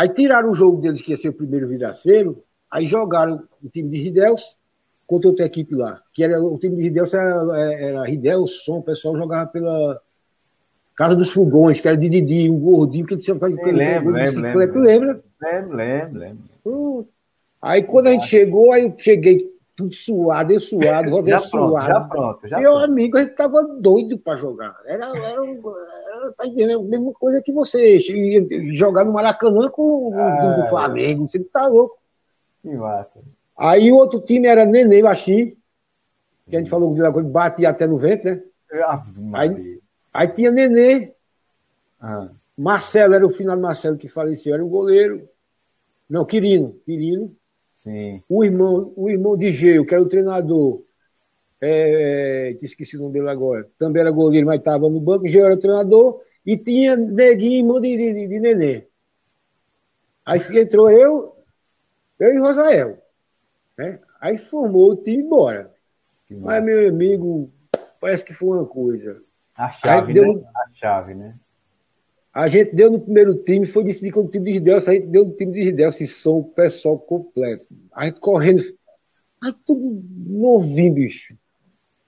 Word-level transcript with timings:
Aí 0.00 0.08
tiraram 0.08 0.48
o 0.48 0.54
jogo 0.54 0.80
deles, 0.80 1.02
que 1.02 1.10
ia 1.10 1.16
ser 1.18 1.28
o 1.28 1.34
primeiro 1.34 1.68
viraceiro, 1.68 2.42
aí 2.70 2.86
jogaram 2.86 3.46
o 3.62 3.68
time 3.68 3.90
de 3.90 4.02
Rideus 4.02 4.56
contra 5.06 5.28
outra 5.28 5.44
equipe 5.44 5.74
lá. 5.74 6.00
Que 6.14 6.24
era 6.24 6.42
o 6.42 6.56
time 6.58 6.76
de 6.76 6.84
Rideus 6.84 7.12
era, 7.12 7.58
era 7.58 8.04
Ridelson, 8.04 8.78
o 8.78 8.82
pessoal 8.82 9.14
jogava 9.14 9.50
pela 9.50 10.00
Casa 10.96 11.14
dos 11.14 11.30
Fogões, 11.30 11.82
que 11.82 11.86
era 11.86 11.98
de 11.98 12.08
Didi, 12.08 12.48
um 12.48 12.58
gordinho 12.58 13.04
que 13.04 13.14
tinha 13.18 13.34
lembro, 13.34 13.76
lembro, 13.76 14.40
lembro, 14.40 14.80
lembra? 14.80 15.22
Lembro, 15.38 15.76
lembro, 15.76 16.18
lembro. 16.18 17.08
Aí 17.60 17.82
quando 17.82 18.06
a 18.06 18.12
gente 18.12 18.26
chegou, 18.26 18.72
aí 18.72 18.84
eu 18.84 18.94
cheguei 18.96 19.52
tudo 19.80 19.94
suado, 19.94 20.52
eu 20.52 20.60
suado, 20.60 21.10
Rosé 21.10 21.38
suado. 21.38 21.86
Já 21.86 22.00
pronto, 22.00 22.48
já 22.48 22.58
Meu 22.58 22.72
pronto. 22.72 22.84
amigo, 22.84 23.16
a 23.16 23.22
gente 23.22 23.34
tava 23.34 23.62
doido 23.62 24.18
pra 24.18 24.36
jogar. 24.36 24.76
Era, 24.84 25.06
era, 25.06 25.44
era 25.46 26.32
tá 26.36 26.46
entendendo? 26.46 26.80
a 26.80 26.84
mesma 26.84 27.12
coisa 27.14 27.40
que 27.42 27.52
você 27.52 27.98
ia 27.98 28.74
jogar 28.74 29.04
no 29.04 29.12
Maracanã 29.12 29.68
com 29.70 30.08
o 30.08 30.14
Ah, 30.14 30.56
do 30.62 30.66
Flamengo. 30.68 31.26
Você 31.26 31.38
tá 31.44 31.66
louco. 31.66 31.96
Que 32.62 32.68
massa. 32.76 33.20
Aí 33.56 33.90
o 33.90 33.96
outro 33.96 34.20
time 34.20 34.46
era 34.46 34.64
Nenê 34.64 35.02
Baixinho, 35.02 35.56
que 36.48 36.56
a 36.56 36.58
gente 36.58 36.70
falou 36.70 36.94
que 36.94 37.00
ele 37.00 37.22
batia 37.22 37.70
até 37.70 37.86
no 37.86 37.98
vento, 37.98 38.24
né? 38.24 38.42
Maria. 39.16 39.78
Aí 40.12 40.28
tinha 40.28 40.50
Nenê, 40.50 41.12
Ah, 42.00 42.28
Marcelo 42.56 43.14
era 43.14 43.26
o 43.26 43.30
final 43.30 43.56
de 43.56 43.62
Marcelo 43.62 43.96
que 43.96 44.08
faleceu, 44.08 44.52
era 44.54 44.64
o 44.64 44.68
goleiro. 44.68 45.28
Não, 46.08 46.24
Quirino, 46.24 46.74
Quirino. 46.84 47.34
Sim. 47.82 48.22
O 48.28 48.44
irmão, 48.44 48.92
o 48.96 49.10
irmão 49.10 49.36
de 49.36 49.52
Geu, 49.52 49.84
que 49.84 49.94
era 49.94 50.02
o 50.02 50.08
treinador, 50.08 50.82
é, 51.60 52.50
é, 52.50 52.64
esqueci 52.64 52.96
o 52.96 53.00
nome 53.00 53.14
dele 53.14 53.28
agora, 53.28 53.68
também 53.78 54.00
era 54.00 54.10
goleiro, 54.10 54.46
mas 54.46 54.58
estava 54.58 54.88
no 54.88 55.00
banco, 55.00 55.26
Geu 55.26 55.44
era 55.44 55.54
o 55.54 55.58
treinador, 55.58 56.20
e 56.44 56.56
tinha 56.56 56.96
Neguinho, 56.96 57.64
irmão 57.64 57.80
de, 57.80 57.96
de, 57.96 58.28
de 58.28 58.40
Nenê. 58.40 58.86
Aí 60.24 60.40
entrou 60.58 60.90
eu, 60.90 61.36
eu 62.18 62.32
e 62.32 62.38
Rosael. 62.38 62.98
Né? 63.76 63.98
Aí 64.20 64.38
formou 64.38 64.92
o 64.92 64.96
time 64.96 65.22
embora. 65.22 65.72
Mas, 66.30 66.62
meu 66.62 66.88
amigo, 66.88 67.50
parece 68.00 68.24
que 68.24 68.32
foi 68.32 68.56
uma 68.56 68.66
coisa. 68.66 69.20
A 69.56 69.70
chave, 69.72 70.14
né? 70.14 70.42
A 70.54 70.74
chave, 70.74 71.14
né? 71.14 71.34
A 72.32 72.46
gente 72.48 72.74
deu 72.74 72.90
no 72.92 73.00
primeiro 73.00 73.34
time, 73.42 73.66
foi 73.66 73.82
decidir 73.82 74.12
com 74.12 74.20
o 74.20 74.28
time 74.28 74.44
de 74.46 74.52
Ridelso, 74.52 74.88
a 74.88 74.94
gente 74.94 75.06
deu 75.08 75.24
no 75.24 75.32
time 75.32 75.52
de 75.52 75.62
Ridelso, 75.64 76.02
e 76.02 76.06
som, 76.06 76.38
o 76.38 76.44
pessoal 76.44 76.98
completo. 76.98 77.66
A 77.92 78.04
gente 78.06 78.20
correndo, 78.20 78.62
aí 79.42 79.52
tudo 79.66 80.00
novinho, 80.26 80.94
bicho. 80.94 81.34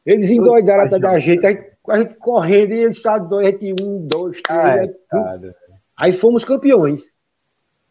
Eles 0.06 0.30
endoidaram 0.30 0.84
até 0.84 0.98
da 0.98 1.18
gente, 1.18 1.44
a 1.44 1.50
gente, 1.50 1.64
a 1.88 1.98
gente 1.98 2.14
correndo, 2.14 2.72
e 2.72 2.78
eles 2.84 2.96
estavam 2.96 3.28
dois, 3.28 3.46
a 3.48 3.50
gente 3.50 3.82
um, 3.82 4.06
dois, 4.06 4.40
três, 4.42 4.60
aí, 4.60 4.86
tudo. 4.88 4.98
cara. 5.08 5.56
aí 5.96 6.12
fomos 6.12 6.44
campeões 6.44 7.12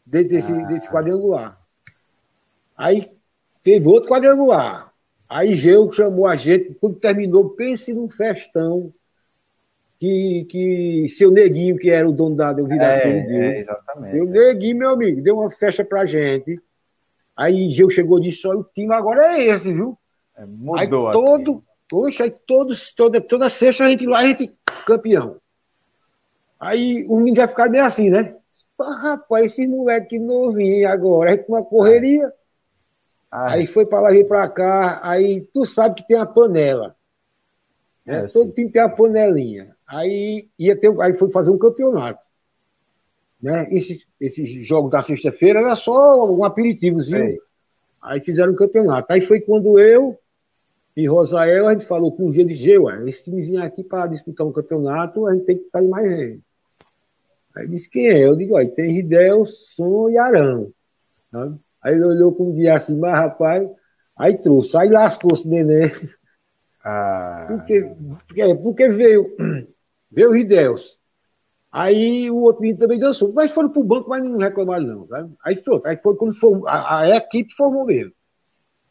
de- 0.06 0.24
desse, 0.24 0.52
Ah. 0.54 0.66
desse 0.68 0.90
quadrangular. 0.90 1.60
Aí 2.78 3.12
teve 3.64 3.88
outro 3.88 4.10
quadrangular. 4.10 4.92
Aí 5.30 5.56
Geu 5.56 5.92
chamou 5.92 6.28
a 6.28 6.36
gente, 6.36 6.74
quando 6.76 6.96
terminou, 6.96 7.50
pense 7.52 7.94
num 7.94 8.10
festão 8.10 8.94
que, 10.02 10.46
que 10.46 11.08
seu 11.10 11.30
neguinho, 11.30 11.78
que 11.78 11.92
era 11.92 12.10
o 12.10 12.12
dono 12.12 12.36
da 12.36 12.52
do 12.52 12.66
Viraceiro, 12.66 13.20
É, 13.20 13.22
deu. 13.24 13.42
é, 13.44 13.60
exatamente. 13.60 14.12
Seu 14.14 14.26
neguinho, 14.26 14.76
meu 14.78 14.90
amigo, 14.90 15.22
deu 15.22 15.38
uma 15.38 15.52
festa 15.52 15.86
pra 15.86 16.08
gente. 16.08 16.60
Aí 17.38 17.70
Geu 17.70 17.88
chegou 17.88 18.18
e 18.18 18.24
disse: 18.24 18.48
olha, 18.48 18.62
o 18.62 18.64
time 18.64 18.92
agora 18.96 19.38
é 19.38 19.46
esse, 19.46 19.72
viu? 19.72 19.96
É, 20.36 20.42
Aí 20.42 20.48
Mudou 20.48 21.08
aqui. 21.08 21.20
todo, 21.20 21.64
poxa, 21.88 22.24
aí 22.24 22.32
todos, 22.32 22.92
toda, 22.92 23.22
toda 23.22 23.48
sexta 23.48 23.84
a 23.84 23.90
gente 23.90 24.08
lá, 24.08 24.22
a 24.22 24.26
gente 24.26 24.52
campeão. 24.88 25.38
Aí 26.60 27.04
os 27.08 27.18
meninos 27.20 27.38
já 27.38 27.48
ficaram 27.48 27.72
meio 27.72 27.86
assim, 27.86 28.10
né? 28.10 28.36
Ah, 28.80 28.96
rapaz, 28.96 29.46
esse 29.46 29.68
moleque 29.68 30.18
novinho 30.18 30.90
agora, 30.90 31.30
a 31.32 31.36
gente 31.36 31.48
uma 31.48 31.64
correria. 31.64 32.34
Ah, 33.30 33.52
Aí 33.52 33.68
foi 33.68 33.86
pra 33.86 34.00
lá, 34.02 34.10
veio 34.10 34.28
pra 34.28 34.50
cá, 34.50 35.00
aí 35.04 35.42
tu 35.54 35.64
sabe 35.64 35.94
que 35.96 36.08
tem 36.08 36.18
a 36.18 36.26
panela. 36.26 36.96
Né? 38.04 38.18
É, 38.26 38.28
Todo 38.28 38.46
sim. 38.48 38.52
time 38.56 38.72
tem 38.72 38.82
a 38.82 38.90
panelinha. 38.90 39.76
Aí 39.92 40.48
ia 40.58 40.76
ter, 40.76 40.90
aí 41.02 41.14
foi 41.14 41.30
fazer 41.32 41.52
um 41.52 41.58
campeonato. 41.58 42.22
Né? 43.42 43.68
Esses, 43.72 44.08
esses 44.20 44.50
jogos 44.66 44.92
da 44.92 45.02
sexta-feira 45.02 45.60
era 45.60 45.76
só 45.76 46.32
um 46.32 46.44
aperitivozinho. 46.44 47.26
Sei. 47.26 47.40
Aí 48.02 48.22
fizeram 48.22 48.54
um 48.54 48.56
campeonato. 48.56 49.12
Aí 49.12 49.22
foi 49.22 49.42
quando 49.42 49.78
eu 49.80 50.18
e 50.96 51.08
Rosael, 51.08 51.68
a 51.68 51.74
gente 51.74 51.86
falou 51.86 52.12
com 52.12 52.28
o 52.28 52.32
G 52.32 52.44
de 52.44 52.54
G, 52.54 52.78
ué, 52.78 53.08
esse 53.10 53.24
timezinho 53.26 53.64
aqui 53.64 53.84
para 53.84 54.08
disputar 54.08 54.46
um 54.46 54.52
campeonato, 54.52 55.26
a 55.26 55.34
gente 55.34 55.46
tem 55.46 55.58
que 55.58 55.64
estar 55.64 55.82
mais 55.82 56.10
gente. 56.10 56.44
Aí 57.56 57.68
disse 57.68 57.90
quem 57.90 58.08
é? 58.08 58.26
Eu 58.26 58.36
digo, 58.36 58.58
ó, 58.58 58.66
tem 58.66 58.94
Ridel, 58.94 59.46
Som 59.46 60.10
e 60.10 60.18
Arão. 60.18 60.72
sabe? 61.32 61.58
Aí 61.82 61.94
ele 61.96 62.06
olhou 62.06 62.34
com 62.34 62.50
um 62.50 62.56
dia 62.56 62.76
assim, 62.76 62.98
mas 62.98 63.14
rapaz, 63.14 63.70
aí 64.18 64.38
trouxe, 64.38 64.78
aí 64.78 64.90
lascou-se 64.90 65.48
neném. 65.48 65.92
Ah, 66.84 67.46
Porque, 67.48 67.82
porque, 68.28 68.56
porque 68.56 68.90
veio, 68.90 69.36
veio 70.12 70.30
o 70.30 70.34
Rideus. 70.34 71.00
Aí 71.72 72.30
o 72.30 72.36
outro 72.38 72.62
menino 72.62 72.80
também 72.80 73.00
dançou. 73.00 73.32
Mas 73.34 73.52
foram 73.52 73.70
pro 73.70 73.84
banco, 73.84 74.10
mas 74.10 74.22
não 74.24 74.38
reclamaram, 74.38 74.84
não. 74.86 75.08
Sabe? 75.08 75.34
Aí 75.46 75.56
pronto. 75.56 75.86
Aí 75.88 75.98
foi 75.98 76.16
quando 76.18 76.34
formou, 76.36 76.68
a, 76.68 77.00
a 77.00 77.10
equipe 77.16 77.54
formou 77.56 77.86
mesmo. 77.86 78.12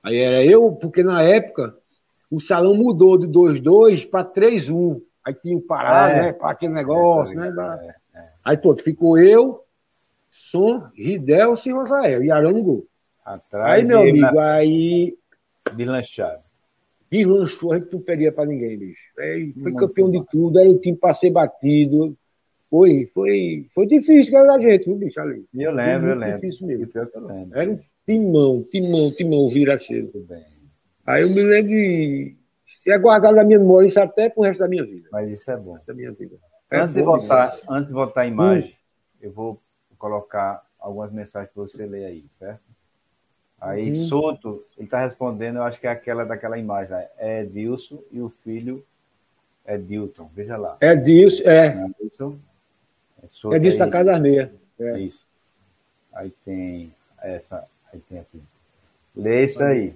Aí 0.03 0.17
era 0.17 0.45
eu, 0.45 0.73
porque 0.73 1.03
na 1.03 1.23
época 1.23 1.77
o 2.31 2.41
salão 2.41 2.75
mudou 2.75 3.19
de 3.19 3.27
2-2 3.27 4.09
para 4.09 4.25
3-1. 4.25 5.01
Aí 5.27 5.35
tinha 5.35 5.57
o 5.57 5.61
Pará, 5.61 6.11
É. 6.11 6.23
né? 6.23 6.33
Para 6.33 6.51
aquele 6.53 6.73
negócio, 6.73 7.39
né? 7.39 7.53
é, 8.15 8.19
é. 8.19 8.29
Aí 8.43 8.57
pronto, 8.57 8.83
ficou 8.83 9.19
eu, 9.19 9.63
Som, 10.31 10.89
Ridelso 10.95 11.69
e 11.69 11.73
Rosael. 11.73 12.25
E 12.25 12.31
Arão 12.31 12.53
no 12.53 12.63
gol. 12.63 12.87
Atrás 13.23 13.83
Aí, 13.83 13.87
meu 13.87 14.01
amigo, 14.01 14.35
na- 14.35 14.55
aí 14.55 15.19
deslanchado. 15.75 16.41
Deslanchou, 17.11 17.73
a 17.73 17.79
gente 17.79 17.93
não 17.93 18.01
perdia 18.01 18.33
pra 18.33 18.47
ninguém, 18.47 18.79
bicho. 18.79 19.01
Aí 19.19 19.53
foi 19.63 19.75
campeão 19.75 20.11
de 20.11 20.25
tudo, 20.31 20.59
era 20.59 20.69
o 20.71 20.79
time 20.79 20.97
pra 20.97 21.13
ser 21.15 21.31
batido. 21.31 22.17
Foi, 22.71 23.11
foi, 23.13 23.67
foi 23.75 23.87
difícil 23.87 24.33
ganhar 24.33 24.55
a 24.55 24.61
gente, 24.61 24.85
viu, 24.87 24.97
bicho, 24.97 25.21
ali. 25.21 25.45
Eu 25.55 25.73
lembro, 25.73 26.11
eu 26.11 26.17
lembro. 26.17 26.41
difícil 26.41 26.67
mesmo. 26.69 26.89
Eu 26.95 27.27
lembro. 27.27 27.59
Era 27.59 27.71
um 27.73 27.81
timão, 28.07 28.63
timão, 28.71 29.11
timão, 29.13 29.49
vira 29.51 29.77
cedo. 29.79 30.25
Bem. 30.29 30.45
Aí 31.05 31.23
eu 31.23 31.31
me 31.31 31.43
lembro 31.43 31.71
de 31.73 32.37
ser 32.85 32.97
guardado 33.01 33.35
na 33.35 33.43
minha 33.45 33.59
memória 33.59 33.89
isso 33.89 34.01
até 34.01 34.29
pro 34.29 34.45
resto 34.45 34.61
da 34.61 34.69
minha 34.69 34.85
vida. 34.85 35.09
Mas 35.11 35.29
isso 35.31 35.51
é 35.51 35.57
bom. 35.57 35.77
Da 35.85 35.93
minha 35.93 36.13
vida. 36.13 36.37
Antes 36.73 36.95
de 36.95 37.01
É 37.01 37.03
bom 37.03 37.17
voltar, 37.19 37.47
demais. 37.51 37.63
antes 37.69 37.89
de 37.89 37.95
voltar 37.95 38.21
a 38.21 38.27
imagem, 38.29 38.75
eu 39.21 39.33
vou 39.33 39.61
colocar 39.99 40.63
algumas 40.79 41.11
mensagens 41.11 41.53
para 41.53 41.63
você 41.65 41.85
ler 41.85 42.05
aí, 42.05 42.25
certo? 42.39 42.61
Aí, 43.61 43.91
Uhum. 44.11 44.39
Ele 44.79 44.87
está 44.87 45.05
respondendo, 45.05 45.57
eu 45.57 45.63
acho 45.65 45.79
que 45.79 45.87
é 45.87 45.91
aquela 45.91 46.25
daquela 46.25 46.59
imagem 46.59 46.93
lá. 46.93 47.05
É 47.19 47.43
Edilson 47.43 48.03
e 48.11 48.21
o 48.21 48.31
filho 48.43 48.83
é 49.67 49.77
Dilton. 49.77 50.31
Veja 50.35 50.57
lá. 50.57 50.79
É 50.81 50.97
disso, 50.97 51.43
é. 51.47 51.67
É, 51.67 53.29
Soto 53.29 53.55
É 53.55 53.59
disso 53.59 53.79
da 53.79 53.85
aí. 53.85 53.91
Casa. 53.91 54.13
É 54.27 54.51
É. 54.81 54.99
isso. 55.01 55.21
Aí 56.13 56.31
tem 56.45 56.95
essa, 57.23 57.67
aí 57.93 58.01
tem 58.01 58.19
aqui. 58.19 58.43
Lê 59.15 59.45
isso 59.45 59.63
aí. 59.63 59.95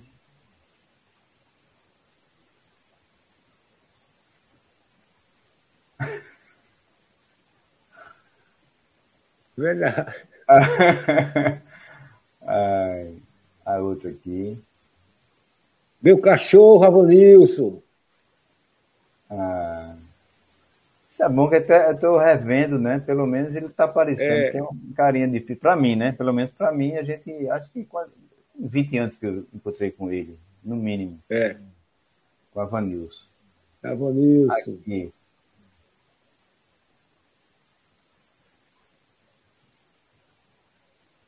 Verdade. 9.56 10.12
Ai, 12.46 13.22
a 13.64 13.78
outra 13.78 14.10
aqui. 14.10 14.58
Meu 16.02 16.18
cachorro, 16.18 16.84
Avanilson. 16.84 17.80
Ah, 19.30 19.94
isso 21.08 21.22
é 21.22 21.28
bom 21.28 21.48
que 21.48 21.56
eu 21.56 21.92
estou 21.92 22.18
revendo, 22.18 22.78
né? 22.78 22.98
Pelo 22.98 23.26
menos 23.26 23.54
ele 23.54 23.66
está 23.66 23.84
aparecendo. 23.84 24.32
É. 24.32 24.50
Tem 24.50 24.60
um 24.60 24.92
carinha 24.94 25.28
de 25.28 25.40
Para 25.54 25.76
mim, 25.76 25.96
né? 25.96 26.12
Pelo 26.12 26.32
menos 26.32 26.52
para 26.52 26.72
mim, 26.72 26.96
a 26.96 27.02
gente. 27.02 27.48
Acho 27.48 27.70
que 27.70 27.84
quase 27.84 28.10
20 28.58 28.98
anos 28.98 29.16
que 29.16 29.26
eu 29.26 29.46
encontrei 29.54 29.90
com 29.90 30.10
ele, 30.12 30.38
no 30.62 30.76
mínimo, 30.76 31.18
É. 31.30 31.56
com 32.52 32.60
a 32.60 32.64
Vanilson. 32.64 33.22
Avanilson. 33.82 34.72
Aqui. 34.72 35.12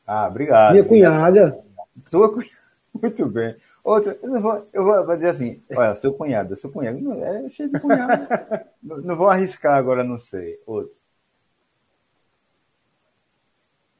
Ah, 0.06 0.28
obrigado. 0.28 0.72
Minha 0.72 0.84
cunhada. 0.84 1.65
Sua 2.10 2.28
cunhada. 2.32 2.56
Muito 2.94 3.26
bem. 3.26 3.56
Outra, 3.84 4.18
eu, 4.22 4.40
vou, 4.40 4.68
eu 4.72 4.84
vou 4.84 5.14
dizer 5.14 5.28
assim, 5.28 5.62
olha, 5.70 5.94
seu 5.96 6.12
cunhado, 6.12 6.56
seu 6.56 6.70
cunhado, 6.70 6.98
não, 6.98 7.24
é 7.24 7.48
cheio 7.50 7.70
de 7.70 7.78
cunhado. 7.78 8.26
não, 8.82 8.96
não 8.98 9.16
vou 9.16 9.28
arriscar 9.28 9.74
agora, 9.74 10.02
não 10.02 10.18
sei. 10.18 10.58
Outro. 10.66 10.92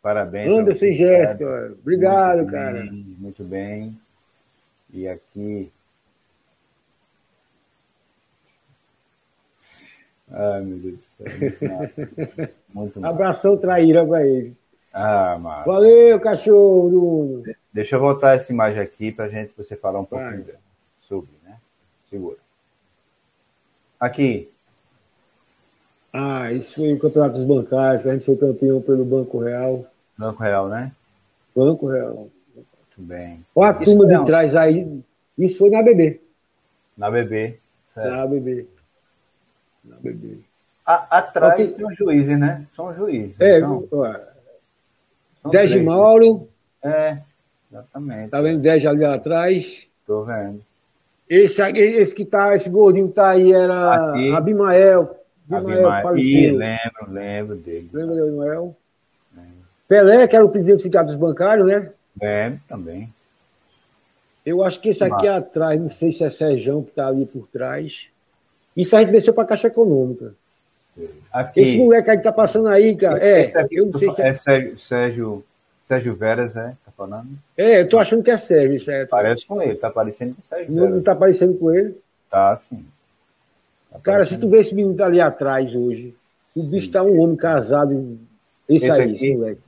Parabéns. 0.03 0.57
Anderson 0.57 0.87
e 0.87 0.93
Jéssica. 0.93 1.77
Obrigado, 1.81 2.39
Muito 2.39 2.53
cara. 2.53 2.81
bem, 2.81 3.17
muito 3.19 3.45
bem. 3.45 4.01
E 4.93 5.09
aqui. 5.09 5.71
Ai, 10.31 10.63
meu 10.63 10.79
Deus 10.79 10.95
do 10.95 11.59
céu. 11.59 12.49
Muito. 12.75 13.03
Abração 13.07 13.57
traíra 13.57 14.05
pra 14.07 14.27
eles. 14.27 14.57
Ah, 14.93 15.39
mano. 15.39 15.65
Valeu, 15.65 16.21
cachorro, 16.21 16.89
Bruno. 16.89 17.56
Deixa 17.77 17.97
eu 17.97 18.01
voltar 18.01 18.35
essa 18.37 18.51
imagem 18.51 18.81
aqui 18.81 19.13
pra 19.13 19.29
gente 19.29 19.53
você 19.55 19.77
falar 19.77 20.01
um 20.01 20.05
pouquinho 20.07 20.45
Vai. 20.45 20.55
sobre, 21.07 21.29
né? 21.45 21.59
Segura. 22.09 22.39
Aqui. 24.01 24.51
Ah, 26.11 26.51
isso 26.53 26.75
foi 26.75 26.95
o 26.95 26.99
Campeonato 26.99 27.35
dos 27.37 27.45
Bancários, 27.45 28.03
que 28.03 28.09
a 28.09 28.15
gente 28.15 28.25
foi 28.25 28.35
campeão 28.39 28.81
pelo 28.81 29.05
Banco 29.05 29.39
Real. 29.41 29.85
Banco 30.17 30.43
Real, 30.43 30.69
né? 30.69 30.91
Banco 31.55 31.87
Real. 31.89 32.15
Muito 32.55 32.71
bem. 32.97 33.45
Olha 33.55 33.71
a 33.77 33.83
Isso 33.83 33.85
turma 33.85 34.07
não. 34.07 34.21
de 34.21 34.27
trás 34.27 34.57
aí. 34.57 35.03
Isso 35.37 35.59
foi 35.59 35.69
na 35.69 35.83
BB. 35.83 36.19
Na 36.97 37.11
BB. 37.11 37.59
Certo. 37.93 38.09
Na 38.11 38.27
BB. 38.27 38.67
Na 39.85 39.97
BB. 39.97 40.39
A- 40.87 41.19
atrás 41.19 41.53
Ok. 41.61 41.75
tem 41.75 41.87
os 41.87 41.95
juízes, 41.95 42.39
né? 42.39 42.67
São 42.75 42.95
juízes. 42.95 43.39
É, 43.39 43.59
então, 43.59 43.87
são 43.91 45.51
Dez 45.51 45.69
de 45.69 45.75
três. 45.75 45.87
Mauro, 45.87 46.49
É, 46.83 47.19
exatamente. 47.79 48.31
tá 48.31 48.41
vendo 48.41 48.61
10 48.61 48.87
ali 48.87 49.05
atrás. 49.05 49.87
Tô 50.07 50.23
vendo. 50.23 50.61
Esse, 51.29 51.61
esse 51.63 52.15
que 52.15 52.25
tá, 52.25 52.55
esse 52.55 52.69
gordinho 52.71 53.09
que 53.09 53.15
tá 53.15 53.31
aí 53.31 53.53
era 53.53 54.11
Aqui. 54.13 54.33
Abimael. 54.35 55.17
Abimael 55.51 55.89
Abimael. 55.89 56.19
Ih, 56.19 56.51
lembro, 56.53 57.07
lembro 57.09 57.57
dele. 57.57 57.91
Lembra 57.93 58.17
do 58.17 58.23
Abimael? 58.23 58.77
Pelé, 59.89 60.27
que 60.27 60.35
era 60.35 60.45
o 60.45 60.49
presidente 60.49 60.79
do 60.79 60.83
sindicato 60.83 61.07
dos 61.07 61.17
bancários, 61.17 61.67
né? 61.67 61.91
Lembro 62.21 62.61
também. 62.69 63.09
Eu 64.45 64.63
acho 64.63 64.81
que 64.81 64.91
esse 64.91 65.03
aqui 65.03 65.27
atrás, 65.27 65.81
não 65.81 65.91
sei 65.91 66.13
se 66.13 66.25
é 66.25 66.31
Serjão 66.31 66.83
que 66.83 66.93
tá 66.93 67.09
ali 67.09 67.27
por 67.27 67.49
trás. 67.49 68.07
Isso 68.77 68.95
a 68.95 69.01
gente 69.01 69.11
desceu 69.11 69.35
pra 69.35 69.45
Caixa 69.45 69.69
Econômica. 69.69 70.35
Aqui. 71.33 71.61
Esse 71.61 71.79
moleque 71.79 72.11
aí 72.11 72.17
que 72.17 72.23
tá 72.23 72.33
passando 72.33 72.69
aí, 72.69 72.97
cara. 72.97 73.19
Esse 73.19 73.57
É, 73.57 73.61
aqui 73.61 73.77
eu 73.77 73.87
não 73.87 73.99
sei 73.99 74.13
se 74.15 74.23
é. 74.23 74.29
é 74.29 74.35
Sérgio, 74.35 74.79
Sérgio, 74.79 75.45
Sérgio 75.89 76.15
Veras, 76.15 76.55
né? 76.55 76.77
Tá 76.97 77.05
falando? 77.05 77.29
É, 77.57 77.81
eu 77.81 77.89
tô 77.89 77.99
achando 77.99 78.23
que 78.23 78.31
é 78.31 78.39
Sérgio, 78.39 78.81
certo? 78.81 79.11
Parece 79.11 79.47
com 79.47 79.61
ele, 79.61 79.75
tá 79.77 79.91
parecendo 79.91 80.35
com 80.35 80.41
o 80.41 80.47
Sérgio 80.47 80.75
Não, 80.75 80.89
não 80.89 81.03
tá 81.03 81.15
parecendo 81.15 81.55
com 81.59 81.73
ele. 81.73 81.97
Tá, 82.31 82.59
sim. 82.59 82.85
Tá 83.91 83.99
Cara, 84.01 84.25
se 84.25 84.37
tu 84.39 84.49
vê 84.49 84.61
esse 84.61 84.75
menino 84.75 84.97
tá 84.97 85.07
ali 85.07 85.21
atrás 85.21 85.75
hoje, 85.75 86.15
o 86.55 86.63
bicho 86.63 86.91
tá 86.91 87.03
um 87.03 87.21
homem 87.21 87.37
casado. 87.37 88.19
Esse 88.69 88.91
aí, 88.91 89.13
aqui? 89.13 89.59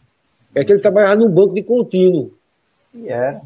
É 0.55 0.65
que 0.65 0.73
ele 0.73 0.81
trabalhava 0.81 1.17
no 1.17 1.29
banco 1.29 1.55
de 1.55 1.63
contínuo. 1.63 2.33
E 2.95 3.09
era. 3.09 3.43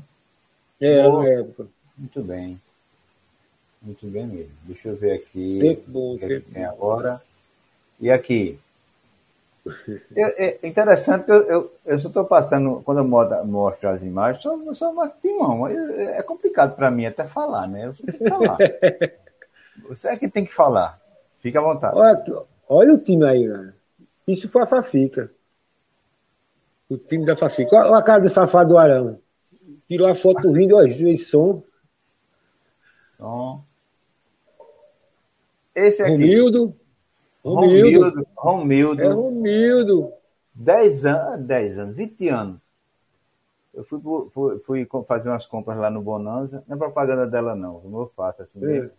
É, 0.81 1.02
Boa. 1.02 1.23
na 1.23 1.29
época. 1.29 1.67
Muito 1.99 2.23
bem. 2.23 2.58
Muito 3.82 4.06
bem 4.06 4.26
mesmo. 4.26 4.52
Deixa 4.62 4.88
eu 4.88 4.96
ver 4.96 5.12
aqui. 5.12 5.58
Tempo 5.61 5.82
bom, 5.88 6.17
é 6.20 6.29
tempo 6.29 6.50
tem 6.52 6.62
bom. 6.62 6.69
agora. 6.69 7.23
E 8.00 8.11
aqui. 8.11 8.58
Eu- 10.14 10.34
é 10.36 10.58
interessante 10.68 11.28
eu, 11.30 11.42
eu, 11.48 11.72
eu 11.86 11.98
só 11.98 12.08
estou 12.08 12.24
passando, 12.24 12.82
quando 12.84 12.98
eu 12.98 13.04
mostro, 13.04 13.46
mostro 13.46 13.88
as 13.88 14.02
imagens, 14.02 14.42
só, 14.42 14.74
só 14.74 14.90
uma 14.90 15.08
timão. 15.08 15.66
É, 15.66 16.18
é 16.18 16.22
complicado 16.22 16.76
para 16.76 16.90
mim 16.90 17.06
até 17.06 17.24
falar, 17.24 17.66
né? 17.66 17.88
Você 17.88 18.04
tem 18.04 18.18
que 18.20 18.28
falar. 18.28 18.62
Você 19.88 20.08
é 20.08 20.16
que 20.16 20.28
tem 20.28 20.44
que 20.44 20.52
falar. 20.52 20.98
Fica 21.40 21.58
à 21.58 21.62
vontade. 21.62 21.96
Olha, 21.96 22.24
olha 22.68 22.94
o 22.94 22.98
time 22.98 23.24
aí, 23.26 23.48
cara. 23.48 23.74
Isso 24.26 24.48
foi 24.48 24.62
a 24.62 24.66
Fafica. 24.66 25.30
O 26.88 26.96
time 26.96 27.24
da 27.26 27.36
Fafica. 27.36 27.74
Olha 27.76 27.96
a 27.98 28.02
cara 28.04 28.20
do 28.20 28.28
safado 28.28 28.68
do 28.70 28.78
Arão. 28.78 29.18
Tirou 29.88 30.08
a 30.08 30.14
foto 30.14 30.52
rindo, 30.52 30.76
ó, 30.76 30.86
juiz 30.88 31.28
som. 31.30 31.62
Som. 33.16 33.64
Esse 35.74 36.02
aqui. 36.02 36.12
Romildo. 36.12 36.74
Romildo. 37.44 38.00
Romildo. 38.00 38.26
Romildo. 38.36 39.02
É 39.02 39.08
Romildo. 39.08 40.12
10 40.54 41.04
anos, 41.04 41.46
10 41.46 41.78
anos, 41.78 41.96
20 41.96 42.28
anos. 42.28 42.60
Eu 43.72 43.84
fui, 43.84 44.00
fui, 44.32 44.58
fui 44.58 44.88
fazer 45.06 45.30
umas 45.30 45.46
compras 45.46 45.78
lá 45.78 45.90
no 45.90 46.02
Bonanza, 46.02 46.62
não 46.68 46.76
é 46.76 46.78
propaganda 46.78 47.26
dela 47.26 47.54
não, 47.54 47.80
como 47.80 48.00
eu 48.02 48.12
faço 48.14 48.42
assim 48.42 48.60
mesmo. 48.60 48.90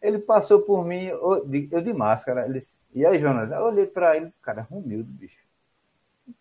Ele 0.00 0.18
passou 0.18 0.60
por 0.60 0.84
mim, 0.84 1.04
eu 1.04 1.44
de, 1.44 1.68
eu 1.70 1.82
de 1.82 1.92
máscara, 1.92 2.46
ele 2.46 2.64
e 2.94 3.04
aí 3.04 3.18
Jonas, 3.18 3.50
eu 3.50 3.62
olhei 3.64 3.86
pra 3.86 4.16
ele, 4.16 4.32
cara, 4.40 4.60
é 4.60 4.74
Romildo, 4.74 5.10
bicho. 5.12 5.36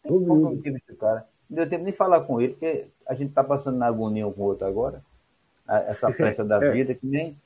Não 0.05 0.57
tem 0.61 0.75
esse 0.75 0.95
cara. 0.95 1.27
Não 1.49 1.57
deu 1.57 1.69
tempo 1.69 1.83
nem 1.83 1.93
falar 1.93 2.21
com 2.21 2.39
ele, 2.41 2.53
porque 2.53 2.87
a 3.05 3.13
gente 3.13 3.33
tá 3.33 3.43
passando 3.43 3.77
na 3.77 3.87
agonia 3.87 4.27
um 4.27 4.31
com 4.31 4.41
o 4.41 4.45
outro 4.45 4.65
agora, 4.65 5.01
essa 5.67 6.11
pressa 6.11 6.43
da 6.45 6.57
É. 6.63 6.71
vida, 6.71 6.95
que 6.95 7.05
nem... 7.05 7.37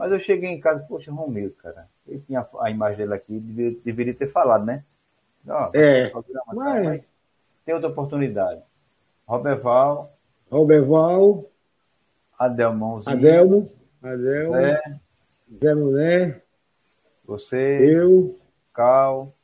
Mas 0.00 0.12
eu 0.12 0.18
cheguei 0.18 0.48
em 0.48 0.58
casa, 0.58 0.82
poxa, 0.88 1.12
Romildo, 1.12 1.54
cara. 1.56 1.86
Ele 2.08 2.20
tinha 2.20 2.48
a, 2.58 2.70
imagem 2.70 2.96
dele 2.96 3.12
aqui, 3.12 3.38
deveria, 3.38 3.78
deveria 3.84 4.14
ter 4.14 4.28
falado, 4.28 4.64
né? 4.64 4.82
Ó, 5.46 5.70
É. 5.74 6.10
Mas- 6.54 6.86
mas 6.86 7.14
tem 7.66 7.74
outra 7.74 7.90
oportunidade. 7.90 8.62
Roberval, 9.26 10.16
Roberval. 10.50 11.44
Adelmãozinho, 12.38 13.14
Adelmo. 13.14 13.70
Adelmo. 14.02 14.54
Zé, 14.54 14.82
Zé 15.62 15.74
Mané. 15.74 16.42
você, 17.22 17.78
Eu. 17.82 18.38
Cal, 18.72 19.34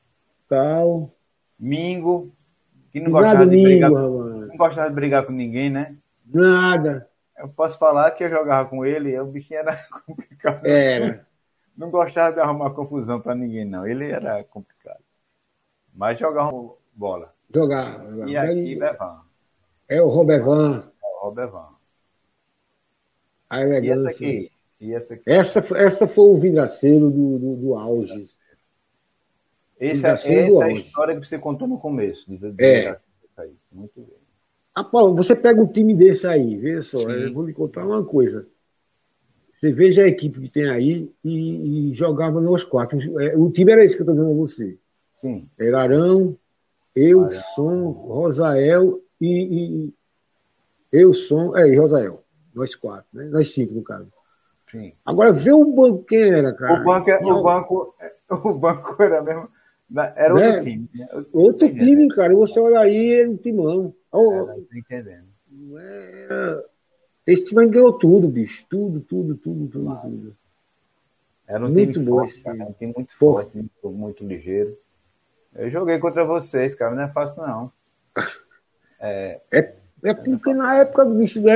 Tal. 0.49 1.11
Mingo, 1.61 2.33
que 2.91 2.99
não 2.99 3.11
Nada 3.11 3.27
gostava, 3.27 3.51
de 3.51 3.63
brigar, 3.63 3.91
não 3.91 4.57
gostava 4.57 4.89
de 4.89 4.95
brigar 4.95 5.27
com 5.27 5.33
ninguém, 5.33 5.69
né? 5.69 5.99
Nada. 6.25 7.11
Eu 7.39 7.49
posso 7.49 7.79
falar 7.79 8.11
que 8.13 8.25
eu 8.25 8.31
jogava 8.31 8.69
com 8.69 8.85
ele, 8.85 9.19
o 9.19 9.27
bichinho 9.27 9.61
era 9.61 9.77
complicado. 10.07 10.65
Era. 10.67 11.27
Não 11.77 11.91
gostava 11.91 12.33
de 12.35 12.41
arrumar 12.41 12.71
confusão 12.71 13.21
pra 13.21 13.35
ninguém, 13.35 13.65
não. 13.65 13.87
Ele 13.87 14.11
era 14.11 14.43
complicado. 14.45 15.03
Mas 15.95 16.19
jogava 16.19 16.51
bola. 16.95 17.35
Jogar. 17.55 18.01
jogar. 18.11 18.29
E 18.29 18.37
aqui, 18.37 18.77
Bevan. 18.77 19.21
É 19.89 20.03
o 20.03 20.09
Robervan. 20.09 20.91
Robervan. 21.21 21.69
A 23.49 23.61
E 23.61 23.63
essa 23.63 23.77
elegância. 23.77 24.11
aqui? 24.11 24.53
E 24.81 24.95
essa 24.95 25.15
aqui? 25.15 25.23
Essa, 25.27 25.65
essa 25.77 26.09
foi 26.09 26.25
o 26.25 26.39
vidraceiro 26.39 27.11
do, 27.11 27.39
do, 27.39 27.57
do 27.57 27.75
auge. 27.75 28.31
Esse, 29.79 30.07
é- 30.07 30.11
essa 30.11 30.33
é 30.33 30.45
a 30.47 30.65
auge. 30.65 30.83
história 30.87 31.19
que 31.21 31.27
você 31.27 31.39
contou 31.39 31.69
no 31.69 31.79
começo. 31.79 32.29
De, 32.29 32.51
de 32.53 32.65
É. 32.65 32.97
Muito 33.71 34.01
bem. 34.01 34.16
Ah, 34.79 34.85
Paulo, 34.85 35.15
você 35.17 35.35
pega 35.35 35.59
um 35.59 35.67
time 35.67 35.95
desse 35.95 36.27
aí, 36.27 36.55
veja 36.59 36.83
só, 36.83 36.99
Sim. 36.99 37.11
eu 37.13 37.33
vou 37.33 37.47
lhe 37.47 37.55
contar 37.55 37.87
uma 37.87 38.05
coisa. 38.05 38.47
Você 39.55 39.73
veja 39.73 40.03
a 40.03 40.07
equipe 40.09 40.39
que 40.39 40.51
tem 40.51 40.69
aí 40.69 41.11
e, 41.25 41.91
e 41.93 41.95
jogava 41.95 42.43
nos 42.43 42.63
quatro. 42.63 42.99
É, 43.19 43.35
O 43.35 43.51
time 43.51 43.73
era 43.73 43.83
esse 43.83 43.97
que 43.97 44.03
eu 44.03 44.05
estou 44.05 44.15
dizendo 44.15 44.33
a 44.33 44.47
você. 44.47 44.77
Sim. 45.17 45.49
Era 45.59 45.81
Arão, 45.81 46.37
eu, 46.95 47.31
Som, 47.55 47.89
Rosael 47.91 49.01
e, 49.19 49.87
e 49.87 49.95
eu, 50.93 51.15
Som, 51.15 51.57
é, 51.57 51.67
e 51.69 51.77
Rosael. 51.79 52.23
Nós 52.55 52.75
quatro, 52.75 53.07
né? 53.15 53.25
Nós 53.31 53.55
cinco, 53.55 53.73
no 53.73 53.83
caso. 53.83 54.13
Sim. 54.71 54.93
Agora 55.07 55.33
vê 55.33 55.53
o 55.53 55.65
banco 55.65 56.05
quem 56.05 56.21
era, 56.23 56.53
cara. 56.53 56.83
O 56.83 56.85
banco, 56.85 57.11
é- 57.11 57.19
o 57.25 57.43
banco, 57.43 57.95
o 58.45 58.53
banco 58.53 59.03
era 59.03 59.23
mesmo. 59.23 59.49
Era 60.17 60.35
outro 60.35 60.51
Né? 60.51 60.65
time. 60.65 60.91
né? 60.95 61.09
Eu- 61.13 61.27
Outro 61.33 61.67
entendendo. 61.67 61.87
time, 61.89 62.09
cara. 62.09 62.33
E 62.33 62.37
você 62.37 62.61
olha 62.61 62.81
aí, 62.81 63.13
era 63.15 63.31
um 63.31 63.37
timão. 63.39 63.95
Era, 64.13 64.55
tô 64.55 64.77
entendendo. 64.77 65.27
Não 65.51 65.79
é- 65.79 66.65
Esse 67.27 67.45
time 67.45 67.67
ganhou 67.67 67.93
tudo, 67.93 68.29
bicho. 68.29 68.65
Tudo, 68.71 69.01
tudo, 69.01 69.35
tudo, 69.37 69.67
tudo, 69.69 69.97
tudo. 70.01 70.37
Era 71.47 71.65
um 71.65 71.69
Muito 71.69 71.93
time 71.95 72.07
forte, 72.07 72.43
cara, 72.43 72.65
um 72.65 72.73
time 72.73 72.93
muito 72.97 73.17
Forte. 73.17 73.53
forte, 73.53 73.57
muito, 73.57 73.91
muito 73.99 74.25
ligeiro. 74.25 74.77
Eu 75.55 75.71
joguei 75.71 75.99
contra 75.99 76.25
vocês, 76.25 76.75
cara, 76.75 76.95
não 76.95 77.03
é 77.03 77.09
fácil 77.09 77.43
não. 77.43 77.73
É, 79.01 79.41
é 79.53 80.15
porque 80.15 80.55
na 80.55 80.77
época 80.77 81.05
do 81.05 81.15
bicho, 81.15 81.41
né? 81.41 81.55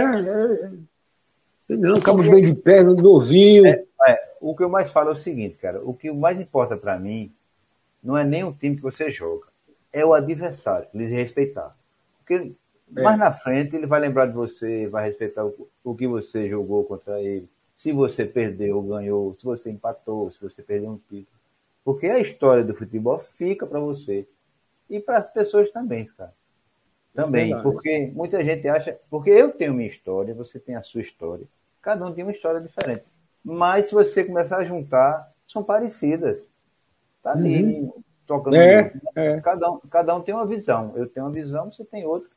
É, 1.69 1.73
é, 1.73 1.77
não, 1.77 1.95
acabamos 1.95 2.29
bem 2.29 2.43
de 2.43 2.55
perna, 2.55 2.95
novinho. 2.95 3.67
É, 3.67 3.85
o 4.41 4.57
que 4.57 4.63
eu 4.63 4.69
mais 4.69 4.91
falo 4.91 5.11
é 5.11 5.13
o 5.13 5.17
seguinte, 5.17 5.57
cara, 5.57 5.81
o 5.85 5.95
que 5.95 6.11
mais 6.11 6.41
importa 6.41 6.77
pra 6.77 6.99
mim 6.99 7.33
não 8.03 8.17
é 8.17 8.25
nem 8.25 8.43
o 8.45 8.53
time 8.53 8.77
que 8.77 8.83
você 8.83 9.11
joga, 9.11 9.47
é 9.93 10.05
o 10.05 10.15
adversário, 10.15 10.89
ele 10.95 11.07
respeitar. 11.07 11.77
Porque 12.31 12.57
É. 12.97 13.03
mais 13.03 13.19
na 13.19 13.33
frente 13.33 13.75
ele 13.75 13.87
vai 13.87 14.01
lembrar 14.01 14.27
de 14.27 14.33
você, 14.33 14.87
vai 14.87 15.07
respeitar 15.07 15.45
o, 15.45 15.69
o 15.83 15.95
que 15.97 16.07
você 16.07 16.49
jogou 16.49 16.85
contra 16.85 17.21
ele, 17.21 17.49
se 17.77 17.93
você 17.93 18.25
perdeu 18.25 18.77
ou 18.77 18.83
ganhou, 18.83 19.35
se 19.35 19.45
você 19.45 19.71
empatou, 19.71 20.31
se 20.31 20.41
você 20.41 20.63
perdeu 20.63 20.91
um 20.91 20.97
título. 20.97 21.39
Porque 21.85 22.07
a 22.07 22.21
história 22.21 22.63
do 22.63 22.75
futebol 22.75 23.19
fica 23.19 23.67
pra 23.67 23.81
você 23.81 24.27
e 24.89 25.01
para 25.01 25.19
as 25.19 25.31
pessoas 25.31 25.71
também, 25.71 26.07
cara. 26.17 26.33
Também, 27.15 27.49
verdade. 27.49 27.63
porque 27.63 28.13
muita 28.15 28.45
gente 28.45 28.69
acha, 28.69 28.97
porque 29.11 29.31
eu 29.31 29.51
tenho 29.51 29.75
minha 29.75 29.89
história, 29.89 30.33
você 30.35 30.61
tem 30.61 30.77
a 30.77 30.83
sua 30.83 31.01
história, 31.01 31.47
cada 31.83 32.07
um 32.07 32.13
tem 32.13 32.23
uma 32.23 32.33
história 32.33 32.61
diferente. 32.61 33.05
Mas 33.43 33.87
se 33.87 33.95
você 33.95 34.23
começar 34.23 34.59
a 34.59 34.65
juntar, 34.65 35.33
são 35.49 35.65
parecidas. 35.65 36.49
Tá 37.23 37.33
ali, 37.33 37.91
tocando. 38.31 38.55
É, 38.55 38.93
junto. 38.93 39.07
é. 39.17 39.41
Cada, 39.41 39.71
um, 39.71 39.79
cada 39.91 40.15
um 40.15 40.21
tem 40.21 40.33
uma 40.33 40.47
visão. 40.47 40.93
Eu 40.95 41.09
tenho 41.09 41.27
uma 41.27 41.33
visão, 41.33 41.73
você 41.73 41.85
tem 41.85 42.07
outra. 42.07 42.29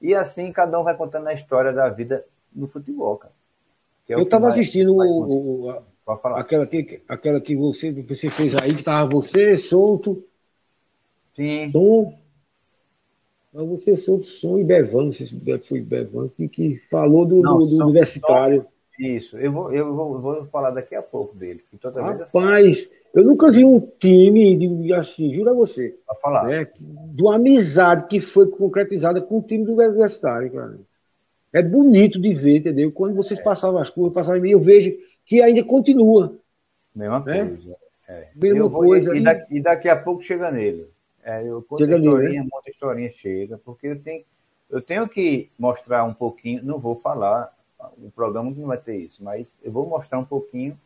E 0.00 0.14
assim 0.14 0.50
cada 0.50 0.80
um 0.80 0.84
vai 0.84 0.96
contando 0.96 1.26
a 1.26 1.34
história 1.34 1.72
da 1.72 1.88
vida 1.90 2.24
no 2.54 2.66
futebol, 2.66 3.18
cara. 3.18 3.34
É 4.08 4.14
eu 4.14 4.22
estava 4.22 4.48
assistindo 4.48 4.96
mais- 4.96 5.10
o- 5.10 5.66
o- 5.66 5.70
a- 5.70 6.40
aquela, 6.40 6.66
que, 6.66 7.02
aquela 7.08 7.40
que 7.40 7.56
você, 7.56 7.90
você 7.90 8.30
fez 8.30 8.54
aí, 8.54 8.70
que 8.70 8.80
estava 8.80 9.10
você, 9.10 9.58
solto, 9.58 10.24
Sim, 11.34 11.70
Tom. 11.72 12.16
Mas 13.52 13.68
você 13.68 13.96
soltou 13.96 14.24
som 14.24 14.58
e 14.58 14.64
Bevan, 14.64 15.06
não 15.06 15.12
sei 15.12 15.26
se 15.26 15.58
foi 15.66 15.80
Bevan, 15.80 16.28
que, 16.28 16.48
que 16.48 16.76
falou 16.90 17.26
do, 17.26 17.40
não, 17.42 17.58
do, 17.58 17.66
do 17.66 17.84
universitário. 17.84 18.66
Isso, 18.98 19.36
eu 19.38 19.52
vou, 19.52 19.72
eu 19.72 19.94
vou, 19.94 20.20
vou, 20.20 20.46
falar 20.46 20.70
daqui 20.70 20.94
a 20.94 21.02
pouco 21.02 21.36
dele. 21.36 21.62
Rapaz, 21.96 22.88
eu 23.16 23.24
nunca 23.24 23.50
vi 23.50 23.64
um 23.64 23.80
time 23.80 24.54
de, 24.56 24.92
assim, 24.92 25.32
juro 25.32 25.48
a 25.48 25.54
você. 25.54 25.98
Pra 26.06 26.14
falar. 26.16 26.46
Né, 26.46 26.68
de 26.78 27.22
uma 27.22 27.36
amizade 27.36 28.06
que 28.08 28.20
foi 28.20 28.46
concretizada 28.46 29.22
com 29.22 29.38
o 29.38 29.42
time 29.42 29.64
do 29.64 29.72
universitário, 29.72 30.52
cara. 30.52 30.78
É 31.50 31.62
bonito 31.62 32.20
de 32.20 32.34
ver, 32.34 32.58
entendeu? 32.58 32.92
Quando 32.92 33.14
vocês 33.14 33.40
é. 33.40 33.42
passavam 33.42 33.80
as 33.80 33.88
coisas, 33.88 34.12
passavam 34.12 34.36
em 34.36 34.42
mim, 34.42 34.50
eu 34.50 34.60
vejo 34.60 34.94
que 35.24 35.40
ainda 35.40 35.64
continua. 35.64 36.36
Mesma 36.94 37.20
né? 37.20 37.46
coisa. 37.46 37.76
É. 38.06 38.28
Mesma 38.36 38.68
vou, 38.68 38.82
coisa. 38.82 39.16
E 39.16 39.22
daqui, 39.22 39.56
e 39.56 39.60
daqui, 39.62 39.88
a 39.88 39.96
pouco 39.96 40.22
chega 40.22 40.50
nele. 40.50 40.86
É, 41.24 41.42
eu 41.42 41.62
conto 41.62 41.78
chega 41.78 41.96
historinha, 41.96 42.42
né? 42.42 42.48
muita 42.52 42.70
historinha 42.70 43.12
chega, 43.12 43.58
porque 43.64 43.86
eu 43.86 43.98
tenho, 43.98 44.24
eu 44.68 44.82
tenho 44.82 45.08
que 45.08 45.48
mostrar 45.58 46.04
um 46.04 46.12
pouquinho, 46.12 46.62
não 46.62 46.78
vou 46.78 46.94
falar, 46.94 47.50
o 47.96 48.10
programa 48.10 48.52
não 48.54 48.66
vai 48.66 48.76
ter 48.76 48.96
isso, 48.96 49.24
mas 49.24 49.46
eu 49.64 49.72
vou 49.72 49.86
mostrar 49.88 50.18
um 50.18 50.24
pouquinho 50.24 50.78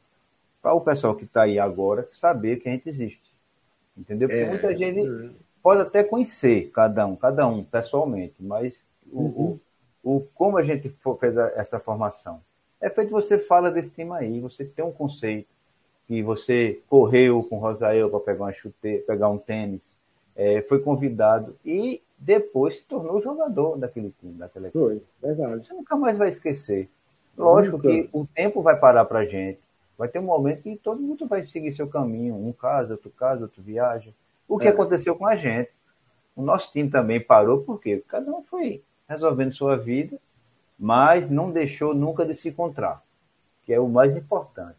para 0.63 0.75
o 0.75 0.81
pessoal 0.81 1.15
que 1.15 1.25
está 1.25 1.43
aí 1.43 1.59
agora 1.59 2.09
saber 2.13 2.61
que 2.61 2.69
a 2.69 2.73
gente 2.73 2.89
existe. 2.89 3.31
Entendeu? 3.97 4.29
Porque 4.29 4.43
é, 4.43 4.49
muita 4.49 4.77
gente 4.77 5.01
é. 5.01 5.31
pode 5.63 5.81
até 5.83 6.05
conhecer 6.05 6.71
cada 6.73 7.07
um, 7.07 7.17
cada 7.17 7.47
um 7.47 7.65
pessoalmente, 7.65 8.35
mas 8.39 8.75
o, 9.11 9.21
uhum. 9.21 9.59
o, 10.03 10.17
o, 10.17 10.21
como 10.35 10.59
a 10.59 10.63
gente 10.63 10.89
fez 11.21 11.37
essa 11.57 11.79
formação? 11.79 12.41
É 12.81 12.89
feito 12.89 13.11
você 13.11 13.39
fala 13.39 13.71
desse 13.71 13.91
tema 13.91 14.19
aí, 14.19 14.41
você 14.41 14.65
tem 14.65 14.85
um 14.85 14.93
conceito, 14.93 15.49
que 16.07 16.23
você 16.23 16.81
correu 16.89 17.43
com 17.45 17.57
o 17.57 17.61
Rosael 17.61 18.11
para 18.11 18.21
pegar 18.21 18.45
uma 18.45 18.53
chuteira, 18.53 19.05
pegar 19.07 19.29
um 19.29 19.39
tênis, 19.39 19.83
é, 20.35 20.63
foi 20.63 20.81
convidado 20.81 21.55
e 21.65 22.03
depois 22.19 22.79
se 22.79 22.85
tornou 22.85 23.23
jogador 23.23 23.77
daquele 23.77 24.13
time, 24.19 24.33
daquela 24.33 24.69
equipe. 24.69 24.83
Foi, 24.85 25.03
verdade. 25.23 25.67
Você 25.67 25.73
nunca 25.75 25.97
mais 25.97 26.19
vai 26.19 26.29
esquecer. 26.29 26.89
Lógico 27.37 27.77
nunca. 27.77 27.89
que 27.89 28.09
o 28.13 28.27
tempo 28.27 28.61
vai 28.63 28.79
parar 28.79 29.05
para 29.05 29.21
a 29.21 29.25
gente. 29.25 29.61
Vai 30.01 30.09
ter 30.09 30.19
um 30.19 30.23
momento 30.23 30.63
que 30.63 30.77
todo 30.77 30.99
mundo 30.99 31.27
vai 31.27 31.47
seguir 31.47 31.75
seu 31.75 31.87
caminho. 31.87 32.35
Um 32.35 32.55
casa, 32.55 32.95
outro 32.95 33.11
casa, 33.11 33.43
outro 33.43 33.63
viaja. 33.63 34.11
O 34.49 34.59
que 34.59 34.67
é. 34.67 34.71
aconteceu 34.71 35.15
com 35.15 35.27
a 35.27 35.37
gente? 35.37 35.69
O 36.35 36.41
nosso 36.41 36.73
time 36.73 36.89
também 36.89 37.21
parou, 37.21 37.65
porque 37.65 38.03
cada 38.09 38.33
um 38.33 38.43
foi 38.43 38.83
resolvendo 39.07 39.53
sua 39.53 39.77
vida, 39.77 40.19
mas 40.79 41.29
não 41.29 41.51
deixou 41.51 41.95
nunca 41.95 42.25
de 42.25 42.33
se 42.33 42.49
encontrar, 42.49 43.03
que 43.67 43.75
é 43.75 43.79
o 43.79 43.91
mais 43.91 44.17
importante. 44.17 44.79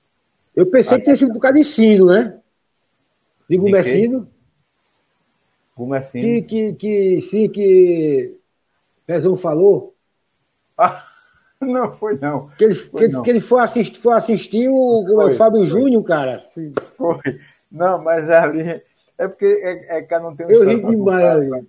Eu 0.55 0.65
pensei 0.65 0.97
que 0.97 1.03
tinha 1.03 1.15
sido 1.15 1.33
por 1.33 1.39
causa 1.39 1.53
de 1.53 1.59
ensino, 1.59 2.07
né? 2.07 2.41
De 3.47 3.57
Gumecino. 3.57 4.27
Gumecino. 5.77 6.23
Que, 6.23 6.41
que, 6.41 6.73
que, 6.73 7.21
sim, 7.21 7.47
que 7.47 8.39
Pezão 9.05 9.35
falou. 9.35 9.93
Ah, 10.75 11.10
não, 11.65 11.91
foi 11.93 12.17
não. 12.17 12.49
Que 12.57 12.63
ele, 12.65 12.75
foi, 12.75 13.01
que, 13.01 13.07
não. 13.13 13.21
que 13.21 13.29
ele 13.29 13.39
foi, 13.39 13.61
assistir, 13.61 13.99
foi 13.99 14.13
assistir 14.15 14.69
o, 14.69 15.05
foi, 15.05 15.29
o 15.29 15.33
Fábio. 15.33 15.63
Júnior, 15.63 16.03
cara. 16.03 16.39
Foi. 16.97 17.39
Não, 17.71 18.01
mas 18.01 18.29
ali. 18.29 18.81
É 19.17 19.27
porque 19.27 19.45
é, 19.45 19.97
é 19.97 20.01
que 20.01 20.19
não 20.19 20.35
tem 20.35 20.47
um 20.47 20.49
Eu 20.49 20.67
ri 20.67 20.81
demais 20.83 21.23
ali. 21.23 21.67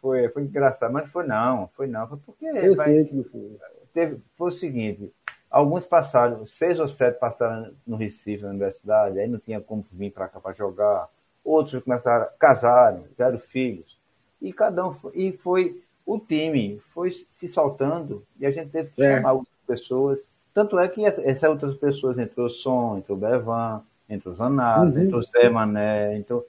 Foi, 0.00 0.28
foi 0.28 0.42
engraçado, 0.42 0.92
mas 0.92 1.08
foi 1.10 1.26
não, 1.26 1.68
foi 1.76 1.86
não. 1.86 2.08
Foi 2.08 2.18
porque. 2.26 2.46
Eu 2.46 2.74
vai, 2.74 2.86
sei 2.86 3.04
que 3.04 3.22
foi. 3.24 3.56
Teve, 3.94 4.20
foi 4.36 4.48
o 4.48 4.52
seguinte: 4.52 5.12
alguns 5.50 5.86
passaram, 5.86 6.44
seis 6.46 6.80
ou 6.80 6.88
sete 6.88 7.18
passaram 7.18 7.72
no 7.86 7.96
Recife, 7.96 8.42
na 8.42 8.50
universidade, 8.50 9.18
aí 9.18 9.28
não 9.28 9.38
tinha 9.38 9.60
como 9.60 9.84
vir 9.92 10.12
para 10.12 10.28
cá 10.28 10.40
para 10.40 10.54
jogar. 10.54 11.08
Outros 11.44 11.82
começaram, 11.82 12.26
casaram, 12.38 13.04
tiveram 13.08 13.38
filhos. 13.38 13.98
E 14.40 14.52
cada 14.52 14.86
um 14.86 14.92
foi, 14.92 15.12
e 15.14 15.32
foi 15.32 15.82
o 16.08 16.18
time 16.18 16.80
foi 16.94 17.10
se 17.10 17.46
soltando 17.48 18.24
e 18.40 18.46
a 18.46 18.50
gente 18.50 18.70
teve 18.70 18.88
que 18.92 19.02
é. 19.02 19.16
chamar 19.16 19.34
outras 19.34 19.58
pessoas. 19.66 20.26
Tanto 20.54 20.78
é 20.78 20.88
que 20.88 21.04
essas 21.04 21.50
outras 21.50 21.76
pessoas 21.76 22.18
entrou 22.18 22.46
o 22.46 22.50
Som, 22.50 22.96
entrou 22.96 23.18
o 23.18 23.20
Bevan, 23.20 23.82
entrou 24.08 24.32
o 24.32 24.36
Zanado, 24.36 24.96
uhum. 24.96 25.02
entrou 25.04 25.20
o 25.20 25.22
Zé 25.22 25.50
Mané, 25.50 26.16
entrou... 26.16 26.46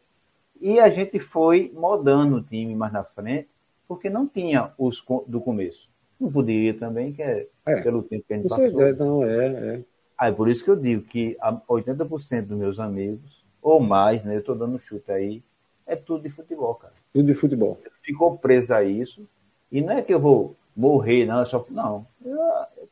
E 0.61 0.79
a 0.79 0.89
gente 0.89 1.19
foi 1.19 1.73
modando 1.75 2.37
o 2.37 2.41
time 2.41 2.73
mais 2.73 2.93
na 2.93 3.03
frente, 3.03 3.49
porque 3.85 4.09
não 4.09 4.25
tinha 4.25 4.71
os 4.77 5.03
do 5.27 5.41
começo. 5.41 5.89
Não 6.17 6.31
poderia 6.31 6.73
também, 6.73 7.11
que 7.11 7.21
é, 7.21 7.45
é. 7.65 7.81
pelo 7.81 8.01
tempo 8.01 8.23
que 8.25 8.33
a 8.33 8.37
gente 8.37 8.47
passou. 8.47 8.81
É, 8.81 8.93
não, 8.93 9.23
é, 9.25 9.47
é. 9.47 9.81
Ah, 10.17 10.29
é 10.29 10.31
por 10.31 10.47
isso 10.47 10.63
que 10.63 10.69
eu 10.69 10.77
digo 10.77 11.03
que 11.03 11.37
80% 11.67 12.45
dos 12.45 12.57
meus 12.57 12.79
amigos, 12.79 13.43
ou 13.61 13.81
mais, 13.81 14.23
né? 14.23 14.35
Eu 14.35 14.39
estou 14.39 14.55
dando 14.55 14.79
chute 14.79 15.11
aí, 15.11 15.43
é 15.85 15.97
tudo 15.97 16.23
de 16.23 16.29
futebol, 16.29 16.75
cara. 16.75 16.93
Tudo 17.13 17.25
de 17.25 17.33
futebol. 17.33 17.77
Ficou 18.01 18.37
preso 18.37 18.73
a 18.73 18.83
isso, 18.83 19.27
e 19.71 19.81
não 19.81 19.93
é 19.93 20.01
que 20.01 20.13
eu 20.13 20.19
vou 20.19 20.55
morrer, 20.75 21.25
não, 21.25 21.45
só, 21.45 21.65
não. 21.69 22.05
Eu, 22.23 22.39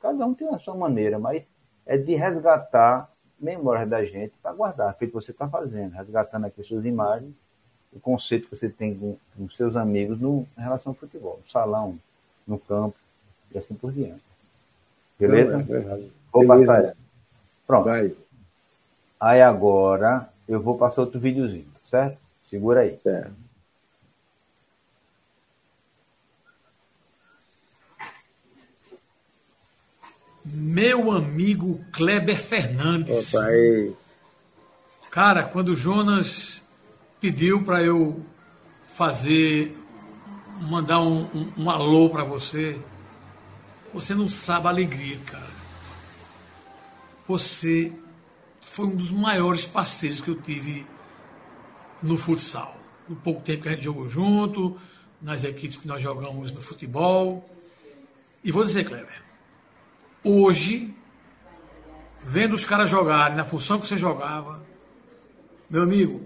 cada 0.02 0.26
um 0.26 0.34
tem 0.34 0.48
a 0.50 0.60
sua 0.60 0.76
maneira, 0.76 1.18
mas 1.18 1.44
é 1.86 1.98
de 1.98 2.16
resgatar 2.16 3.10
memórias 3.40 3.88
da 3.88 4.04
gente 4.04 4.34
para 4.42 4.54
guardar, 4.54 4.96
feito 4.96 5.14
você 5.14 5.32
está 5.32 5.48
fazendo, 5.48 5.94
resgatando 5.94 6.46
aqui 6.46 6.64
suas 6.64 6.86
imagens, 6.86 7.34
o 7.94 8.00
conceito 8.00 8.48
que 8.50 8.56
você 8.56 8.70
tem 8.70 8.96
com, 8.96 9.18
com 9.36 9.50
seus 9.50 9.76
amigos 9.76 10.20
no, 10.20 10.46
em 10.58 10.62
relação 10.62 10.92
ao 10.92 10.96
futebol, 10.96 11.40
no 11.44 11.52
salão, 11.52 11.98
no 12.48 12.60
campo 12.60 12.96
e 13.54 13.58
assim 13.58 13.76
por 13.76 13.92
diante. 13.92 14.22
Beleza? 15.20 15.58
Não, 15.58 15.76
é 15.76 16.10
vou 16.32 16.48
Beleza. 16.48 16.74
passar. 16.74 16.94
Pronto. 17.66 17.86
Vai. 17.86 18.16
Aí 19.20 19.42
agora 19.42 20.30
eu 20.48 20.62
vou 20.62 20.78
passar 20.78 21.02
outro 21.02 21.20
videozinho, 21.20 21.68
certo? 21.84 22.18
Segura 22.50 22.82
aí. 22.82 22.98
Certo. 23.00 23.47
Meu 30.54 31.12
amigo 31.12 31.68
Kleber 31.92 32.40
Fernandes. 32.40 33.34
Opa, 33.34 33.48
Cara, 35.12 35.44
quando 35.50 35.70
o 35.70 35.76
Jonas 35.76 36.68
pediu 37.20 37.64
para 37.64 37.84
eu 37.84 38.22
fazer, 38.96 39.76
mandar 40.70 41.02
um, 41.02 41.16
um, 41.16 41.64
um 41.64 41.70
alô 41.70 42.10
para 42.10 42.24
você, 42.24 42.80
você 43.94 44.14
não 44.14 44.28
sabe 44.28 44.68
a 44.68 44.70
alegria, 44.70 45.18
cara. 45.20 45.48
Você 47.28 47.90
foi 48.72 48.86
um 48.86 48.96
dos 48.96 49.12
maiores 49.12 49.66
parceiros 49.66 50.22
que 50.22 50.30
eu 50.30 50.42
tive 50.44 50.82
no 52.04 52.18
futsal. 52.18 52.74
No 53.10 53.16
pouco 53.18 53.42
tempo 53.42 53.64
que 53.64 53.70
a 53.70 53.72
gente 53.72 53.84
jogou 53.84 54.08
junto, 54.08 54.78
nas 55.22 55.44
equipes 55.44 55.78
que 55.78 55.88
nós 55.88 56.02
jogamos 56.02 56.52
no 56.52 56.62
futebol. 56.62 57.44
E 58.44 58.52
vou 58.52 58.64
dizer, 58.64 58.86
Kleber, 58.86 59.27
Hoje, 60.30 60.94
vendo 62.22 62.54
os 62.54 62.66
caras 62.66 62.90
jogarem 62.90 63.38
na 63.38 63.46
função 63.46 63.80
que 63.80 63.88
você 63.88 63.96
jogava, 63.96 64.52
meu 65.72 65.84
amigo, 65.84 66.22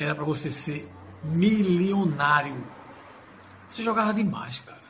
era 0.00 0.14
para 0.14 0.24
você 0.24 0.50
ser 0.50 0.82
milionário. 1.24 2.54
Você 3.66 3.82
jogava 3.82 4.14
demais, 4.14 4.60
cara. 4.60 4.80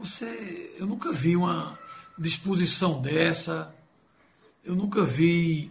Você, 0.00 0.76
eu 0.78 0.86
nunca 0.86 1.10
vi 1.10 1.34
uma 1.34 1.78
disposição 2.18 3.00
dessa. 3.00 3.72
Eu 4.66 4.74
nunca 4.76 5.02
vi 5.02 5.70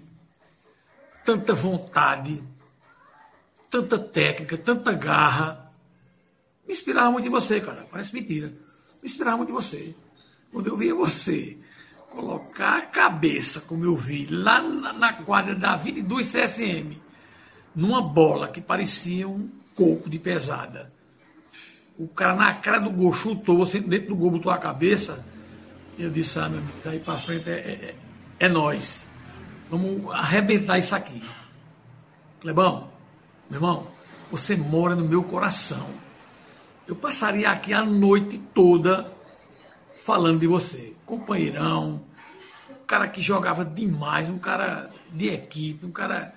tanta 1.28 1.54
vontade, 1.54 2.40
tanta 3.70 4.00
técnica, 4.00 4.58
tanta 4.58 4.94
garra. 4.94 5.64
Me 6.68 6.74
inspirava 6.74 7.12
muito 7.12 7.28
em 7.28 7.32
você, 7.32 7.62
cara. 7.62 7.80
Parece 7.92 8.16
mentira. 8.16 8.48
Me 8.48 9.08
inspirava 9.08 9.38
muito 9.38 9.52
em 9.52 9.56
você. 9.56 9.96
Quando 10.52 10.68
eu 10.68 10.78
via 10.78 10.94
você 10.94 11.58
colocar 12.12 12.78
a 12.78 12.86
cabeça, 12.88 13.62
como 13.62 13.86
eu 13.86 13.96
vi, 13.96 14.28
lá 14.28 14.62
na, 14.62 15.14
quadra 15.24 15.56
da 15.56 15.78
22 15.78 16.30
CSM, 16.30 16.86
numa 17.76 18.02
bola 18.14 18.50
que 18.50 18.62
parecia 18.62 19.28
um 19.28 19.60
coco 19.76 20.10
de 20.10 20.20
pesada. 20.20 20.82
O 22.00 22.14
cara 22.14 22.36
na 22.36 22.54
cara 22.56 22.80
do 22.80 22.92
gol 22.92 23.14
chutou, 23.14 23.58
você 23.58 23.80
dentro 23.80 24.10
do 24.10 24.16
gol 24.16 24.32
botou 24.32 24.52
a 24.52 24.58
cabeça. 24.58 25.24
Eu 25.98 26.10
disse, 26.10 26.38
ah, 26.40 26.50
meu 26.50 26.60
amigo, 26.60 26.78
daí 26.84 27.00
pra 27.00 27.18
frente 27.18 27.50
é, 27.50 27.54
é, 27.54 27.72
é, 28.40 28.46
é 28.46 28.50
nós. 28.50 29.02
Vamos 29.70 30.06
arrebentar 30.12 30.80
isso 30.80 30.94
aqui. 30.94 31.22
Clebão, 32.42 32.92
meu 33.50 33.58
irmão, 33.58 33.88
você 34.30 34.58
mora 34.58 34.96
no 34.96 35.08
meu 35.08 35.24
coração. 35.24 35.88
Eu 36.88 36.96
passaria 36.98 37.50
aqui 37.50 37.72
a 37.72 37.86
noite 37.86 38.38
toda 38.54 39.21
falando 40.06 40.40
de 40.40 40.48
você. 40.48 40.94
Companheirão, 41.06 42.02
um 42.82 42.86
cara 42.86 43.08
que 43.08 43.22
jogava 43.22 43.64
demais, 43.64 44.30
um 44.30 44.40
cara 44.40 44.90
de 45.14 45.28
equipe, 45.28 45.86
um 45.86 45.92
cara 45.92 46.32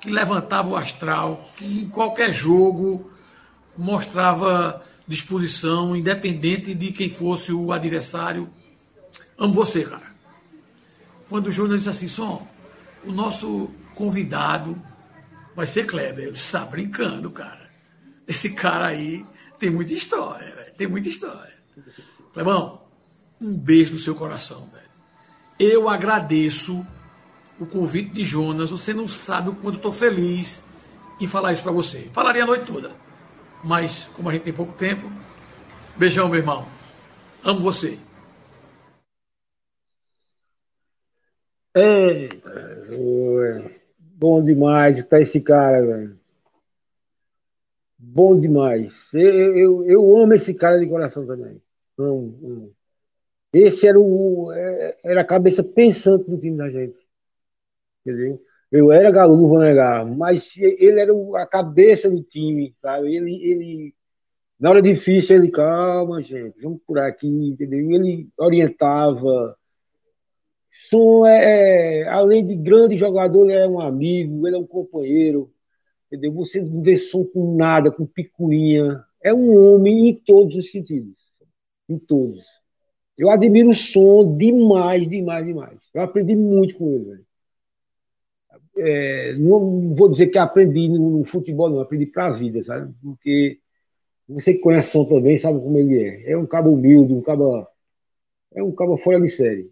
que 0.00 0.10
levantava 0.10 0.68
o 0.68 0.76
astral, 0.76 1.40
que 1.56 1.64
em 1.64 1.88
qualquer 1.88 2.32
jogo 2.32 3.08
mostrava 3.78 4.82
disposição, 5.08 5.94
independente 5.94 6.74
de 6.74 6.92
quem 6.92 7.14
fosse 7.14 7.52
o 7.52 7.72
adversário. 7.72 8.44
Amo 9.38 9.54
você, 9.54 9.84
cara. 9.84 10.16
Quando 11.28 11.48
o 11.48 11.52
Júnior 11.52 11.78
disse 11.78 11.90
assim, 11.90 12.08
Som, 12.08 12.40
o 13.04 13.12
nosso 13.12 13.64
convidado 13.94 14.74
vai 15.54 15.66
ser 15.66 15.86
Kleber. 15.86 16.26
Eu 16.26 16.32
disse, 16.32 16.52
tá 16.52 16.64
brincando, 16.66 17.30
cara. 17.32 17.66
Esse 18.28 18.50
cara 18.50 18.88
aí 18.88 19.22
tem 19.58 19.70
muita 19.70 19.92
história, 19.94 20.46
velho. 20.46 20.76
Tem 20.76 20.86
muita 20.86 21.08
história. 21.08 21.52
Clebão, 22.32 22.72
um 23.40 23.58
beijo 23.58 23.94
no 23.94 23.98
seu 23.98 24.14
coração, 24.14 24.60
velho. 24.60 24.86
Eu 25.58 25.88
agradeço 25.88 26.74
o 27.60 27.66
convite 27.66 28.12
de 28.12 28.24
Jonas. 28.24 28.70
Você 28.70 28.92
não 28.92 29.08
sabe 29.08 29.50
o 29.50 29.56
quanto 29.56 29.76
estou 29.76 29.92
feliz 29.92 30.66
em 31.20 31.26
falar 31.26 31.52
isso 31.52 31.62
para 31.62 31.72
você. 31.72 32.10
Falaria 32.12 32.42
a 32.44 32.46
noite 32.46 32.66
toda. 32.66 32.90
Mas, 33.64 34.04
como 34.14 34.28
a 34.28 34.32
gente 34.32 34.44
tem 34.44 34.52
pouco 34.52 34.76
tempo, 34.78 35.02
beijão, 35.98 36.28
meu 36.28 36.38
irmão. 36.38 36.64
Amo 37.44 37.60
você. 37.60 37.96
Eita, 41.74 42.80
bom 43.98 44.42
demais 44.42 45.02
tá 45.04 45.20
esse 45.20 45.40
cara, 45.40 45.84
velho. 45.84 46.18
Bom 47.98 48.38
demais. 48.38 49.12
Eu, 49.12 49.56
eu, 49.56 49.84
eu, 49.84 50.16
amo 50.16 50.32
esse 50.32 50.54
cara 50.54 50.78
de 50.78 50.86
coração 50.86 51.26
também. 51.26 51.60
Amo, 51.98 52.38
amo. 52.42 52.76
Esse 53.58 53.86
era, 53.86 53.98
o, 53.98 54.52
é, 54.52 54.96
era 55.04 55.20
a 55.22 55.24
cabeça 55.24 55.62
pensante 55.62 56.28
do 56.28 56.38
time 56.38 56.56
da 56.56 56.70
gente. 56.70 56.96
Entendeu? 58.04 58.40
Eu 58.70 58.92
era 58.92 59.10
galo, 59.10 59.36
não 59.36 59.48
vou 59.48 59.60
negar, 59.60 60.04
mas 60.04 60.56
ele 60.58 61.00
era 61.00 61.12
a 61.36 61.46
cabeça 61.46 62.10
do 62.10 62.22
time, 62.22 62.74
sabe? 62.76 63.14
Ele, 63.14 63.32
ele 63.44 63.94
na 64.58 64.70
hora 64.70 64.82
difícil, 64.82 65.36
ele, 65.36 65.50
calma, 65.50 66.22
gente, 66.22 66.60
vamos 66.62 66.80
por 66.86 66.98
aqui, 66.98 67.28
entendeu? 67.28 67.90
Ele 67.90 68.28
orientava. 68.38 69.56
Som 70.70 71.26
é, 71.26 72.02
é, 72.02 72.08
além 72.08 72.46
de 72.46 72.54
grande 72.56 72.96
jogador, 72.96 73.44
ele 73.44 73.52
é 73.54 73.68
um 73.68 73.80
amigo, 73.80 74.46
ele 74.46 74.56
é 74.56 74.58
um 74.58 74.66
companheiro, 74.66 75.52
entendeu? 76.06 76.32
Você 76.34 76.60
não 76.60 76.82
vê 76.82 76.96
som 76.96 77.24
com 77.24 77.56
nada, 77.56 77.90
com 77.90 78.06
picuinha. 78.06 79.04
É 79.22 79.32
um 79.32 79.56
homem 79.56 80.08
em 80.08 80.14
todos 80.14 80.56
os 80.56 80.70
sentidos. 80.70 81.16
Em 81.88 81.98
todos. 81.98 82.44
Eu 83.18 83.30
admiro 83.30 83.70
o 83.70 83.74
som 83.74 84.36
demais, 84.36 85.08
demais, 85.08 85.46
demais. 85.46 85.90
Eu 85.94 86.02
aprendi 86.02 86.36
muito 86.36 86.76
com 86.76 86.92
ele, 86.92 87.04
velho. 87.04 87.26
É, 88.78 89.32
não 89.34 89.94
vou 89.94 90.08
dizer 90.08 90.26
que 90.26 90.36
aprendi 90.36 90.88
no, 90.88 91.18
no 91.18 91.24
futebol, 91.24 91.70
não, 91.70 91.80
aprendi 91.80 92.06
para 92.06 92.26
a 92.26 92.32
vida, 92.32 92.62
sabe? 92.62 92.94
Porque 93.02 93.58
você 94.28 94.54
que 94.54 94.60
conhece 94.60 94.90
som 94.90 95.04
também 95.04 95.38
sabe 95.38 95.60
como 95.60 95.78
ele 95.78 96.02
é. 96.02 96.32
É 96.32 96.36
um 96.36 96.46
cabo 96.46 96.70
humilde, 96.70 97.14
um 97.14 97.22
cabo. 97.22 97.66
É 98.54 98.62
um 98.62 98.72
cabo 98.72 98.96
fora 98.98 99.20
de 99.20 99.28
série. 99.28 99.70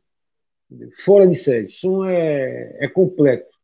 Fora 0.98 1.26
de 1.26 1.34
série. 1.34 1.66
Som 1.66 2.04
é, 2.06 2.76
é 2.80 2.88
completo. 2.88 3.54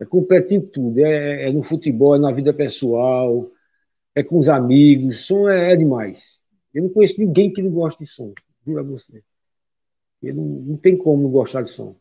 É 0.00 0.04
completo 0.06 0.54
em 0.54 0.60
tudo. 0.60 0.98
É, 1.04 1.48
é, 1.48 1.52
no 1.52 1.62
futebol, 1.62 2.16
é 2.16 2.18
na 2.18 2.32
vida 2.32 2.52
pessoal, 2.54 3.50
é 4.14 4.22
com 4.22 4.38
os 4.38 4.48
amigos. 4.48 5.26
Som 5.26 5.48
é, 5.48 5.72
é 5.72 5.76
demais. 5.76 6.40
Eu 6.74 6.84
não 6.84 6.90
conheço 6.90 7.20
ninguém 7.20 7.52
que 7.52 7.62
não 7.62 7.70
goste 7.70 8.04
de 8.04 8.10
som. 8.10 8.32
Juro 8.70 8.80
a 8.80 8.82
você. 8.82 9.22
Eu 10.22 10.34
não, 10.34 10.44
não 10.44 10.76
tem 10.76 10.96
como 10.96 11.22
não 11.22 11.30
gostar 11.30 11.62
de 11.62 11.70
som. 11.70 11.96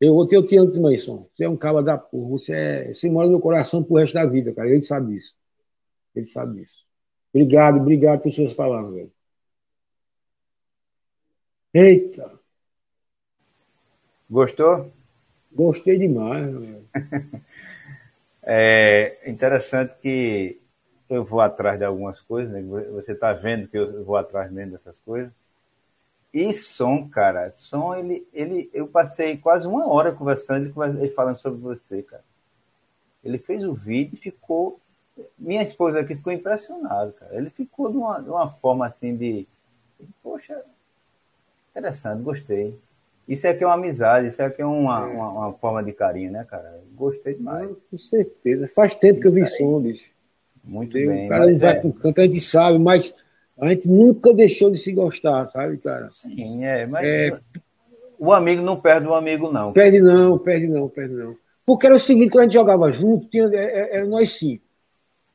Eu, 0.00 0.16
eu 0.30 0.46
te 0.46 0.56
amo 0.56 0.70
também, 0.70 0.98
som. 0.98 1.28
Você 1.34 1.44
é 1.44 1.48
um 1.48 1.56
cara 1.56 1.82
da 1.82 1.96
porra. 1.96 2.30
Você, 2.30 2.52
é, 2.52 2.92
você 2.92 3.10
mora 3.10 3.28
no 3.28 3.40
coração 3.40 3.82
pro 3.82 3.96
resto 3.96 4.14
da 4.14 4.26
vida, 4.26 4.52
cara. 4.52 4.68
Ele 4.68 4.80
sabe 4.80 5.14
disso. 5.14 5.34
Ele 6.14 6.26
sabe 6.26 6.60
disso. 6.60 6.86
Obrigado, 7.32 7.80
obrigado 7.80 8.22
por 8.22 8.32
suas 8.32 8.52
palavras, 8.52 8.94
velho. 8.94 9.12
Eita! 11.72 12.38
Gostou? 14.30 14.92
Gostei 15.52 15.98
demais. 15.98 16.54
é 18.42 19.18
interessante 19.26 19.94
que 20.00 20.60
eu 21.08 21.24
vou 21.24 21.40
atrás 21.40 21.78
de 21.78 21.84
algumas 21.84 22.20
coisas, 22.20 22.52
né? 22.52 22.62
Você 22.92 23.12
está 23.12 23.32
vendo 23.32 23.68
que 23.68 23.76
eu 23.76 24.04
vou 24.04 24.16
atrás 24.16 24.50
mesmo 24.52 24.72
dessas 24.72 25.00
coisas. 25.00 25.32
E 26.34 26.52
som, 26.52 27.08
cara, 27.08 27.52
som, 27.52 27.94
ele, 27.94 28.26
ele, 28.34 28.68
eu 28.74 28.88
passei 28.88 29.36
quase 29.36 29.68
uma 29.68 29.88
hora 29.88 30.10
conversando, 30.10 30.74
ele 30.98 31.10
falando 31.10 31.36
sobre 31.36 31.60
você, 31.60 32.02
cara. 32.02 32.24
Ele 33.22 33.38
fez 33.38 33.62
o 33.62 33.72
vídeo 33.72 34.14
e 34.14 34.18
ficou. 34.18 34.80
Minha 35.38 35.62
esposa 35.62 36.00
aqui 36.00 36.16
ficou 36.16 36.32
impressionada, 36.32 37.12
cara. 37.12 37.36
Ele 37.36 37.50
ficou 37.50 37.88
de 37.88 37.96
uma, 37.96 38.20
de 38.20 38.28
uma 38.28 38.50
forma 38.50 38.84
assim 38.84 39.16
de. 39.16 39.46
Poxa, 40.24 40.60
interessante, 41.70 42.24
gostei. 42.24 42.76
Isso 43.28 43.46
aqui 43.46 43.62
é 43.62 43.66
uma 43.66 43.74
amizade, 43.74 44.26
isso 44.26 44.42
aqui 44.42 44.60
é 44.60 44.66
uma, 44.66 45.08
é. 45.08 45.12
uma, 45.14 45.30
uma, 45.30 45.52
forma 45.52 45.84
de 45.84 45.92
carinho, 45.92 46.32
né, 46.32 46.44
cara? 46.50 46.82
Gostei 46.96 47.34
demais. 47.34 47.70
com 47.88 47.96
certeza. 47.96 48.68
Faz 48.74 48.96
tempo 48.96 49.20
que 49.20 49.28
eu 49.28 49.32
vi 49.32 49.46
som, 49.46 49.80
bicho. 49.80 50.10
Muito 50.64 50.94
bem. 50.94 51.26
O 51.26 51.28
cara 51.28 51.46
não 51.46 51.58
vai 51.58 51.76
é... 51.76 51.80
com 51.80 51.92
canto, 51.92 52.20
a 52.20 52.24
gente 52.24 52.40
sabe, 52.40 52.76
mas 52.76 53.14
a 53.58 53.68
gente 53.68 53.88
nunca 53.88 54.32
deixou 54.34 54.70
de 54.70 54.78
se 54.78 54.92
gostar, 54.92 55.48
sabe, 55.48 55.78
cara? 55.78 56.10
Sim, 56.10 56.64
é, 56.64 56.86
mas 56.86 57.06
é, 57.06 57.40
o 58.18 58.32
amigo 58.32 58.62
não 58.62 58.80
perde 58.80 59.06
o 59.06 59.14
amigo, 59.14 59.50
não. 59.50 59.72
Perde 59.72 60.00
não, 60.00 60.38
perde 60.38 60.66
não, 60.66 60.88
perde 60.88 61.14
não. 61.14 61.36
Porque 61.64 61.86
era 61.86 61.94
o 61.94 62.00
seguinte, 62.00 62.30
quando 62.30 62.40
a 62.40 62.44
gente 62.44 62.54
jogava 62.54 62.90
junto, 62.90 63.28
tinha, 63.28 63.44
é, 63.52 63.64
é, 63.64 63.96
era 63.96 64.06
nós 64.06 64.32
cinco. 64.32 64.64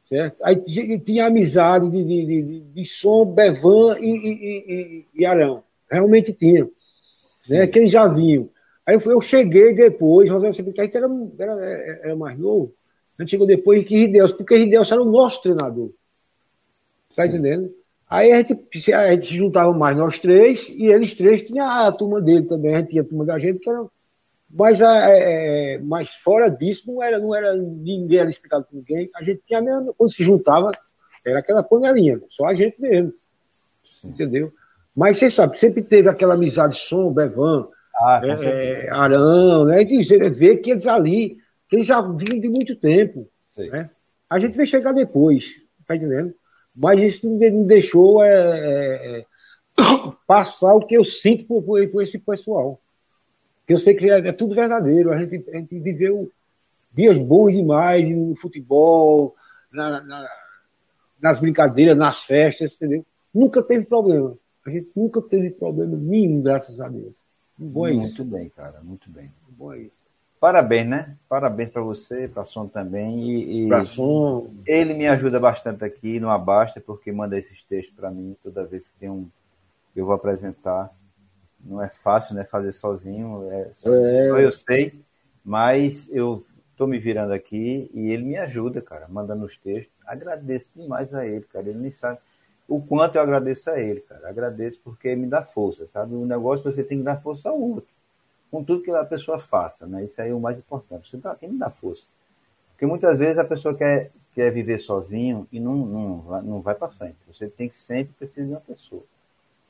Certo? 0.08 0.38
Aí 0.44 0.56
tinha 1.00 1.28
amizade 1.28 1.90
de, 1.90 2.04
de, 2.04 2.26
de, 2.26 2.60
de 2.62 2.86
Som, 2.86 3.26
Bevan 3.26 3.98
e, 4.00 4.10
e, 4.10 4.32
e, 4.34 5.06
e, 5.22 5.26
Arão. 5.26 5.64
Realmente 5.90 6.34
tinha. 6.34 6.68
Né? 7.48 7.68
Que 7.68 7.80
eles 7.80 7.92
já 7.92 8.08
vinham. 8.08 8.50
Aí 8.88 8.96
eu, 8.96 9.12
eu 9.12 9.22
cheguei 9.22 9.76
depois, 9.76 10.28
José 10.28 10.52
gente 10.52 10.98
era, 10.98 11.08
era, 11.38 11.54
era, 12.04 12.16
mais 12.16 12.38
novo. 12.40 12.74
A 13.18 13.22
gente 13.22 13.30
chegou 13.30 13.46
depois 13.46 13.86
que 13.86 13.98
Rideus, 13.98 14.32
porque 14.32 14.58
Rideus 14.58 14.92
era 14.92 15.02
o 15.02 15.06
nosso 15.06 15.44
treinador. 15.44 15.92
Tá 17.16 17.24
Sim. 17.24 17.30
entendendo? 17.30 17.72
Aí 18.10 18.32
a 18.32 18.38
gente, 18.38 18.94
a 18.94 19.12
gente 19.12 19.36
juntava 19.36 19.72
mais 19.72 19.96
nós 19.96 20.18
três, 20.18 20.68
e 20.70 20.88
eles 20.88 21.14
três 21.14 21.44
tinham 21.44 21.70
a 21.70 21.92
turma 21.92 22.20
dele 22.20 22.46
também, 22.46 22.74
a 22.74 22.80
gente 22.80 22.90
tinha 22.90 23.04
a 23.04 23.06
turma 23.06 23.24
da 23.24 23.38
gente, 23.38 23.60
que 23.60 23.70
era. 23.70 23.86
Mas, 24.50 24.82
é, 24.82 25.76
é, 25.76 25.80
mas 25.80 26.10
fora 26.16 26.50
disso, 26.50 26.92
não 26.92 27.04
era, 27.04 27.20
não 27.20 27.36
era 27.36 27.56
ninguém 27.56 28.18
era 28.18 28.30
explicado 28.30 28.66
com 28.66 28.78
ninguém. 28.78 29.08
A 29.16 29.22
gente 29.22 29.44
tinha 29.46 29.62
mesmo, 29.62 29.94
quando 29.96 30.12
se 30.12 30.24
juntava, 30.24 30.72
era 31.24 31.38
aquela 31.38 31.62
panelinha, 31.62 32.20
só 32.30 32.46
a 32.46 32.56
gente 32.56 32.82
mesmo. 32.82 33.14
Sim. 34.02 34.10
Entendeu? 34.10 34.52
Mas 34.96 35.18
você 35.18 35.30
sabe, 35.30 35.60
sempre 35.60 35.84
teve 35.84 36.10
aquela 36.10 36.34
amizade 36.34 36.80
som, 36.80 37.14
Bevan, 37.14 37.68
ah, 37.96 38.22
é, 38.24 38.86
é, 38.86 38.90
Arão, 38.90 39.66
né? 39.66 39.84
De 39.84 40.02
ver 40.30 40.58
que 40.58 40.72
eles 40.72 40.88
ali, 40.88 41.38
que 41.68 41.76
eles 41.76 41.88
já 41.88 42.02
vinham 42.02 42.40
de 42.40 42.50
muito 42.50 42.76
tempo. 42.76 43.30
Né? 43.56 43.90
A 44.30 44.40
gente 44.40 44.56
veio 44.56 44.68
chegar 44.68 44.94
depois, 44.94 45.46
tá 45.86 45.96
entendendo? 45.96 46.34
Mas 46.80 47.02
isso 47.02 47.30
não 47.30 47.66
deixou 47.66 48.24
é, 48.24 48.30
é, 48.32 49.20
é 49.20 49.26
passar 50.26 50.74
o 50.74 50.86
que 50.86 50.96
eu 50.96 51.04
sinto 51.04 51.44
por, 51.44 51.62
por, 51.62 51.86
por, 51.90 52.02
esse 52.02 52.18
pessoal. 52.18 52.80
Que 53.68 53.74
eu 53.74 53.78
sei 53.78 53.94
que 53.94 54.10
é, 54.10 54.20
é, 54.20 54.32
tudo 54.32 54.56
verdadeiro. 54.56 55.12
A 55.12 55.18
gente, 55.18 55.50
a 55.50 55.58
gente 55.58 55.78
viveu 55.78 56.32
dias 56.94 57.18
bons 57.18 57.52
demais 57.52 58.10
no 58.10 58.34
futebol, 58.34 59.36
na, 59.70 60.02
na, 60.02 60.30
nas 61.22 61.40
brincadeiras, 61.42 61.98
nas 61.98 62.24
festas, 62.24 62.76
entendeu? 62.76 63.06
Nunca 63.34 63.62
teve 63.62 63.84
problema. 63.84 64.38
A 64.66 64.70
gente 64.70 64.90
nunca 64.96 65.22
teve 65.22 65.50
problema 65.50 65.98
nenhum, 65.98 66.42
graças 66.42 66.80
a 66.80 66.88
Deus. 66.88 67.22
Bom 67.58 67.88
é 67.88 67.92
muito 67.92 68.24
bem, 68.24 68.50
cara, 68.50 68.80
muito 68.82 69.10
bem. 69.10 69.30
Bom 69.50 69.74
é 69.74 69.80
isso. 69.80 69.99
Parabéns, 70.40 70.88
né? 70.88 71.18
Parabéns 71.28 71.70
para 71.70 71.82
você, 71.82 72.28
para 72.28 72.46
Som 72.46 72.66
também. 72.66 73.30
E, 73.30 73.68
e 73.68 73.86
Som. 73.86 74.50
Ele 74.66 74.94
me 74.94 75.06
ajuda 75.06 75.38
bastante 75.38 75.84
aqui 75.84 76.18
no 76.20 76.30
Abasta, 76.30 76.80
porque 76.80 77.12
manda 77.12 77.38
esses 77.38 77.62
textos 77.64 77.94
para 77.94 78.10
mim 78.10 78.38
toda 78.42 78.66
vez 78.66 78.84
que 78.84 78.94
tem 79.00 79.10
um 79.10 79.28
eu 79.94 80.06
vou 80.06 80.16
apresentar. 80.16 80.90
Não 81.60 81.82
é 81.84 81.90
fácil, 81.90 82.36
né? 82.36 82.46
Fazer 82.46 82.72
sozinho, 82.72 83.50
é, 83.52 83.72
só, 83.76 83.94
é. 83.94 84.28
só 84.30 84.40
eu 84.40 84.52
sei, 84.54 84.94
mas 85.44 86.08
eu 86.10 86.42
tô 86.78 86.88
me 86.88 86.98
virando 86.98 87.34
aqui 87.34 87.92
e 87.94 88.10
ele 88.10 88.24
me 88.24 88.38
ajuda, 88.38 88.82
cara, 88.82 89.08
mandando 89.10 89.46
os 89.46 89.58
textos. 89.58 89.94
Agradeço 90.08 90.70
demais 90.74 91.14
a 91.14 91.26
ele, 91.26 91.46
cara. 91.52 91.68
Ele 91.68 91.80
nem 91.80 91.92
sabe 91.92 92.18
o 92.66 92.82
quanto 92.82 93.16
eu 93.16 93.22
agradeço 93.22 93.70
a 93.70 93.78
ele, 93.78 94.00
cara. 94.00 94.30
Agradeço 94.30 94.80
porque 94.86 95.14
me 95.18 95.28
dá 95.28 95.44
força, 95.44 95.86
sabe? 95.92 96.16
O 96.16 96.26
negócio 96.26 96.72
você 96.72 96.82
tem 96.82 97.00
que 97.00 97.04
dar 97.04 97.18
força 97.18 97.50
ao 97.50 97.60
outro 97.60 97.99
com 98.52 98.64
tudo 98.64 98.84
que 98.84 98.92
a 98.92 99.06
pessoa 99.06 99.40
faça, 99.40 99.86
né? 99.86 100.04
Isso 100.06 100.20
aí 100.22 100.30
é 100.32 100.34
o 100.34 100.40
mais 100.40 100.58
importante. 100.58 101.10
Você 101.10 101.18
dá, 101.18 101.36
tem 101.36 101.50
que 101.50 101.58
dar 101.58 101.70
força. 101.70 102.04
Porque 102.72 102.86
muitas 102.86 103.18
vezes 103.18 103.38
a 103.38 103.44
pessoa 103.44 103.76
quer, 103.76 104.12
quer 104.34 104.52
viver 104.52 104.80
sozinho 104.80 105.48
e 105.52 105.60
não, 105.60 105.76
não, 105.76 106.42
não 106.42 106.62
vai 106.62 106.76
para 106.76 106.88
frente. 106.88 107.18
Você 107.28 107.48
tem 107.48 107.70
que 107.70 107.78
sempre 107.78 108.14
precisar 108.18 108.46
de 108.46 108.52
uma 108.54 108.62
pessoa. 108.62 109.04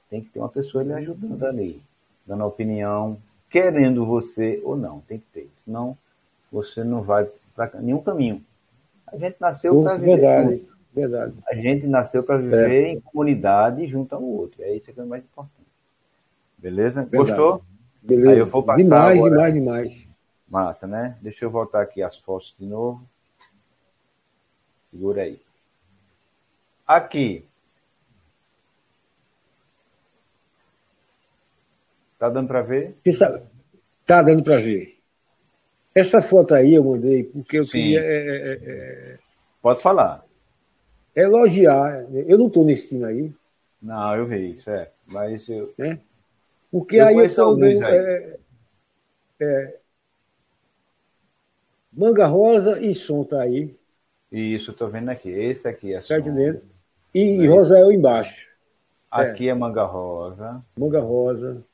Tem 0.10 0.22
que 0.22 0.30
ter 0.30 0.40
uma 0.40 0.50
pessoa 0.50 0.84
lhe 0.84 0.94
ajudando 0.94 1.44
ali, 1.44 1.82
dando 2.26 2.46
opinião, 2.46 3.18
querendo 3.50 4.06
você 4.06 4.62
ou 4.64 4.76
não. 4.76 5.02
Tem 5.02 5.20
que 5.20 5.26
ter. 5.34 5.50
Senão 5.64 5.98
você 6.52 6.84
não 6.84 7.02
vai 7.02 7.28
para 7.56 7.82
nenhum 7.82 8.02
caminho. 8.02 8.44
A 9.08 9.18
gente 9.18 9.38
nasceu 9.40 9.82
para 9.84 9.98
viver. 9.98 10.18
Verdade, 10.18 10.68
verdade. 10.94 11.34
A 11.48 11.56
gente 11.56 11.88
nasceu 11.88 12.24
para 12.24 12.38
viver 12.38 12.86
é. 12.86 12.92
em 12.92 13.00
comunidade 13.00 13.88
junto 13.88 14.16
ao 14.16 14.24
outro. 14.24 14.62
É 14.62 14.74
isso 14.74 14.94
que 14.94 15.00
é 15.00 15.04
o 15.04 15.08
mais 15.08 15.24
importante. 15.24 15.68
Beleza? 16.58 17.04
Verdade. 17.06 17.32
Gostou? 17.32 17.69
Beleza. 18.10 18.32
Aí 18.32 18.40
eu 18.40 18.48
vou 18.48 18.64
passar 18.64 18.84
demais, 18.84 19.18
agora. 19.18 19.52
demais, 19.52 19.54
demais. 19.54 20.10
Massa, 20.48 20.88
né? 20.88 21.18
Deixa 21.22 21.46
eu 21.46 21.52
voltar 21.52 21.82
aqui 21.82 22.02
as 22.02 22.18
fotos 22.18 22.56
de 22.60 22.66
novo. 22.66 23.08
Segura 24.92 25.22
aí. 25.22 25.40
Aqui. 26.88 27.46
Tá 32.18 32.30
dando 32.30 32.48
para 32.48 32.62
ver? 32.62 32.98
Tá 34.06 34.22
dando 34.22 34.44
para 34.44 34.60
ver. 34.60 34.98
Essa 35.94 36.22
foto 36.22 36.54
aí 36.54 36.74
eu 36.74 36.84
mandei 36.84 37.24
porque 37.24 37.60
eu 37.60 37.66
Sim. 37.66 37.72
queria. 37.72 38.00
É, 38.02 38.18
é, 38.18 38.54
é, 38.54 39.14
é 39.14 39.20
Pode 39.62 39.82
falar. 39.82 40.26
Elogiar. 41.16 42.06
Eu 42.28 42.38
não 42.38 42.48
estou 42.48 42.66
nesse 42.66 42.90
time 42.90 43.06
aí. 43.06 43.34
Não, 43.82 44.16
eu 44.16 44.26
vi, 44.26 44.62
certo. 44.62 44.94
Mas 45.08 45.48
eu. 45.48 45.74
É? 45.80 45.98
Porque 46.72 46.98
Eu 46.98 47.08
aí 47.08 47.16
eu 47.16 47.20
aí. 47.86 47.98
é, 47.98 48.40
é, 49.42 49.80
Manga 51.92 52.28
Rosa 52.28 52.80
e 52.80 52.94
Som 52.94 53.24
tá 53.24 53.42
aí, 53.42 53.76
Isso, 54.32 54.74
tô 54.74 54.88
vendo 54.88 55.10
aqui. 55.10 55.30
Esse 55.30 55.68
aqui 55.68 55.94
é 55.94 55.98
tá 55.98 56.04
som. 56.04 56.16
entendendo? 56.16 56.62
E, 57.14 57.42
e 57.42 57.48
Rosael 57.48 57.92
embaixo. 57.92 58.48
Aqui 59.10 59.50
é 59.50 59.54
manga 59.56 59.84
rosa. 59.86 60.64
Manga 60.78 61.00
Rosa. 61.00 61.66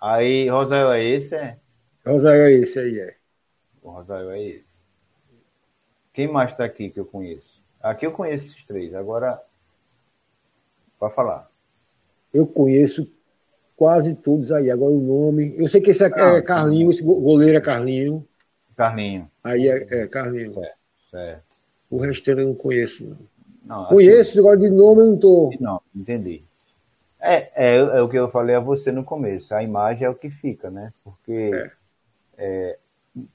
Aí, 0.00 0.48
Rosael 0.48 0.92
é 0.92 1.04
esse, 1.04 1.34
é? 1.34 1.58
Rosael 2.06 2.44
é 2.46 2.52
esse 2.52 2.78
aí, 2.78 3.00
é. 3.00 3.16
O 3.82 3.90
Rosael 3.90 4.30
é 4.30 4.40
esse. 4.42 4.64
Quem 6.12 6.28
mais 6.30 6.56
tá 6.56 6.64
aqui 6.64 6.90
que 6.90 7.00
eu 7.00 7.04
conheço? 7.04 7.60
Aqui 7.82 8.06
eu 8.06 8.12
conheço 8.12 8.46
esses 8.52 8.64
três. 8.66 8.94
Agora, 8.94 9.40
pode 10.98 11.14
falar. 11.14 11.50
Eu 12.32 12.46
conheço 12.46 13.10
quase 13.80 14.14
todos 14.14 14.52
aí. 14.52 14.70
Agora 14.70 14.92
o 14.92 15.00
nome. 15.00 15.54
Eu 15.56 15.66
sei 15.66 15.80
que 15.80 15.90
esse 15.90 16.04
é, 16.04 16.10
Ah, 16.14 16.36
é 16.36 16.42
Carlinho, 16.42 16.90
esse 16.90 17.02
go- 17.02 17.18
goleiro 17.20 17.56
é 17.56 17.60
Carlinho. 17.62 18.26
Carlinho. 18.76 19.28
Aí 19.42 19.68
é, 19.68 20.02
é 20.02 20.06
Carlinho. 20.06 20.54
Certo. 20.54 20.78
certo. 21.10 21.44
O 21.90 21.98
restante 21.98 22.40
eu 22.40 22.46
não 22.48 22.54
conheço, 22.54 23.04
não. 23.04 23.18
Não, 23.64 23.82
assim, 23.84 23.94
Conheço, 23.94 24.38
agora 24.38 24.58
de 24.58 24.70
nome 24.70 25.00
eu 25.02 25.06
não 25.06 25.18
tô. 25.18 25.50
Não, 25.60 25.80
entendi. 25.94 26.42
É, 27.20 27.50
é, 27.54 27.76
é 27.76 28.02
o 28.02 28.08
que 28.08 28.18
eu 28.18 28.30
falei 28.30 28.54
a 28.56 28.60
você 28.60 28.92
no 28.92 29.04
começo. 29.04 29.54
A 29.54 29.62
imagem 29.62 30.04
é 30.06 30.10
o 30.10 30.14
que 30.14 30.30
fica, 30.30 30.70
né? 30.70 30.92
Porque 31.04 31.50
É. 31.54 31.70
é, 32.38 32.78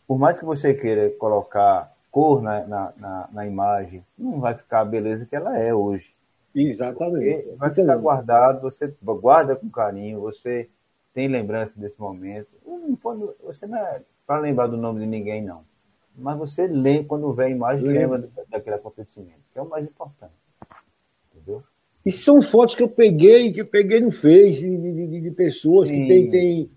por 0.08 0.18
mais 0.20 0.40
que 0.40 0.46
você 0.46 0.74
queira 0.74 1.10
colocar 1.12 1.94
cor 2.12 2.42
na, 2.42 2.66
na, 2.68 2.94
na, 2.98 3.30
na 3.34 3.48
imagem, 3.48 4.06
não 4.18 4.40
vai 4.40 4.56
ficar 4.56 4.82
a 4.82 4.86
beleza 4.86 5.26
que 5.26 5.36
ela 5.36 5.58
é 5.60 5.74
hoje. 5.74 6.15
Exatamente. 6.56 7.36
Porque 7.44 7.56
vai 7.58 7.70
Fica 7.70 7.82
ficar 7.82 7.98
guardado, 7.98 8.62
você 8.62 8.94
guarda 9.04 9.56
com 9.56 9.70
carinho, 9.70 10.22
você 10.22 10.70
tem 11.14 11.28
lembrança 11.28 11.74
desse 11.78 12.00
momento. 12.00 12.48
Não 12.66 12.96
pode- 12.96 13.28
você 13.44 13.66
não 13.68 13.78
é 13.78 14.02
para 14.26 14.40
lembrar 14.42 14.68
do 14.68 14.78
nome 14.78 15.02
de 15.02 15.06
ninguém, 15.06 15.44
não. 15.44 15.62
Mas 16.18 16.38
você 16.38 16.66
lê, 16.68 17.04
quando 17.04 17.34
vê 17.34 17.46
a 17.46 17.50
imagem, 17.50 17.86
Lembra. 17.86 18.18
lembra 18.18 18.30
daquele 18.50 18.76
acontecimento, 18.78 19.40
que 19.52 19.60
é 19.60 19.62
o 19.62 19.68
mais 19.70 19.84
importante. 19.86 20.32
Entendeu? 21.36 21.62
E 22.06 22.12
são 22.12 22.42
fotos 22.42 22.76
que 22.76 22.84
eu 22.84 22.88
peguei, 22.88 23.52
que 23.52 23.62
eu 23.62 23.66
peguei 23.66 24.00
no 24.00 24.12
Face, 24.12 24.62
de, 24.62 24.78
de- 25.08 25.22
de- 25.22 25.32
pessoas 25.32 25.90
Sim. 25.90 26.02
que 26.04 26.08
tem. 26.08 26.30
tem 26.30 26.70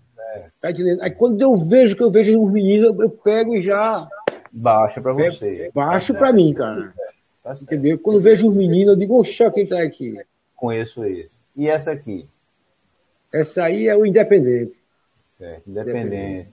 tá 0.61 0.71
entendendo? 0.71 1.01
Aí 1.01 1.11
quando 1.11 1.41
eu 1.41 1.55
vejo 1.55 1.95
que 1.95 2.03
eu 2.03 2.11
vejo 2.11 2.41
os 2.43 2.51
meninos, 2.51 2.89
eu, 2.89 3.01
eu 3.01 3.09
pego 3.09 3.55
e 3.55 3.61
já 3.61 4.07
Baixa 4.51 5.01
para 5.01 5.15
pego- 5.15 5.35
você. 5.35 5.71
baixo 5.73 6.13
Tá 6.13 6.19
pra 6.19 6.27
certo. 6.27 6.35
mim, 6.37 6.53
cara. 6.53 6.93
Tá 7.49 7.55
certo. 7.55 7.73
Entendeu? 7.73 7.97
Quando 7.97 8.17
eu 8.17 8.21
vejo 8.21 8.47
os 8.47 8.55
meninos, 8.55 8.93
eu 8.93 8.95
digo, 8.95 9.19
oxa, 9.19 9.51
quem 9.51 9.65
tá 9.65 9.81
aqui? 9.81 10.15
Conheço 10.55 11.03
esse. 11.03 11.31
E 11.55 11.67
essa 11.67 11.91
aqui? 11.91 12.27
Essa 13.33 13.63
aí 13.63 13.87
é 13.87 13.97
o 13.97 14.05
Independente. 14.05 14.77
Certo. 15.35 15.67
Independente. 15.67 16.49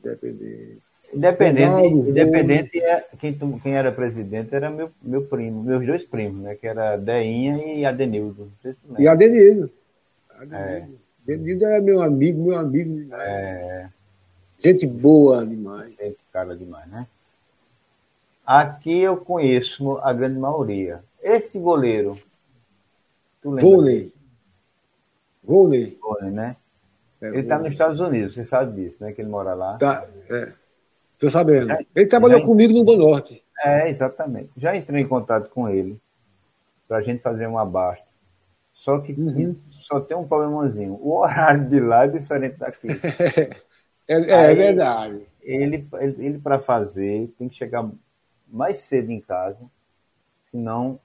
Independente. 0.00 0.78
Independente, 1.14 1.66
Ronaldo, 1.70 2.10
independente 2.10 2.82
é, 2.82 3.06
quem, 3.18 3.32
quem 3.62 3.74
era 3.74 3.90
presidente 3.90 4.54
era 4.54 4.68
meu, 4.68 4.90
meu 5.00 5.22
primo, 5.24 5.62
meus 5.62 5.86
dois 5.86 6.04
primos, 6.04 6.42
né? 6.42 6.54
Que 6.54 6.66
era 6.66 6.98
Deinha 6.98 7.56
e 7.56 7.86
Adenildo. 7.86 8.52
Se. 8.60 8.76
E 8.98 9.08
Adenildo. 9.08 9.70
Adenildo. 10.28 10.98
Adenildo 11.22 11.64
é 11.64 11.80
meu 11.80 12.02
amigo, 12.02 12.44
meu 12.44 12.58
amigo. 12.58 13.14
É, 13.14 13.88
Gente 14.62 14.86
boa 14.86 15.46
demais. 15.46 15.94
tem 15.96 16.14
cara 16.30 16.54
demais, 16.54 16.86
né? 16.90 17.06
Aqui 18.50 18.98
eu 19.00 19.18
conheço 19.18 19.98
a 19.98 20.10
grande 20.10 20.38
maioria. 20.38 21.02
Esse 21.22 21.58
goleiro, 21.58 22.16
tu 23.42 23.50
lembra? 23.50 23.70
Vôlei. 23.70 24.14
Vôlei. 25.44 25.98
Vôlei, 26.00 26.30
né? 26.30 26.56
É, 27.20 27.26
Ele 27.28 27.40
está 27.40 27.58
nos 27.58 27.72
Estados 27.72 28.00
Unidos, 28.00 28.32
você 28.34 28.46
sabe 28.46 28.72
disso, 28.84 28.96
né? 29.00 29.12
Que 29.12 29.20
ele 29.20 29.28
mora 29.28 29.52
lá. 29.52 29.76
Tá, 29.76 30.06
é. 30.30 30.52
Tô 31.18 31.28
sabendo. 31.28 31.66
Já- 31.68 31.78
Ele 31.94 32.06
trabalhou 32.06 32.40
já- 32.40 32.46
comigo 32.46 32.72
no 32.72 32.84
Banorte. 32.84 33.44
É, 33.62 33.90
exatamente. 33.90 34.50
Já 34.56 34.74
entrei 34.74 35.02
em 35.02 35.08
contato 35.08 35.50
com 35.50 35.68
ele 35.68 36.00
para 36.86 36.98
a 36.98 37.02
gente 37.02 37.20
fazer 37.20 37.46
uma 37.46 37.66
basta. 37.66 38.06
Só 38.72 38.98
que 39.00 39.12
Uhum. 39.12 39.56
só 39.80 40.00
tem 40.00 40.16
um 40.16 40.26
problemazinho. 40.26 40.94
O 41.02 41.18
horário 41.18 41.68
de 41.68 41.80
lá 41.80 42.04
é 42.04 42.08
diferente 42.08 42.56
daqui. 42.56 42.88
É, 44.10 44.14
é, 44.14 44.34
Aí- 44.46 44.54
verdade. 44.56 45.20
ele, 45.42 45.86
ele, 46.00 46.24
ele 46.26 46.38
para 46.38 46.58
fazer 46.58 47.30
tem 47.38 47.46
que 47.46 47.56
chegar 47.56 47.86
mais 48.48 48.78
cedo 48.80 49.10
em 49.10 49.20
casa, 49.20 49.58
senão, 50.50 51.00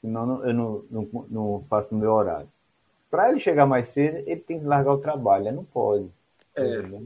senão 0.00 0.26
não- 0.26 0.46
eu 0.46 0.54
não, 0.54 0.84
não, 0.90 1.26
não 1.30 1.66
faço 1.68 1.94
o 1.94 1.98
meu 1.98 2.12
horário. 2.12 2.50
Para 3.10 3.30
ele 3.30 3.40
chegar 3.40 3.66
mais 3.66 3.90
cedo, 3.90 4.18
ele 4.28 4.40
tem 4.40 4.60
que 4.60 4.66
largar 4.66 4.92
o 4.94 4.98
trabalho, 5.00 5.48
ele 5.48 5.56
não 5.56 5.64
pode. 5.64 6.10
É. 6.56 7.00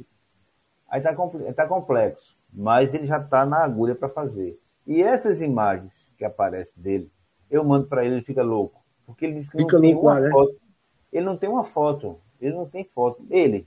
Aí 0.89 1.01
tá, 1.01 1.15
tá 1.57 1.67
complexo, 1.67 2.37
mas 2.53 2.95
ele 2.95 3.07
já 3.07 3.21
tá 3.23 3.45
na 3.45 3.65
agulha 3.65 3.95
para 3.95 4.09
fazer. 4.09 4.59
E 4.87 5.03
essas 5.03 5.41
imagens 5.43 6.13
que 6.17 6.25
aparecem 6.25 6.83
dele, 6.83 7.11
eu 7.51 7.65
mando 7.65 7.87
para 7.87 8.05
ele, 8.05 8.17
ele 8.17 8.25
fica 8.25 8.43
louco, 8.43 8.83
porque 9.07 9.25
ele 9.25 9.41
disse 9.41 9.51
que 9.51 9.57
Fica 9.57 9.77
não 9.79 9.79
tem 9.79 9.95
uma 9.95 10.17
lá, 10.17 10.21
né? 10.21 10.31
foto. 10.31 10.55
Ele 11.13 11.25
não 11.25 11.37
tem 11.37 11.49
uma 11.49 11.65
foto, 11.65 12.21
ele 12.41 12.55
não 12.55 12.69
tem 12.69 12.85
foto. 12.85 13.25
Ele, 13.31 13.67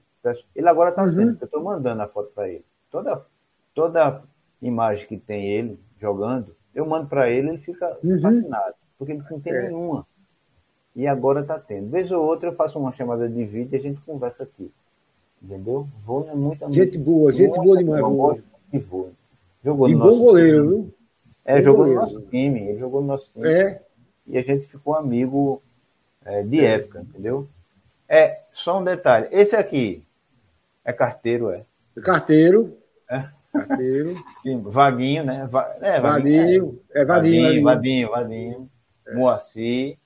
ele 0.56 0.70
agora 0.70 0.92
tá 0.92 1.06
Uhum. 1.06 1.08
vendo, 1.08 1.38
eu 1.42 1.48
tô 1.48 1.62
mandando 1.64 2.02
a 2.04 2.08
foto 2.08 2.32
para 2.34 2.50
ele. 2.50 2.66
Toda 2.92 3.26
toda 3.74 4.24
imagem 4.62 5.08
que 5.08 5.18
tem 5.18 5.48
ele 5.48 5.80
jogando, 6.00 6.56
eu 6.74 6.86
mando 6.86 7.08
para 7.08 7.30
ele, 7.30 7.50
ele 7.50 7.58
fica 7.60 7.98
Uhum. 8.04 8.22
fascinado, 8.22 8.76
porque 8.98 9.14
ele 9.14 9.24
não 9.30 9.40
tem 9.40 9.54
É. 9.54 9.62
nenhuma. 9.70 10.06
E 10.96 11.06
agora 11.08 11.44
tá 11.44 11.60
tendo. 11.60 11.90
Vez 11.90 12.12
ou 12.12 12.24
outra 12.26 12.50
eu 12.50 12.56
faço 12.56 12.80
uma 12.80 12.92
chamada 12.92 13.30
de 13.30 13.44
vídeo 13.46 13.70
e 13.74 13.76
a 13.78 13.82
gente 13.82 14.02
conversa 14.02 14.44
aqui. 14.44 14.72
Entendeu? 15.42 15.88
Vôlei 16.04 16.32
é 16.32 16.36
muita 16.36 16.72
Gente 16.72 16.98
boa, 16.98 17.32
gente 17.32 17.56
boa 17.56 17.78
demais. 17.78 18.02
gosto 18.02 18.44
de 18.72 18.80
vôlei. 18.80 19.14
Jogou 19.64 19.88
E 19.90 19.94
no 19.94 20.00
bom 20.00 20.06
nosso 20.06 20.20
goleiro, 20.20 20.58
time. 20.64 20.70
viu? 20.84 20.94
É, 21.46 21.58
Bom 21.58 21.64
jogou 21.64 21.86
no 21.86 21.94
goleiro. 21.94 22.14
nosso 22.14 22.28
time. 22.30 22.60
Ele 22.62 22.80
jogou 22.80 23.02
no 23.02 23.08
nosso 23.08 23.30
time. 23.32 23.48
É. 23.48 23.82
E 24.26 24.38
a 24.38 24.42
gente 24.42 24.66
ficou 24.66 24.96
amigo 24.96 25.62
é, 26.26 26.42
de 26.42 26.60
época, 26.66 27.02
entendeu? 27.02 27.48
É, 28.10 28.42
só 28.52 28.80
um 28.80 28.84
detalhe. 28.84 29.28
Esse 29.32 29.56
aqui 29.56 30.04
é 30.84 30.92
carteiro, 30.92 31.52
é. 31.52 31.64
Carteiro. 32.02 32.76
É. 33.10 33.30
Sim, 34.42 34.62
Vaguinho, 34.62 35.24
né? 35.24 35.48
Va- 35.50 35.76
é, 35.82 36.00
Vadinho. 36.00 36.80
É 36.94 37.04
Vadinho. 37.06 37.44
Vadinho, 37.44 37.64
Vadinho. 37.64 37.64
Vadinho, 37.64 38.10
Vadinho. 38.12 38.70
Moacir, 39.16 39.98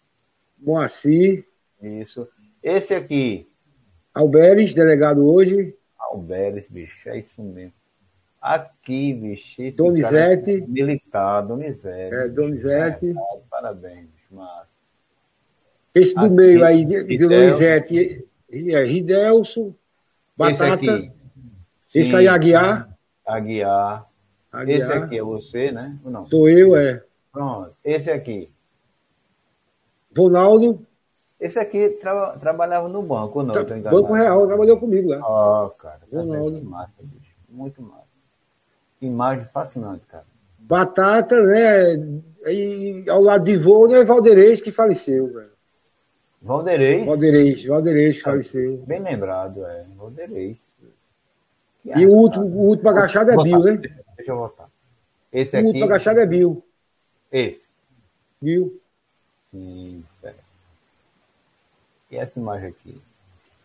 Moacir. 0.59 1.45
isso. 1.81 2.27
Esse 2.61 2.93
aqui, 2.93 3.47
Alberes, 4.13 4.73
delegado 4.73 5.27
hoje. 5.27 5.75
Alberes, 5.99 6.65
bicho, 6.69 7.09
é 7.09 7.17
isso 7.19 7.41
mesmo. 7.41 7.73
Aqui, 8.39 9.13
bicho, 9.13 9.61
esse 9.61 9.75
Donizete. 9.75 10.51
é 10.63 10.67
militar, 10.67 11.41
Donizete. 11.41 12.15
É, 12.15 12.27
Donizete. 12.27 13.13
Ah, 13.17 13.37
Parabéns, 13.49 14.07
massa. 14.29 14.69
Esse 15.93 16.13
do 16.15 16.21
Aqui, 16.25 16.33
meio 16.33 16.63
aí, 16.65 16.85
de. 16.85 17.17
Donizete, 17.17 18.25
é 18.51 18.83
Ridelso. 18.83 19.75
Batata. 20.37 20.63
Esse 20.83 20.89
aqui. 20.89 21.11
Esse 21.93 22.15
aí, 22.15 22.27
Aguiar. 22.27 22.90
Aguiar. 23.35 24.07
Aguiar. 24.51 24.79
Esse 24.79 24.91
aqui 24.93 25.17
é 25.17 25.23
você, 25.23 25.71
né? 25.71 25.97
Ou 26.03 26.11
não? 26.11 26.25
Sou 26.25 26.49
eu, 26.49 26.75
é. 26.75 27.03
Pronto. 27.31 27.73
Esse 27.83 28.11
aqui. 28.11 28.51
Ronaldo. 30.17 30.85
Esse 31.39 31.57
aqui 31.59 31.89
tra- 32.01 32.37
trabalhava 32.37 32.87
no 32.87 33.01
banco, 33.01 33.39
ou 33.39 33.45
não? 33.45 33.55
Enganado. 33.55 33.89
Banco 33.89 34.13
Real, 34.13 34.45
trabalhou 34.47 34.77
comigo 34.79 35.09
lá. 35.09 35.19
Ó, 35.23 35.69
cara. 35.69 35.99
Tá 35.99 36.17
Ronaldo. 36.19 36.59
Que 36.59 36.65
massa, 36.65 36.93
bicho. 37.01 37.35
Muito 37.49 37.81
massa. 37.81 38.01
Imagem 39.01 39.45
fascinante, 39.45 40.05
cara. 40.05 40.25
Batata, 40.59 41.41
né? 41.41 41.95
E 42.45 43.05
ao 43.09 43.21
lado 43.21 43.43
de 43.45 43.57
vô, 43.57 43.87
né? 43.87 44.03
Valderez, 44.03 44.61
que 44.61 44.71
faleceu, 44.71 45.27
velho. 45.33 45.51
Valderez. 46.41 47.05
Valderez, 47.05 47.65
Valderez 47.65 48.17
que 48.17 48.23
faleceu. 48.23 48.77
Bem 48.85 48.99
lembrado, 49.01 49.65
é. 49.65 49.85
Valderez. 49.95 50.57
E 51.83 52.05
o 52.05 52.11
último, 52.11 52.45
o 52.45 52.67
último 52.67 52.89
agachado 52.89 53.31
é 53.31 53.35
Bill, 53.43 53.63
né? 53.63 53.77
Deixa 54.15 54.31
eu 54.31 54.37
voltar. 54.37 54.69
Esse 55.33 55.55
O 55.55 55.59
aqui. 55.59 55.67
último 55.67 55.85
agachado 55.85 56.19
é 56.19 56.25
Bill. 56.25 56.63
Esse. 57.31 57.63
Bill. 58.41 58.79
Sim. 59.51 60.03
E 62.11 62.17
essa 62.17 62.39
imagem 62.39 62.69
aqui? 62.69 63.01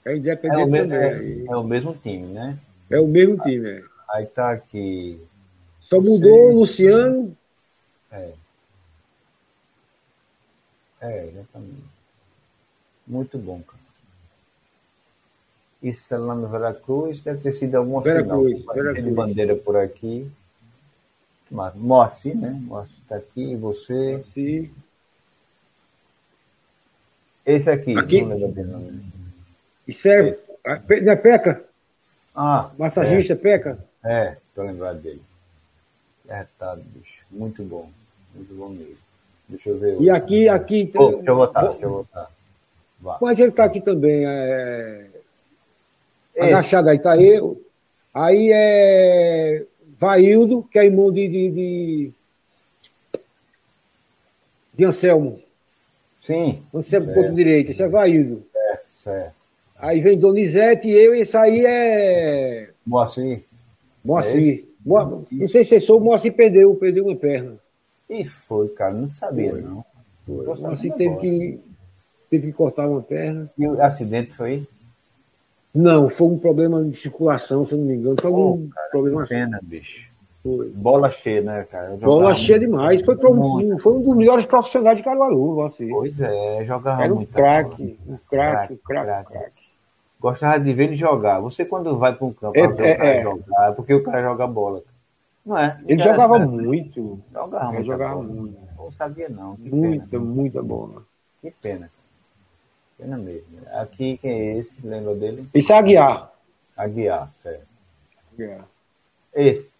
É 0.04 0.10
É 0.10 0.14
o, 0.14 0.16
independente 0.16 0.70
mesmo, 0.70 0.94
é, 0.94 1.44
é 1.48 1.56
o 1.56 1.64
mesmo 1.64 1.94
time, 1.96 2.26
né? 2.28 2.58
É 2.88 3.00
o 3.00 3.08
mesmo 3.08 3.38
time, 3.42 3.68
é. 3.68 3.82
Aí 4.10 4.26
tá 4.26 4.52
aqui. 4.52 5.20
Só 5.80 6.00
mudou 6.00 6.50
o 6.52 6.60
Luciano. 6.60 7.36
É. 8.12 8.32
É, 11.00 11.26
exatamente. 11.26 11.84
Muito 13.06 13.36
bom, 13.38 13.60
cara. 13.62 13.75
Isso 15.82 16.02
é 16.12 16.16
lá 16.16 16.34
no 16.34 16.48
Veracruz, 16.48 17.20
deve 17.20 17.40
ter 17.40 17.58
sido 17.58 17.74
alguma 17.76 18.00
Veracruz, 18.02 18.60
final. 18.60 18.74
Veracruz. 18.74 19.04
de 19.04 19.10
bandeira 19.10 19.54
por 19.56 19.76
aqui. 19.76 20.28
Moacir, 21.50 22.36
né? 22.36 22.50
Moacir 22.62 22.96
está 23.02 23.16
aqui, 23.16 23.54
você. 23.56 24.22
Sim. 24.34 24.70
Esse 27.44 27.70
aqui, 27.70 27.96
Aqui? 27.96 28.22
não 28.22 28.28
lembro 28.36 28.48
dele, 28.48 28.68
não. 28.72 29.00
Isso 29.86 30.08
é. 30.08 30.36
a- 30.64 30.76
pe- 30.76 31.00
Não 31.00 31.12
é 31.12 31.16
Peca? 31.16 31.64
Ah, 32.34 32.70
Massagista 32.76 33.36
Peca? 33.36 33.78
É, 34.04 34.12
é, 34.24 34.36
tô 34.54 34.62
lembrado 34.64 34.98
dele. 35.00 35.22
Acertado, 36.28 36.82
bicho. 36.86 37.22
Muito 37.30 37.62
bom. 37.62 37.88
Muito 38.34 38.52
bom 38.54 38.68
mesmo. 38.70 38.96
Deixa 39.48 39.68
eu 39.70 39.78
ver. 39.78 39.92
E 39.92 40.10
outro. 40.10 40.14
aqui, 40.16 40.48
aqui. 40.48 40.86
Pô, 40.86 41.12
deixa 41.12 41.30
eu 41.30 41.36
botar, 41.36 41.68
deixa 41.68 41.84
eu 41.86 41.90
botar. 41.90 42.28
Vá. 43.00 43.18
Mas 43.22 43.38
ele 43.38 43.52
tá 43.52 43.64
aqui 43.64 43.80
também. 43.80 44.24
É... 44.26 45.06
Esse. 46.36 46.44
Agachado 46.48 46.88
aí 46.90 46.98
tá 46.98 47.16
eu. 47.20 47.60
Aí 48.14 48.50
é. 48.52 49.64
Vaildo, 49.98 50.62
que 50.70 50.78
é 50.78 50.84
irmão 50.84 51.10
de. 51.10 51.26
de, 51.28 51.50
de... 51.50 52.10
de 54.74 54.84
Anselmo. 54.84 55.40
Sim, 56.26 56.62
Anselmo 56.74 57.06
Certo. 57.06 57.20
ponto 57.20 57.34
direito. 57.34 57.70
Esse 57.70 57.82
é 57.82 57.88
Vaildo. 57.88 58.44
certo. 59.02 59.34
Aí 59.78 60.00
vem 60.00 60.18
Donizete 60.18 60.88
e 60.88 60.92
eu, 60.92 61.14
e 61.14 61.20
esse 61.20 61.36
aí 61.36 61.64
é. 61.64 62.70
Moacir. 62.86 63.42
Moacir. 64.04 64.64
Mo- 64.84 65.24
Não 65.30 65.46
sei 65.48 65.64
se 65.64 65.70
você 65.70 65.80
soube, 65.80 66.04
Moacir 66.06 66.32
perdeu, 66.32 66.74
perdeu 66.76 67.04
uma 67.06 67.16
perna. 67.16 67.56
E 68.08 68.24
foi, 68.24 68.68
cara, 68.70 68.94
não 68.94 69.10
sabia, 69.10 69.52
não. 69.54 69.84
Tô 70.26 70.44
sabendo 70.44 70.60
Moacir 70.62 70.92
teve 70.92 71.06
agora. 71.06 71.20
que, 71.20 71.60
teve 72.30 72.46
que 72.48 72.52
cortar 72.52 72.88
uma 72.88 73.02
perna. 73.02 73.50
E 73.58 73.66
o 73.66 73.80
acidente 73.82 74.32
foi? 74.34 74.66
Não, 75.76 76.08
foi 76.08 76.26
um 76.28 76.38
problema 76.38 76.82
de 76.82 76.96
circulação, 76.96 77.64
se 77.64 77.74
eu 77.74 77.78
não 77.78 77.84
me 77.84 77.94
engano. 77.94 78.16
Foi 78.18 78.30
algum 78.30 78.68
problema 78.90 79.22
assim. 79.24 79.34
Pena, 79.34 79.60
bicho. 79.62 80.06
Foi. 80.42 80.70
Bola 80.70 81.10
cheia, 81.10 81.42
né, 81.42 81.66
cara? 81.70 81.96
Bola 81.96 82.34
cheia 82.34 82.58
demais. 82.58 83.02
Foi, 83.02 83.14
um, 83.16 83.78
foi 83.78 83.92
um 83.92 84.02
dos 84.02 84.16
melhores 84.16 84.46
profissionais 84.46 84.96
de 84.96 85.04
Caruaru, 85.04 85.60
assim. 85.66 85.88
Pois 85.88 86.18
é, 86.18 86.64
jogava 86.64 87.02
Era 87.02 87.12
um 87.12 87.16
muito. 87.16 87.32
craque, 87.32 87.98
um 88.08 88.16
craque, 88.30 88.72
um 88.72 88.76
craque, 88.76 88.76
craque. 88.84 89.32
craque. 89.32 89.66
Gostava 90.18 90.58
de 90.58 90.72
ver 90.72 90.84
ele 90.84 90.96
jogar. 90.96 91.40
Você 91.40 91.64
quando 91.64 91.98
vai 91.98 92.14
para 92.14 92.26
um 92.26 92.32
campo 92.32 92.56
É, 92.56 92.62
é, 92.62 92.94
cara 92.94 93.08
é. 93.08 93.22
jogar, 93.22 93.72
porque 93.74 93.92
o 93.92 94.02
cara 94.02 94.22
joga 94.22 94.46
bola. 94.46 94.82
Não 95.44 95.58
é? 95.58 95.78
Ele 95.86 96.02
jogava 96.02 96.38
muito. 96.38 97.20
Jogava 97.32 97.74
Ele 97.74 97.84
jogava 97.84 98.22
muito. 98.22 98.56
Não 98.78 98.92
sabia 98.92 99.28
não. 99.28 99.56
Que 99.56 99.68
Muita, 99.68 100.06
pena. 100.06 100.24
muita 100.24 100.62
bola. 100.62 101.02
Que 101.42 101.50
pena. 101.50 101.90
Pena 102.98 103.16
mesmo. 103.16 103.58
Aqui 103.72 104.16
quem 104.18 104.30
é 104.30 104.58
esse? 104.58 104.74
Lembra 104.86 105.14
dele? 105.14 105.46
Esse 105.52 105.72
é 105.72 105.76
Aguiar. 105.76 106.32
Aguiar, 106.76 107.30
certo. 107.42 107.66
Aguiar. 108.32 108.66
Esse. 109.34 109.74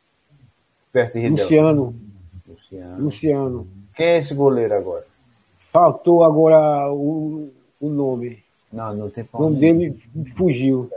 Perto 0.93 1.13
de 1.15 1.21
Ridel. 1.21 1.45
Luciano. 1.45 1.95
Luciano. 2.49 3.03
Luciano. 3.03 3.69
Quem 3.95 4.07
é 4.07 4.19
esse 4.19 4.35
goleiro 4.35 4.75
agora? 4.75 5.07
Faltou 5.73 6.25
agora 6.25 6.93
o, 6.93 7.51
o 7.81 7.89
nome. 7.89 8.43
Não, 8.73 8.95
não 8.95 9.11
tem 9.11 9.25
O 9.33 9.39
nome 9.43 9.57
problema. 9.57 9.79
dele 9.79 10.03
fugiu. 10.37 10.91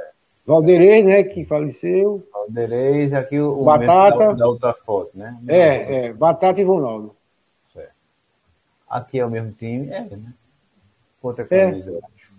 Valderez, 0.46 1.06
né, 1.06 1.24
que 1.24 1.46
faleceu. 1.46 2.26
Caldeirês, 2.34 3.14
aqui 3.14 3.40
o, 3.40 3.62
o 3.62 3.64
Batata. 3.64 4.18
da, 4.18 4.34
da 4.34 4.48
outra 4.48 4.74
foto, 4.74 5.12
né? 5.14 5.38
É, 5.48 6.08
é, 6.08 6.14
Batata 6.14 6.60
e 6.60 6.64
Ronaldo. 6.64 7.16
Certo. 7.72 7.92
Aqui 8.90 9.20
é 9.20 9.26
o 9.26 9.30
mesmo 9.30 9.52
time, 9.52 9.90
é, 9.90 10.02
né? 10.02 10.34
Outra 11.22 11.44
É. 11.44 11.48
camisa, 11.48 11.90
eu 11.90 11.98
acho. 11.98 12.30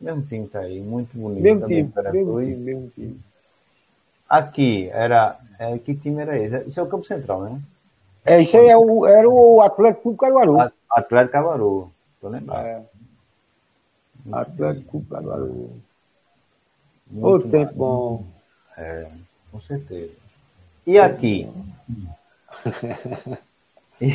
Mesmo 0.00 0.22
time 0.26 0.46
tá 0.48 0.60
aí, 0.60 0.80
muito 0.80 1.16
bonito 1.16 1.42
Mesmo 1.42 1.60
também. 1.60 1.84
time, 1.84 1.88
mesmo 1.88 2.02
Veracruz. 2.02 2.48
time, 2.48 2.64
mesmo 2.64 2.90
time. 2.90 3.20
Aqui 4.28 4.88
era. 4.90 5.38
É, 5.58 5.78
que 5.78 5.94
time 5.94 6.20
era 6.20 6.36
esse? 6.38 6.68
Isso 6.68 6.80
é 6.80 6.82
o 6.82 6.88
Campo 6.88 7.06
Central, 7.06 7.42
né? 7.44 7.60
É, 8.24 8.42
isso 8.42 8.56
aí 8.58 8.68
é 8.68 8.76
o, 8.76 9.06
era 9.06 9.28
o 9.28 9.60
Atlético 9.62 10.02
Clube 10.02 10.18
Caruaru. 10.18 10.60
A- 10.60 10.72
Atlético 10.90 11.32
Cavaru. 11.32 11.90
Tô 12.20 12.28
lembrado. 12.28 12.66
É. 12.66 12.82
Atlético 14.32 14.90
Clube 14.90 15.06
Caruaru. 15.08 15.70
Ô, 17.22 17.30
Muito 17.30 17.48
tempo 17.50 17.72
bom. 17.74 18.24
É, 18.76 19.08
com 19.50 19.60
certeza. 19.60 20.12
E 20.86 20.98
aqui? 20.98 21.48
e, 24.00 24.08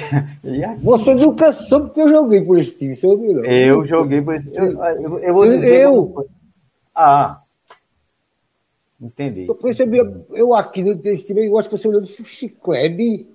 e 0.44 0.64
aqui? 0.64 0.84
Você 0.84 1.14
nunca 1.16 1.52
soube 1.54 1.92
que 1.92 2.02
eu 2.02 2.08
joguei 2.08 2.42
por 2.42 2.58
esse 2.60 2.78
time, 2.78 2.96
ouviu? 3.04 3.34
não? 3.36 3.46
Eu 3.46 3.86
joguei 3.86 4.22
por 4.22 4.36
esse. 4.36 4.54
Eu, 4.56 4.84
eu, 4.84 5.20
eu 5.20 5.34
vou 5.34 5.46
dizer. 5.46 5.82
Eu? 5.84 6.28
Ah. 6.96 7.42
Entendi. 9.00 9.48
Eu 9.48 9.56
percebi, 9.56 9.98
eu 10.32 10.54
aqui 10.54 10.84
nesse 10.84 11.26
time, 11.26 11.48
eu 11.48 11.58
acho 11.58 11.68
que 11.70 11.76
você 11.78 11.88
olhou 11.88 12.02
e 12.02 12.04
disse, 12.04 12.22
"Oxi, 12.22 12.50
Klebe. 12.50 13.32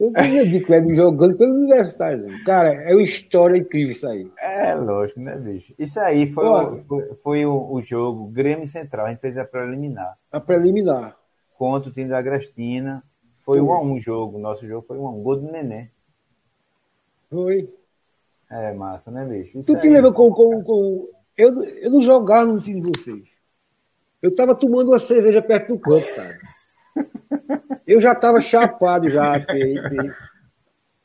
Eu 0.00 0.10
não 0.10 0.44
de 0.44 0.60
Klebe 0.64 0.96
jogando 0.96 1.36
pelo 1.36 1.54
universitário. 1.54 2.26
Cara, 2.44 2.72
é 2.72 2.92
uma 2.92 3.02
história 3.02 3.56
incrível 3.56 3.92
isso 3.92 4.08
aí. 4.08 4.28
É, 4.40 4.74
lógico, 4.74 5.20
né, 5.20 5.36
bicho? 5.36 5.72
Isso 5.78 6.00
aí 6.00 6.32
foi, 6.32 6.44
Olha. 6.44 6.72
o, 6.72 6.84
foi, 6.84 7.14
foi 7.22 7.46
o, 7.46 7.72
o 7.72 7.82
jogo 7.82 8.26
Grêmio 8.26 8.66
Central. 8.66 9.06
A 9.06 9.10
gente 9.10 9.20
fez 9.20 9.36
a 9.38 9.44
preliminar 9.44 10.16
A 10.32 10.40
preliminar. 10.40 11.14
contra 11.56 11.88
o 11.88 11.92
time 11.92 12.08
da 12.08 12.18
Agrestina. 12.18 13.04
Foi 13.44 13.60
um 13.60 13.72
a 13.72 13.80
um 13.80 14.00
jogo. 14.00 14.38
Nosso 14.38 14.66
jogo 14.66 14.86
foi 14.86 14.98
um 14.98 15.06
a 15.06 15.10
um. 15.10 15.22
Gol 15.22 15.36
do 15.36 15.50
Nenê. 15.50 15.88
Foi. 17.30 17.72
É 18.50 18.72
massa, 18.72 19.10
né, 19.10 19.24
bicho? 19.24 19.58
Isso 19.58 19.72
Tu 19.72 19.80
te 19.80 19.88
lembra 19.88 20.12
com. 20.12 20.30
com, 20.30 20.62
com... 20.62 21.08
Eu, 21.36 21.62
eu 21.64 21.90
não 21.90 22.02
jogava 22.02 22.52
no 22.52 22.60
time 22.60 22.80
de 22.80 22.88
vocês. 22.96 23.28
Eu 24.20 24.34
tava 24.34 24.54
tomando 24.54 24.88
uma 24.88 24.98
cerveja 24.98 25.42
perto 25.42 25.74
do 25.74 25.78
campo, 25.78 26.06
cara. 26.14 26.38
Eu 27.86 28.00
já 28.00 28.14
tava 28.14 28.40
chapado 28.40 29.10
já. 29.10 29.34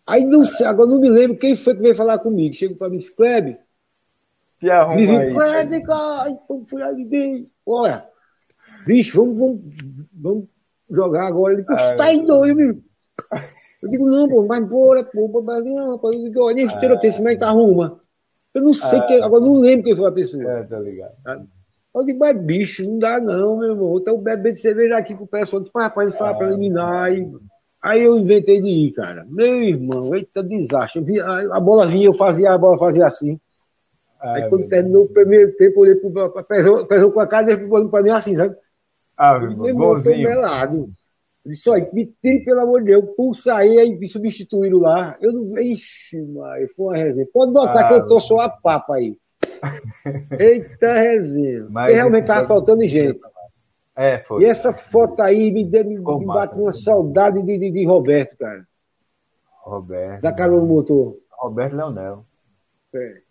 Aí, 0.06 0.24
aí. 0.24 0.26
não 0.26 0.46
sei, 0.46 0.66
agora 0.66 0.90
não 0.90 1.02
me 1.02 1.10
lembro 1.10 1.38
quem 1.38 1.56
foi 1.56 1.76
que 1.76 1.82
veio 1.82 1.96
falar 1.96 2.20
comigo. 2.20 2.54
Chegou 2.54 2.78
pra 2.78 2.88
mim, 2.88 2.98
disse, 2.98 3.14
Kleber, 3.14 3.60
me 4.62 4.70
aí. 4.72 5.34
Kleber, 5.34 5.84
cara, 5.84 6.30
então 6.30 6.66
fui 6.66 6.82
ali 6.82 7.06
dentro. 7.06 7.52
Olha, 7.66 8.08
bicho, 8.86 9.18
vamos, 9.18 9.38
vamos, 9.38 10.08
vamos 10.14 10.48
jogar 10.90 11.28
agora. 11.28 11.54
Ele, 11.54 11.66
Ai, 11.70 11.78
você 11.78 11.96
tá 11.96 12.06
aí 12.06 12.26
doido, 12.26 12.56
meu. 12.56 12.78
Eu 13.82 13.90
digo, 13.90 14.10
não, 14.10 14.28
pô, 14.28 14.46
vai 14.46 14.60
embora, 14.60 15.04
pô, 15.04 15.28
não, 15.42 15.92
rapaz. 15.92 16.16
Eu 16.16 16.24
digo, 16.24 16.44
olha, 16.44 16.62
esse 16.62 16.80
tiroteio, 16.80 17.10
esse 17.10 17.22
mãe 17.22 17.38
tá 17.38 17.48
arruma. 17.48 18.00
Eu 18.54 18.62
não 18.64 18.74
sei, 18.74 19.00
quem, 19.02 19.22
agora 19.22 19.44
não 19.44 19.60
lembro 19.60 19.86
quem 19.86 19.96
foi 19.96 20.08
a 20.08 20.12
pessoa. 20.12 20.44
É, 20.44 20.64
tá 20.64 20.80
ligado. 20.80 21.14
Eu 21.96 22.06
digo, 22.06 22.20
mas 22.20 22.38
bicho, 22.40 22.84
não 22.84 23.00
dá 23.00 23.20
não, 23.20 23.58
meu 23.58 23.70
irmão. 23.72 23.98
Então 24.00 24.18
bebendo 24.18 24.60
cerveja 24.60 24.98
aqui 24.98 25.16
com 25.16 25.24
o 25.24 25.28
pessoal. 25.28 25.62
Disse, 25.62 25.72
rapaz, 25.76 26.08
ele 26.08 26.18
fala 26.18 26.36
pra 26.36 26.48
eliminar. 26.48 27.04
Aí, 27.04 27.32
aí 27.82 28.04
eu 28.04 28.18
inventei 28.18 28.62
de 28.62 28.68
ir, 28.68 28.92
cara. 28.92 29.26
Meu 29.30 29.62
irmão, 29.62 30.14
eita 30.16 30.44
desastre. 30.44 31.02
Vi- 31.02 31.22
a, 31.22 31.56
a 31.56 31.60
bola 31.60 31.88
vinha, 31.88 32.06
eu 32.08 32.14
fazia, 32.14 32.52
a 32.52 32.58
bola 32.58 32.78
fazia 32.78 33.06
assim. 33.06 33.40
Aí 34.20 34.50
quando 34.50 34.68
terminou 34.68 35.04
o 35.06 35.10
primeiro 35.10 35.56
tempo, 35.56 35.78
eu 35.78 35.82
olhei 35.82 35.96
pro 35.96 36.46
pesou 36.88 37.12
com 37.12 37.20
a 37.20 37.28
cara 37.28 37.52
e 37.52 37.56
olhando 37.66 37.90
pra 37.90 38.02
mim 38.02 38.10
assim, 38.10 38.36
sabe? 38.36 38.56
Ah, 39.18 39.34
Eu 39.42 39.58
meu 39.58 39.66
irmão, 39.68 39.74
tô 39.74 39.94
golzinho. 40.04 40.30
melado. 40.30 40.90
Disse, 41.46 41.70
olha, 41.70 41.90
me 41.94 42.06
tire, 42.22 42.44
pelo 42.44 42.60
amor 42.60 42.82
de 42.82 42.88
Deus. 42.88 43.06
Pulsa 43.16 43.56
aí, 43.56 43.80
aí 43.80 43.98
me 43.98 44.08
substituíram 44.08 44.80
lá. 44.80 45.18
Eu 45.22 45.32
não. 45.32 45.58
Ixi, 45.58 46.22
mas 46.22 46.70
foi 46.74 46.86
uma 46.88 46.98
resenha. 46.98 47.28
Pode 47.34 47.54
notar 47.54 47.86
Ah, 47.86 47.88
que 47.88 47.94
eu 47.94 48.06
tô 48.08 48.20
só 48.20 48.42
a 48.42 48.50
papa 48.50 48.96
aí. 48.96 49.18
Eita 50.38 50.94
resenha. 50.94 51.68
Mas 51.70 51.96
realmente 51.96 52.26
tava 52.26 52.48
faltando 52.48 52.86
gente. 52.86 53.20
É, 53.96 54.20
foi. 54.20 54.44
E 54.44 54.46
essa 54.46 54.74
foto 54.74 55.22
aí 55.22 55.50
me, 55.52 55.64
deu, 55.66 55.86
me, 55.86 55.98
Ficou 55.98 56.20
me 56.20 56.26
massa, 56.26 56.40
bate 56.48 56.62
uma 56.62 56.72
ficou 56.72 56.84
saudade 56.84 57.42
de, 57.42 57.58
de, 57.58 57.72
de 57.72 57.86
Roberto, 57.86 58.38
cara. 58.38 58.68
Roberto. 59.64 60.22
Da 60.22 60.32
Carol 60.34 60.66
Motor. 60.66 61.18
Roberto 61.32 61.76
Leonel. 61.76 62.26
É. 62.94 63.22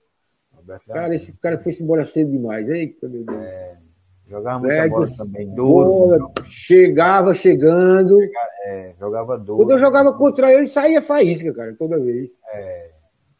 Roberto 0.55 0.87
Cara, 0.87 1.01
Leonel. 1.01 1.17
esse 1.17 1.33
cara 1.35 1.59
foi 1.59 1.73
embora 1.81 2.05
cedo 2.05 2.31
demais. 2.31 2.69
Eita, 2.69 3.09
meu 3.09 3.25
Deus. 3.25 3.39
Jogava 4.29 4.59
muita 4.59 4.75
É, 4.75 4.89
bola 4.89 5.07
também. 5.17 5.49
Duro. 5.55 5.85
Bola, 6.19 6.33
chegava 6.49 7.33
chegando. 7.35 8.19
É, 8.65 8.93
jogava 8.99 9.39
duro. 9.39 9.59
Quando 9.59 9.71
eu 9.73 9.79
jogava 9.79 10.13
contra 10.13 10.53
ele, 10.53 10.67
saía 10.67 11.01
faísca, 11.01 11.53
cara, 11.55 11.75
toda 11.77 11.99
vez. 11.99 12.39
É, 12.53 12.91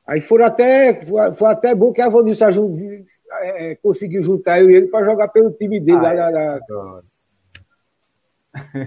Aí 0.07 0.21
foram 0.21 0.45
até, 0.47 1.05
foi 1.35 1.49
até 1.49 1.75
bom 1.75 1.93
que 1.93 2.01
a 2.01 2.09
jun- 2.53 3.05
é, 3.41 3.71
é, 3.73 3.75
conseguiu 3.75 4.23
juntar 4.23 4.61
eu 4.61 4.71
e 4.71 4.75
ele 4.77 4.87
para 4.87 5.05
jogar 5.05 5.27
pelo 5.29 5.51
time 5.51 5.81
dele, 5.81 5.99
Ah, 5.99 6.03
lá, 6.03 6.13
é. 6.13 6.15
lá, 6.15 6.31
lá, 6.31 6.55
adoro. 6.57 7.05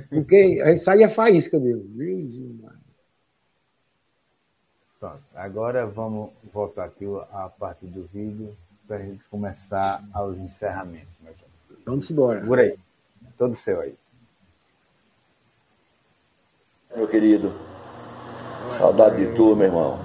porque 0.10 0.62
aí 0.64 0.78
saía 0.78 1.10
faísca 1.10 1.60
mesmo. 1.60 1.84
Pronto. 4.98 5.20
Agora 5.36 5.86
vamos 5.86 6.30
voltar 6.54 6.86
aqui 6.86 7.06
à 7.34 7.50
parte 7.50 7.86
do 7.86 8.04
vídeo 8.04 8.56
para 8.88 8.96
a 8.96 9.00
gente 9.02 9.22
começar 9.30 10.02
aos 10.14 10.38
encerramentos. 10.38 11.18
meus 11.22 11.36
amigos. 11.36 11.49
Vamos 11.86 12.10
embora. 12.10 12.42
Segura 12.42 12.62
aí. 12.62 12.78
Todo 13.38 13.56
seu 13.56 13.80
aí. 13.80 13.96
Meu 16.96 17.08
querido, 17.08 17.54
saudade 18.68 19.26
de 19.26 19.34
tu, 19.34 19.56
meu 19.56 19.68
irmão. 19.68 20.00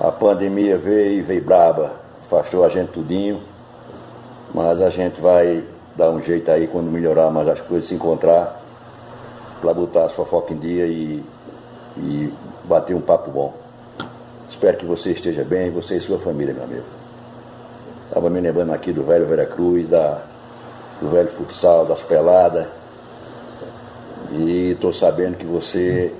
A 0.00 0.10
pandemia 0.10 0.76
veio 0.76 1.20
e 1.20 1.22
veio 1.22 1.44
braba, 1.44 2.00
afastou 2.22 2.64
a 2.64 2.68
gente 2.68 2.92
tudinho, 2.92 3.42
mas 4.52 4.80
a 4.80 4.90
gente 4.90 5.20
vai 5.20 5.62
dar 5.94 6.10
um 6.10 6.20
jeito 6.20 6.50
aí 6.50 6.66
quando 6.66 6.90
melhorar 6.90 7.30
mais 7.30 7.48
as 7.48 7.60
coisas, 7.60 7.88
se 7.88 7.94
encontrar, 7.94 8.62
para 9.60 9.72
botar 9.72 10.06
a 10.06 10.08
fofoca 10.08 10.52
em 10.52 10.58
dia 10.58 10.86
e, 10.86 11.24
e 11.96 12.32
bater 12.64 12.94
um 12.94 13.00
papo 13.00 13.30
bom. 13.30 13.54
Espero 14.48 14.76
que 14.76 14.84
você 14.84 15.12
esteja 15.12 15.44
bem, 15.44 15.70
você 15.70 15.96
e 15.96 16.00
sua 16.00 16.18
família, 16.18 16.54
meu 16.54 16.64
amigo. 16.64 16.86
Estava 18.08 18.30
me 18.30 18.40
lembrando 18.40 18.72
aqui 18.72 18.92
do 18.92 19.02
velho 19.02 19.26
Vera 19.26 19.46
Cruz, 19.46 19.88
da, 19.88 20.24
do 21.00 21.08
velho 21.08 21.28
futsal, 21.28 21.84
das 21.84 22.02
peladas. 22.02 22.66
E 24.32 24.72
estou 24.72 24.92
sabendo 24.92 25.36
que 25.36 25.46
você 25.46 26.12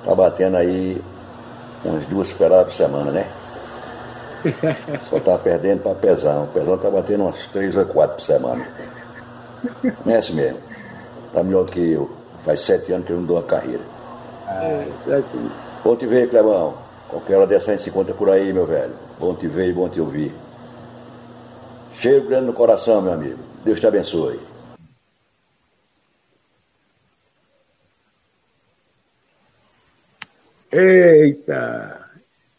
está 0.00 0.14
batendo 0.14 0.56
aí 0.56 1.00
umas 1.84 2.06
duas 2.06 2.32
peladas 2.32 2.72
por 2.72 2.72
semana, 2.72 3.10
né? 3.10 3.26
Só 5.02 5.16
está 5.16 5.38
perdendo 5.38 5.82
para 5.82 5.94
Pezão. 5.94 6.44
O 6.44 6.46
Pezão 6.48 6.74
está 6.74 6.90
batendo 6.90 7.24
umas 7.24 7.46
três 7.46 7.76
ou 7.76 7.84
quatro 7.86 8.16
por 8.16 8.22
semana. 8.22 8.66
Não 10.04 10.14
é 10.14 10.18
assim 10.18 10.34
mesmo. 10.34 10.58
Está 11.26 11.42
melhor 11.42 11.64
do 11.64 11.72
que 11.72 11.92
eu. 11.92 12.10
Faz 12.42 12.60
sete 12.60 12.92
anos 12.92 13.06
que 13.06 13.12
eu 13.12 13.16
não 13.16 13.24
dou 13.24 13.36
uma 13.36 13.42
carreira. 13.42 13.82
É, 14.48 14.86
é 15.08 15.22
bom 15.82 15.96
te 15.96 16.06
ver, 16.06 16.28
Clebão. 16.28 16.74
Qualquer 17.08 17.36
hora 17.36 17.46
dessa 17.46 17.70
a 17.70 17.74
gente 17.74 17.84
se 17.84 17.90
encontra 17.90 18.14
por 18.14 18.28
aí, 18.28 18.52
meu 18.52 18.66
velho. 18.66 18.92
Bom 19.18 19.34
te 19.34 19.46
ver 19.46 19.68
e 19.68 19.72
bom 19.72 19.88
te 19.88 20.00
ouvir. 20.00 20.34
Cheiro 21.92 22.26
grande 22.26 22.46
no 22.46 22.52
coração, 22.52 23.00
meu 23.00 23.12
amigo. 23.12 23.38
Deus 23.64 23.80
te 23.80 23.86
abençoe. 23.86 24.38
Eita! 30.70 32.00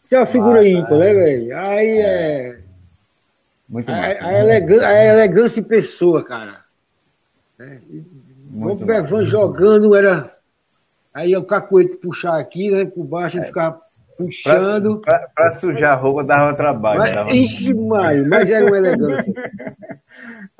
Isso 0.02 0.14
é 0.14 0.18
uma 0.18 0.26
figura 0.26 0.60
ah, 0.60 0.68
ímpar, 0.68 0.98
né, 0.98 1.14
velho? 1.14 1.58
Aí 1.58 1.88
é. 1.88 2.48
é... 2.48 2.58
Muito 3.68 3.90
a, 3.90 3.94
a, 3.94 4.38
elegância, 4.40 4.86
a 4.86 5.04
elegância 5.04 5.60
em 5.60 5.64
pessoa, 5.64 6.24
cara. 6.24 6.60
É. 7.58 7.78
O 8.54 8.74
Bevan 8.76 9.24
jogando 9.24 9.94
era. 9.94 10.32
Aí 11.12 11.36
o 11.36 11.44
cacuete 11.44 11.96
puxar 11.96 12.38
aqui, 12.38 12.70
né? 12.70 12.84
Por 12.84 13.04
baixo, 13.04 13.36
é. 13.36 13.40
ele 13.40 13.46
ficava 13.46 13.80
puxando. 14.16 15.00
Pra, 15.00 15.18
pra, 15.18 15.28
pra, 15.34 15.54
sujar 15.54 15.92
a 15.92 15.96
roupa 15.96 16.24
dava 16.24 16.56
trabalho. 16.56 17.00
Mas, 17.00 17.14
dava... 17.14 17.32
Ixi, 17.32 17.74
mas, 17.74 18.28
mas 18.28 18.50
era 18.50 18.66
uma 18.66 18.76
elegância. 18.76 19.32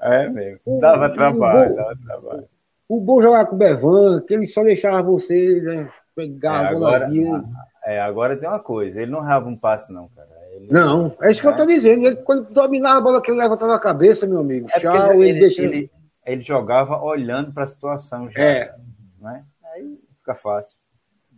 É 0.07 0.29
mesmo. 0.29 0.81
Dava 0.81 1.11
trabalho, 1.11 1.73
o 1.73 1.77
dava 1.77 1.97
trabalho. 2.05 2.45
O 2.89 3.01
bom 3.01 3.21
jogar 3.21 3.47
com 3.47 3.57
o 3.57 3.59
Bevan, 3.59 4.21
que 4.21 4.35
ele 4.35 4.47
só 4.47 4.63
deixava 4.63 5.03
você 5.03 5.61
né, 5.61 5.89
pegar 6.15 6.65
é, 6.65 6.69
a 6.69 6.73
bola 6.73 6.97
agora, 6.97 7.45
É, 7.85 8.01
agora 8.01 8.37
tem 8.37 8.49
uma 8.49 8.61
coisa, 8.61 9.03
ele 9.03 9.11
não 9.11 9.21
rava 9.21 9.49
um 9.49 9.57
passe, 9.57 9.93
não, 9.93 10.09
cara. 10.09 10.29
Ele, 10.53 10.69
não, 10.71 11.15
é 11.21 11.31
isso 11.31 11.41
que 11.41 11.49
eu 11.49 11.57
tô 11.57 11.67
dizendo. 11.67 12.07
Ele, 12.07 12.17
quando 12.17 12.49
dominava 12.53 12.99
a 12.99 13.01
bola 13.03 13.21
que 13.21 13.31
ele 13.31 13.41
levantava 13.41 13.75
a 13.75 13.81
cabeça, 13.81 14.27
meu 14.27 14.39
amigo. 14.39 14.69
É 14.75 14.81
Tchau, 14.81 15.23
ele, 15.23 15.45
ele, 15.45 15.55
ele, 15.59 15.91
ele 16.25 16.43
jogava 16.43 17.03
olhando 17.03 17.53
para 17.53 17.65
a 17.65 17.69
situação 17.69 18.31
já. 18.31 18.41
É. 18.41 18.75
Né? 19.21 19.45
Aí 19.75 19.99
fica 20.19 20.35
fácil. 20.37 20.77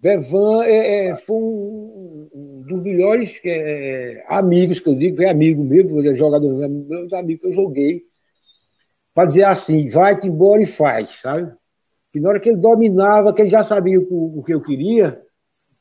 Bevan 0.00 0.62
é, 0.64 1.08
é, 1.08 1.16
foi 1.16 1.36
um, 1.36 2.28
um, 2.32 2.62
dos 2.66 2.82
melhores 2.82 3.40
é, 3.44 4.24
amigos 4.28 4.78
que 4.78 4.88
eu 4.88 4.94
digo, 4.94 5.20
é 5.22 5.28
amigo 5.28 5.64
mesmo, 5.64 6.00
é 6.06 6.14
jogador, 6.14 6.62
é 6.62 6.68
meus 6.68 7.12
amigos 7.12 7.42
que 7.42 7.48
eu 7.48 7.52
joguei, 7.52 8.04
para 9.18 9.26
dizer 9.26 9.42
assim, 9.42 9.88
vai-te 9.88 10.28
embora 10.28 10.62
e 10.62 10.64
faz, 10.64 11.10
sabe? 11.20 11.52
Que 12.12 12.20
na 12.20 12.28
hora 12.28 12.38
que 12.38 12.50
ele 12.50 12.58
dominava, 12.58 13.34
que 13.34 13.42
ele 13.42 13.48
já 13.48 13.64
sabia 13.64 13.98
o, 13.98 14.38
o 14.38 14.44
que 14.44 14.54
eu 14.54 14.62
queria, 14.62 15.20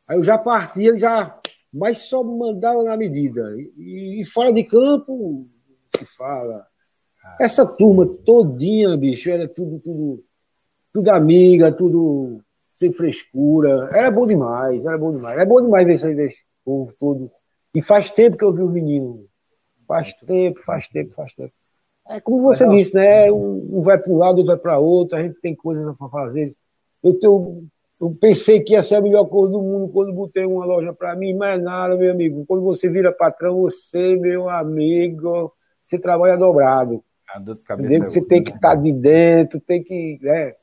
aí 0.07 0.17
eu 0.17 0.23
já 0.23 0.39
partia, 0.39 0.89
ele 0.89 0.97
já, 0.97 1.39
mas 1.71 1.99
só 1.99 2.23
mandava 2.23 2.83
na 2.83 2.97
medida. 2.97 3.55
E, 3.77 4.21
e 4.21 4.25
fora 4.25 4.51
de 4.51 4.63
campo, 4.63 5.47
se 5.95 6.03
fala. 6.17 6.65
Essa 7.39 7.63
turma 7.63 8.07
todinha, 8.25 8.97
bicho, 8.97 9.29
era 9.29 9.47
tudo, 9.47 9.79
tudo, 9.81 10.23
tudo 10.91 11.09
amiga, 11.09 11.71
tudo 11.71 12.41
sem 12.71 12.91
frescura. 12.91 13.87
Era 13.93 14.09
bom 14.09 14.25
demais, 14.25 14.83
era 14.83 14.97
bom 14.97 15.15
demais. 15.15 15.37
É 15.37 15.45
bom 15.45 15.61
demais 15.61 15.85
ver 15.85 15.93
isso 15.93 16.07
aí, 16.07 16.19
esse 16.21 16.43
povo 16.65 16.91
todo. 16.99 17.31
E 17.71 17.83
faz 17.83 18.09
tempo 18.09 18.35
que 18.35 18.43
eu 18.43 18.51
vi 18.51 18.63
os 18.63 18.73
meninos. 18.73 19.27
Faz 19.87 20.11
tempo, 20.25 20.59
faz 20.63 20.87
tempo, 20.87 21.13
faz 21.13 21.35
tempo. 21.35 21.53
É 22.09 22.19
como 22.21 22.41
você 22.41 22.65
Mas, 22.65 22.77
disse, 22.77 22.95
né? 22.95 23.31
Um, 23.31 23.81
vai 23.81 23.97
para 23.97 24.11
um 24.11 24.17
lado, 24.17 24.37
outro 24.37 24.45
vai 24.47 24.57
para 24.57 24.79
outro, 24.79 25.17
a 25.17 25.23
gente 25.23 25.39
tem 25.41 25.55
coisas 25.55 25.95
para 25.97 26.09
fazer. 26.09 26.55
Eu, 27.03 27.19
tenho, 27.19 27.65
eu 27.99 28.17
pensei 28.19 28.61
que 28.61 28.73
ia 28.73 28.83
ser 28.83 28.95
a 28.95 29.01
melhor 29.01 29.25
coisa 29.25 29.51
do 29.51 29.61
mundo 29.61 29.91
quando 29.91 30.13
botei 30.13 30.45
uma 30.45 30.65
loja 30.65 30.93
para 30.93 31.15
mim, 31.15 31.33
mas 31.33 31.61
nada, 31.61 31.95
meu 31.95 32.11
amigo. 32.11 32.45
Quando 32.47 32.63
você 32.63 32.89
vira 32.89 33.11
patrão, 33.11 33.61
você, 33.61 34.15
meu 34.15 34.49
amigo, 34.49 35.51
você 35.85 35.99
trabalha 35.99 36.37
dobrado. 36.37 37.03
A 37.29 37.39
dor 37.39 37.55
de 37.55 37.61
cabeça 37.63 38.05
é 38.05 38.09
você 38.09 38.21
tem 38.21 38.43
que 38.43 38.51
estar 38.51 38.69
né? 38.69 38.75
tá 38.75 38.81
de 38.81 38.93
dentro, 38.93 39.59
tem 39.59 39.83
que. 39.83 40.19
É, 40.23 40.55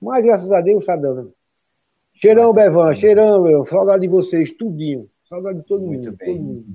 mas 0.00 0.24
graças 0.24 0.50
a 0.50 0.60
Deus 0.60 0.80
está 0.80 0.96
dando. 0.96 1.34
Cheirão, 2.14 2.52
Bevan, 2.52 2.94
cheirão, 2.94 3.42
meu. 3.42 3.64
Saudade 3.66 4.02
de 4.02 4.08
vocês, 4.08 4.50
tudinho. 4.50 5.08
Saudade 5.24 5.58
de 5.60 5.66
todo 5.66 5.84
Muito 5.84 6.06
mundo. 6.06 6.16
Bem. 6.16 6.34
Todo 6.34 6.44
mundo. 6.44 6.66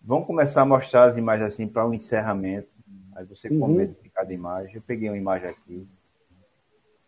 Vamos 0.00 0.26
começar 0.26 0.62
a 0.62 0.66
mostrar 0.66 1.04
as 1.04 1.16
imagens 1.16 1.52
assim 1.52 1.66
para 1.66 1.84
o 1.84 1.90
um 1.90 1.94
encerramento. 1.94 2.68
Aí 3.14 3.24
você 3.24 3.48
uhum. 3.48 3.60
comenta 3.60 3.94
cada 4.12 4.32
imagem. 4.32 4.74
Eu 4.74 4.82
peguei 4.82 5.08
uma 5.08 5.16
imagem 5.16 5.48
aqui. 5.48 5.86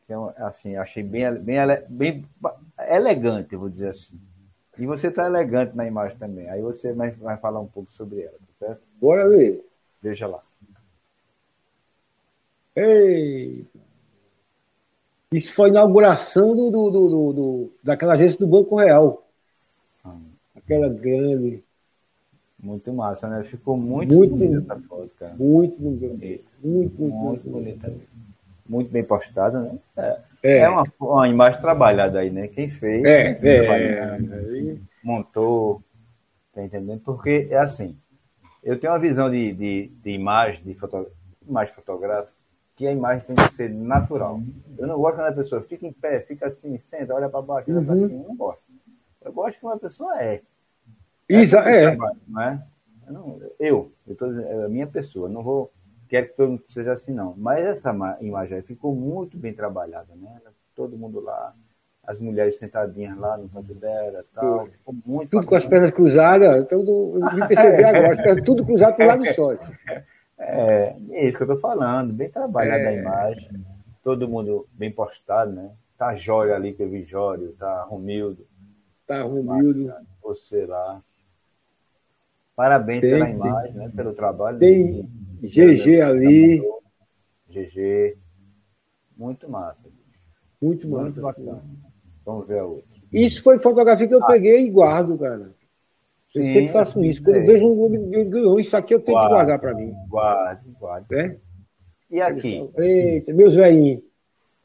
Que 0.06 0.12
é 0.12 0.16
assim, 0.38 0.76
achei 0.76 1.02
bem, 1.02 1.32
bem, 1.34 1.58
bem 1.88 2.24
elegante, 2.88 3.52
eu 3.52 3.58
vou 3.58 3.68
dizer 3.68 3.90
assim. 3.90 4.18
E 4.78 4.86
você 4.86 5.08
está 5.08 5.26
elegante 5.26 5.74
na 5.76 5.86
imagem 5.86 6.16
também. 6.18 6.48
Aí 6.48 6.62
você 6.62 6.92
vai, 6.92 7.10
vai 7.12 7.36
falar 7.38 7.60
um 7.60 7.66
pouco 7.66 7.90
sobre 7.90 8.22
ela, 8.22 8.38
tá 8.38 8.66
certo? 8.66 8.82
Bora 9.00 9.28
ver. 9.28 9.66
Veja 10.00 10.26
lá. 10.26 10.42
Ei! 12.76 13.66
Isso 15.32 15.52
foi 15.54 15.66
a 15.66 15.70
inauguração 15.70 16.54
do, 16.54 16.70
do, 16.70 16.90
do, 16.90 17.32
do 17.32 17.72
daquela 17.82 18.12
agência 18.12 18.38
do 18.38 18.46
Banco 18.46 18.76
Real. 18.76 19.26
Ah. 20.04 20.16
Aquela 20.54 20.88
grande. 20.88 21.64
Muito 22.66 22.92
massa, 22.92 23.28
né? 23.28 23.44
Ficou 23.44 23.76
muito, 23.76 24.12
muito 24.12 24.34
bonita 24.34 24.74
essa 24.74 24.82
foto, 24.88 25.10
cara. 25.16 25.34
Muito 25.38 25.80
bonita. 25.80 26.44
Muito, 26.64 27.00
muito, 27.00 27.00
muito, 27.00 27.16
muito 27.16 27.48
bonita. 27.48 27.92
Muito 28.68 28.90
bem 28.90 29.04
postada, 29.04 29.60
né? 29.60 29.78
É, 29.96 30.18
é. 30.42 30.58
é 30.58 30.68
uma, 30.68 30.84
uma, 31.00 31.28
imagem 31.28 31.60
trabalhada 31.60 32.18
aí, 32.18 32.28
né? 32.28 32.48
Quem 32.48 32.68
fez, 32.68 33.04
é, 33.04 33.36
é, 33.40 34.76
montou, 35.00 35.80
tá 36.52 36.64
entendendo? 36.64 37.00
Porque 37.04 37.46
é 37.52 37.56
assim, 37.56 37.96
eu 38.64 38.76
tenho 38.80 38.92
uma 38.92 38.98
visão 38.98 39.30
de, 39.30 39.52
de, 39.52 39.86
de 40.02 40.10
imagem, 40.10 40.64
de 40.64 40.74
foto, 40.74 41.06
imagem 41.48 41.72
fotográfica, 41.72 42.36
que 42.74 42.84
a 42.84 42.90
imagem 42.90 43.28
tem 43.28 43.36
que 43.36 43.54
ser 43.54 43.70
natural. 43.70 44.40
Eu 44.76 44.88
não 44.88 44.98
gosto 44.98 45.14
quando 45.14 45.28
a 45.28 45.32
pessoa 45.32 45.62
fica 45.62 45.86
em 45.86 45.92
pé, 45.92 46.18
fica 46.18 46.48
assim, 46.48 46.76
senta, 46.78 47.14
olha 47.14 47.28
para 47.28 47.42
baixo, 47.42 47.70
olha 47.70 47.78
uhum. 47.78 48.08
cima. 48.08 48.22
Eu 48.22 48.28
não 48.28 48.36
gosto. 48.36 48.62
Eu 49.24 49.32
gosto 49.32 49.60
que 49.60 49.64
uma 49.64 49.78
pessoa 49.78 50.20
é. 50.20 50.42
Isa, 51.28 51.58
é. 51.60 51.96
não 52.28 52.40
é? 52.40 52.62
Eu, 53.06 53.12
não, 53.12 53.40
eu, 53.58 53.92
eu 54.06 54.16
tô, 54.16 54.26
é 54.32 54.64
a 54.64 54.68
minha 54.68 54.86
pessoa, 54.86 55.28
não 55.28 55.42
vou. 55.42 55.72
Quero 56.08 56.28
que 56.28 56.36
todo 56.36 56.50
mundo 56.50 56.64
seja 56.68 56.92
assim, 56.92 57.12
não. 57.12 57.34
Mas 57.36 57.66
essa 57.66 57.94
imagem 58.20 58.56
aí 58.56 58.62
ficou 58.62 58.94
muito 58.94 59.36
bem 59.36 59.52
trabalhada, 59.52 60.14
né? 60.14 60.40
Todo 60.74 60.96
mundo 60.96 61.20
lá, 61.20 61.52
as 62.04 62.18
mulheres 62.20 62.58
sentadinhas 62.58 63.16
lá 63.16 63.36
no 63.36 63.48
canto 63.48 63.74
dela 63.74 64.24
tal. 64.32 64.66
Ficou 64.66 64.94
muito 65.04 65.30
tudo 65.30 65.40
bacana. 65.40 65.46
com 65.46 65.54
as 65.56 65.66
pernas 65.66 65.90
cruzadas, 65.90 66.66
tudo, 66.68 67.18
eu 67.18 67.34
me 67.34 67.46
percebi 67.48 67.84
agora, 67.84 68.42
tudo 68.44 68.64
cruzado 68.64 68.96
para 68.96 69.04
o 69.04 69.08
lado 69.08 69.24
só. 69.32 69.54
É, 70.38 70.94
é 71.12 71.26
isso 71.26 71.38
que 71.38 71.44
eu 71.44 71.46
tô 71.46 71.56
falando, 71.56 72.12
bem 72.12 72.28
trabalhada 72.28 72.82
é. 72.82 72.88
a 72.88 72.92
imagem, 72.92 73.50
todo 74.04 74.28
mundo 74.28 74.66
bem 74.74 74.92
postado, 74.92 75.50
né? 75.50 75.70
Tá 75.96 76.14
Jório 76.14 76.54
ali, 76.54 76.74
que 76.74 76.82
eu 76.82 76.90
vi 76.90 77.04
Jório, 77.04 77.54
tá 77.58 77.84
Romildo. 77.84 78.46
Tá 79.06 79.22
Romildo. 79.22 79.94
Você 80.22 80.66
lá. 80.66 81.00
Parabéns 82.56 83.02
tem, 83.02 83.10
pela 83.10 83.28
imagem, 83.28 83.72
tem. 83.72 83.80
né? 83.82 83.92
Pelo 83.94 84.14
trabalho. 84.14 84.58
Tem 84.58 85.06
GG 85.42 86.00
ali. 86.00 86.62
GG. 87.50 88.16
Muito 89.16 89.48
massa. 89.48 89.88
Muito 90.60 90.88
massa. 90.88 91.02
Muito 91.02 91.20
bacana. 91.20 91.62
Vamos 92.24 92.48
ver 92.48 92.58
a 92.58 92.64
outra. 92.64 92.96
Isso 93.12 93.42
foi 93.42 93.58
fotografia 93.58 94.08
que 94.08 94.14
eu 94.14 94.24
ah. 94.24 94.26
peguei 94.26 94.66
e 94.66 94.70
guardo, 94.70 95.18
cara. 95.18 95.54
Eu 96.34 96.42
Sim, 96.42 96.52
sempre 96.52 96.72
faço 96.72 97.04
isso. 97.04 97.22
Quando 97.22 97.36
é. 97.36 97.40
eu 97.40 97.46
vejo 97.46 97.68
um 97.70 98.30
Globo 98.30 98.60
isso 98.60 98.76
aqui 98.76 98.94
eu 98.94 99.00
tenho 99.00 99.16
guarde, 99.16 99.28
que 99.28 99.34
guardar 99.34 99.58
para 99.58 99.74
mim. 99.74 99.94
Guarde, 100.08 100.70
guarde. 100.78 101.14
É? 101.14 101.36
E 102.10 102.20
aqui? 102.20 102.70
Eita, 102.76 103.32
meus 103.32 103.54
velhinhos. 103.54 104.02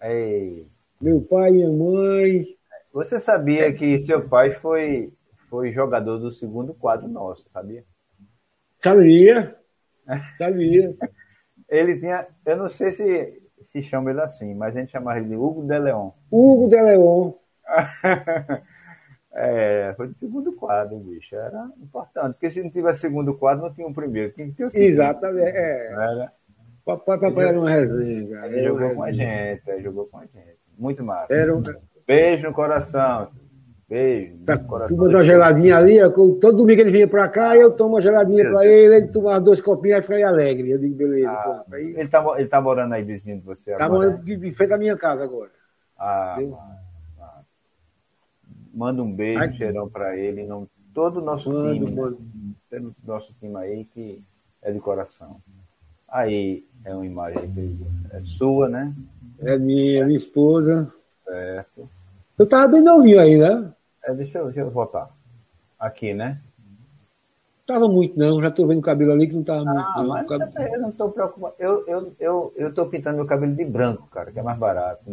Ei. 0.02 0.68
Meu 1.00 1.22
pai, 1.22 1.52
minha 1.52 1.72
mãe. 1.72 2.46
Você 2.94 3.20
sabia 3.20 3.72
que 3.72 4.00
seu 4.00 4.28
pai 4.28 4.52
foi, 4.56 5.14
foi 5.52 5.74
jogador 5.74 6.18
do 6.18 6.32
segundo 6.32 6.74
quadro 6.74 7.10
nosso, 7.10 7.46
sabia? 7.52 7.84
Sabia. 8.80 9.54
Sabia. 10.38 10.96
ele 11.68 12.00
tinha, 12.00 12.26
eu 12.46 12.56
não 12.56 12.70
sei 12.70 12.94
se 12.94 13.38
se 13.64 13.84
chama 13.84 14.10
ele 14.10 14.22
assim, 14.22 14.56
mas 14.56 14.76
a 14.76 14.80
gente 14.80 14.92
chamava 14.92 15.20
ele 15.20 15.28
de 15.28 15.36
Hugo 15.36 15.62
de 15.64 15.78
Leon. 15.78 16.12
Hugo 16.32 16.70
de 16.70 16.82
Leon. 16.82 17.34
É, 19.34 19.94
foi 19.96 20.08
do 20.10 20.14
segundo 20.14 20.52
quadro, 20.52 21.00
bicho. 21.00 21.34
Era 21.34 21.72
importante, 21.82 22.34
porque 22.34 22.52
se 22.52 22.62
não 22.62 22.70
tivesse 22.70 23.00
segundo 23.00 23.34
quadro, 23.38 23.64
não 23.64 23.74
tinha 23.74 23.88
um 23.88 23.94
primeiro. 23.94 24.34
Tinha 24.34 24.48
que 24.48 24.56
ter 24.56 24.66
o 24.66 24.70
segundo. 24.70 24.90
Exatamente. 24.90 25.56
É. 25.56 25.90
Era? 25.90 26.34
Papai, 26.84 27.18
papai 27.18 27.48
era 27.48 27.58
uma 27.58 27.70
resenha, 27.70 28.30
cara. 28.30 28.48
Ele 28.48 28.68
jogou 28.68 28.94
com 28.94 29.04
a 29.04 29.12
gente, 29.14 29.62
ele 29.70 29.84
jogou 29.84 30.06
com 30.08 30.18
a 30.18 30.26
gente. 30.26 30.60
Muito 30.78 31.02
massa. 31.02 31.34
Um... 31.34 31.64
Beijo 32.06 32.44
no 32.46 32.54
coração. 32.54 33.32
Beijo 33.92 34.38
Tá, 34.46 34.56
mandou 34.58 35.10
uma 35.10 35.24
geladinha 35.26 35.76
ali, 35.76 36.00
todo 36.14 36.54
domingo 36.56 36.80
ele 36.80 36.92
vinha 36.92 37.08
pra 37.10 37.28
cá, 37.28 37.58
eu 37.58 37.72
tomo 37.72 37.96
uma 37.96 38.02
geladinha 38.02 38.50
pra 38.50 38.66
ele, 38.66 38.96
ele 38.96 39.08
tomava 39.10 39.42
dois 39.42 39.60
copinhos 39.60 40.00
e 40.00 40.02
ficava 40.02 40.30
alegre. 40.30 40.72
Eu 40.72 40.80
digo, 40.80 40.96
beleza, 40.96 41.30
Ah. 41.30 41.66
Aí, 41.74 41.94
ele, 41.98 42.08
tá, 42.08 42.26
ele 42.38 42.48
tá 42.48 42.62
morando 42.62 42.94
aí 42.94 43.04
vizinho 43.04 43.38
de 43.38 43.44
você 43.44 43.72
tá 43.76 43.84
agora? 43.84 44.10
morando 44.12 44.24
de, 44.24 44.52
frente 44.54 44.70
da 44.70 44.78
minha 44.78 44.98
casa 44.98 45.26
agora. 45.26 45.52
Ah. 46.00 46.40
Manda 48.74 49.04
um 49.04 49.12
beijo, 49.12 49.44
um 49.44 49.54
cheirão 49.56 49.90
pra 49.90 50.18
ele, 50.18 50.44
de 50.44 50.68
todo 50.94 51.18
o 51.18 51.22
nosso 51.22 51.52
time, 51.52 51.92
né? 51.92 52.02
mando. 52.02 52.18
Todo 52.70 52.96
o 53.04 53.08
nosso 53.08 53.34
time 53.42 53.58
aí 53.58 53.84
que 53.84 54.24
é 54.62 54.72
de 54.72 54.80
coração. 54.80 55.36
Aí 56.08 56.64
é 56.86 56.96
uma 56.96 57.06
imagem 57.06 57.52
que 57.52 57.78
é 58.14 58.22
sua, 58.38 58.70
né? 58.70 58.94
É 59.42 59.58
minha, 59.58 60.06
minha 60.06 60.18
esposa. 60.18 60.90
Certo. 61.26 61.90
Eu 62.40 62.48
tava 62.48 62.70
bem 62.70 62.82
novinho 62.82 63.20
aí, 63.20 63.38
né? 63.38 63.74
É, 64.04 64.14
deixa, 64.14 64.40
eu, 64.40 64.46
deixa 64.46 64.62
eu 64.62 64.70
voltar. 64.72 65.10
Aqui, 65.80 66.14
né? 66.14 66.40
Tava 67.66 67.88
muito, 67.88 68.18
não. 68.18 68.42
Já 68.42 68.52
tô 68.52 68.68
vendo 68.68 68.80
o 68.80 68.84
cabelo 68.84 69.12
ali 69.14 69.28
que 69.28 69.34
não 69.36 69.44
tava 69.44 69.64
muito. 69.66 69.80
Ah, 69.80 69.94
não. 69.98 70.08
mas 70.10 70.28
cab- 70.28 70.42
eu 70.58 70.82
não 70.82 70.90
estou 70.90 71.12
preocupado. 71.12 71.56
Eu, 71.60 71.88
eu, 71.88 72.16
eu, 72.20 72.54
eu 72.56 72.74
tô 72.74 72.86
pintando 72.88 73.18
meu 73.18 73.26
cabelo 73.26 73.56
de 73.56 73.66
branco, 73.66 74.08
cara, 74.08 74.32
que 74.32 74.40
é 74.40 74.44
mais 74.44 74.58
barato. 74.58 75.04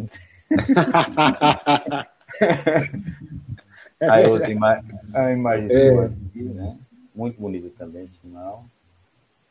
Aí 4.00 4.26
outra 4.26 4.50
imagem, 4.50 4.84
a 5.12 5.32
imagem 5.32 5.70
É. 5.70 5.92
sua 5.92 6.04
aqui, 6.06 6.42
né? 6.42 6.78
Muito 7.14 7.40
bonita 7.40 7.68
também, 7.76 8.06
final. 8.22 8.64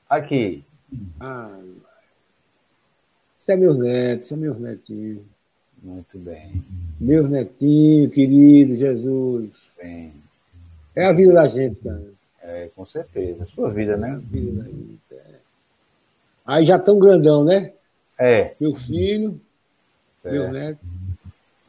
Aqui, 0.09 0.63
Ah, 1.19 1.59
isso 3.39 3.51
é 3.51 3.55
meus 3.57 3.77
netos, 3.77 4.27
são 4.29 4.37
meus 4.37 4.57
netinhos. 4.59 5.21
Muito 5.81 6.17
bem, 6.17 6.63
Meus 6.99 7.29
netinhos, 7.29 8.11
querido 8.13 8.75
Jesus. 8.75 9.49
bem. 9.81 10.11
É 10.95 11.05
a 11.05 11.13
vida 11.13 11.33
da 11.33 11.47
gente, 11.47 11.79
cara. 11.79 12.01
É, 12.41 12.69
com 12.75 12.85
certeza. 12.85 13.45
Sua 13.45 13.69
vida, 13.69 13.91
É 13.91 13.95
a 13.95 13.97
né? 13.97 14.19
vida 14.23 14.63
da 14.63 14.69
gente. 14.69 14.99
é. 15.11 15.35
Aí 16.45 16.65
já 16.65 16.79
tão 16.79 16.97
grandão, 16.97 17.43
né? 17.43 17.73
É. 18.17 18.55
Meu 18.59 18.73
filho, 18.75 19.39
meu 20.23 20.41
certo. 20.43 20.53
neto. 20.53 20.79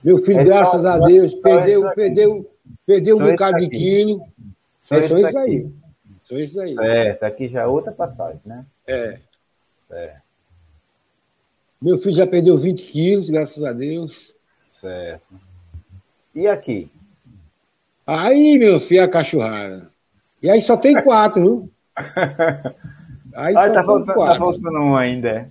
Meu 0.03 0.19
filho, 0.23 0.39
É 0.41 0.45
graças 0.45 0.83
só- 0.83 0.89
a 0.89 0.99
Deus, 1.01 1.35
perdeu, 1.35 1.91
perdeu, 1.95 2.51
perdeu 2.87 3.17
um 3.17 3.31
bocado 3.31 3.59
de 3.59 3.69
quilo. 3.69 4.25
Só 4.85 4.95
É 4.97 5.09
só 5.09 5.19
isso 5.19 5.27
isso 5.29 5.39
aqui. 5.39 5.39
aí. 5.51 5.71
Só 6.25 6.39
isso 6.39 6.61
aí. 6.61 6.75
Certo, 6.75 7.23
aqui 7.25 7.49
já 7.49 7.63
é 7.63 7.67
outra 7.67 7.93
passagem, 7.93 8.41
né? 8.47 8.65
É. 8.87 9.19
Certo, 9.89 10.23
Meu 11.81 11.99
filho 11.99 12.17
já 12.17 12.27
perdeu 12.27 12.59
20 12.59 12.83
quilos, 12.85 13.31
graças 13.31 13.63
a 13.63 13.73
Deus. 13.73 14.35
certo. 14.81 15.35
E 16.35 16.47
aqui? 16.47 16.91
Aí, 18.07 18.59
meu 18.59 18.81
filho, 18.81 19.03
a 19.05 19.09
cachorrada. 19.09 19.91
E 20.43 20.49
aí 20.51 20.61
só 20.63 20.77
tem 20.77 21.03
quatro, 21.03 21.43
viu? 21.43 21.71
Aí 23.35 23.55
Ah, 23.57 23.67
só 23.67 23.73
tá 23.75 23.75
tem 23.75 23.85
faltando, 23.85 24.07
tá 24.07 24.35
faltando 24.37 24.79
um 24.79 24.97
ainda, 24.97 25.29
é? 25.29 25.49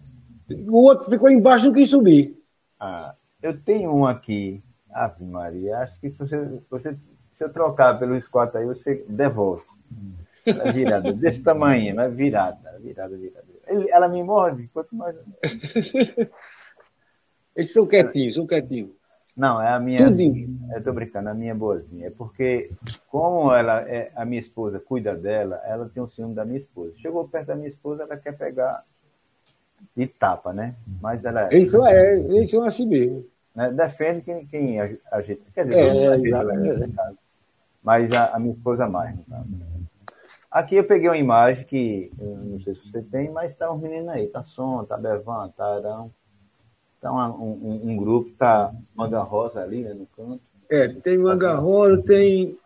O 0.67 0.81
outro 0.83 1.09
ficou 1.09 1.29
embaixo 1.29 1.65
e 1.65 1.67
não 1.67 1.73
quis 1.75 1.89
subir. 1.89 2.37
Ah, 2.79 3.13
eu 3.41 3.57
tenho 3.57 3.93
um 3.93 4.05
aqui. 4.05 4.61
Ave 4.91 5.23
Maria, 5.23 5.77
acho 5.79 5.99
que 5.99 6.09
se 6.09 6.17
você, 6.17 6.61
você 6.69 6.97
se 7.35 7.43
eu 7.43 7.49
trocar 7.49 7.99
pelos 7.99 8.27
quatro 8.27 8.57
aí, 8.59 8.65
você 8.65 9.05
devolve. 9.07 9.63
É 10.45 10.71
virada, 10.71 11.13
desse 11.13 11.41
tamanho, 11.43 11.95
mas 11.95 12.13
virada, 12.15 12.79
virada, 12.79 13.15
virada. 13.17 13.46
Ela 13.89 14.07
me 14.07 14.23
morde, 14.23 14.67
quanto 14.73 14.95
mais. 14.95 15.15
Eles 17.55 17.71
são 17.73 17.85
quietinhos, 17.87 18.35
são 18.35 18.45
quietinhos. 18.45 18.91
Não, 19.35 19.61
é 19.61 19.69
a 19.69 19.79
minha. 19.79 20.07
Tudinho. 20.07 20.57
Eu 20.73 20.83
tô 20.83 20.91
brincando, 20.93 21.29
a 21.29 21.33
minha 21.33 21.51
é 21.51 21.55
boazinha. 21.55 22.07
É 22.07 22.09
porque, 22.09 22.71
como 23.07 23.53
ela 23.53 23.81
é, 23.87 24.11
a 24.15 24.25
minha 24.25 24.41
esposa 24.41 24.79
cuida 24.79 25.15
dela, 25.15 25.61
ela 25.63 25.87
tem 25.89 26.01
um 26.01 26.07
ciúme 26.07 26.33
da 26.33 26.43
minha 26.43 26.57
esposa. 26.57 26.93
Chegou 26.97 27.27
perto 27.27 27.47
da 27.47 27.55
minha 27.55 27.67
esposa, 27.67 28.03
ela 28.03 28.17
quer 28.17 28.35
pegar 28.35 28.83
e 29.95 30.07
tapa, 30.07 30.53
né? 30.53 30.73
Mas 31.01 31.23
ela 31.23 31.49
são, 31.65 31.85
é, 31.85 32.15
eles 32.19 32.49
são 32.49 32.63
assim 32.63 32.87
mesmo. 32.87 33.25
né, 33.55 33.71
defende 33.71 34.21
quem, 34.21 34.45
quem 34.47 34.77
gente. 35.23 35.41
Quer 35.53 35.65
dizer, 35.65 35.77
É, 35.77 36.15
exato. 36.15 36.27
ela, 36.27 36.53
né, 36.53 36.73
no 36.73 36.93
caso. 36.93 37.19
Mas 37.83 38.11
a, 38.13 38.35
a 38.35 38.39
minha 38.39 38.53
esposa 38.53 38.89
mais, 38.89 39.15
no 39.15 39.23
caso. 39.23 39.45
Aqui 40.57 40.75
eu 40.75 40.83
peguei 40.83 41.07
uma 41.07 41.15
imagem 41.17 41.63
que, 41.65 42.11
não 42.17 42.59
sei 42.61 42.73
se 42.73 42.89
você 42.89 43.03
tem, 43.03 43.29
mas 43.29 43.55
tá 43.55 43.71
um 43.71 43.77
menino 43.77 44.09
aí, 44.09 44.25
tá 44.25 44.43
Som, 44.43 44.83
tá 44.85 44.97
Bevan, 44.97 45.49
tá 45.55 45.63
Arão. 45.75 46.09
Tá 46.99 47.11
uma- 47.11 47.29
um, 47.29 47.79
um, 47.83 47.95
grupo, 47.95 48.31
tá 48.39 48.73
Manga 48.95 49.19
Rosa 49.21 49.61
ali, 49.61 49.83
né, 49.83 49.93
no 49.93 50.07
canto. 50.07 50.41
É, 50.67 50.87
tem 50.87 51.15
manga 51.15 51.53
rosa, 51.57 52.01
tem. 52.01 52.57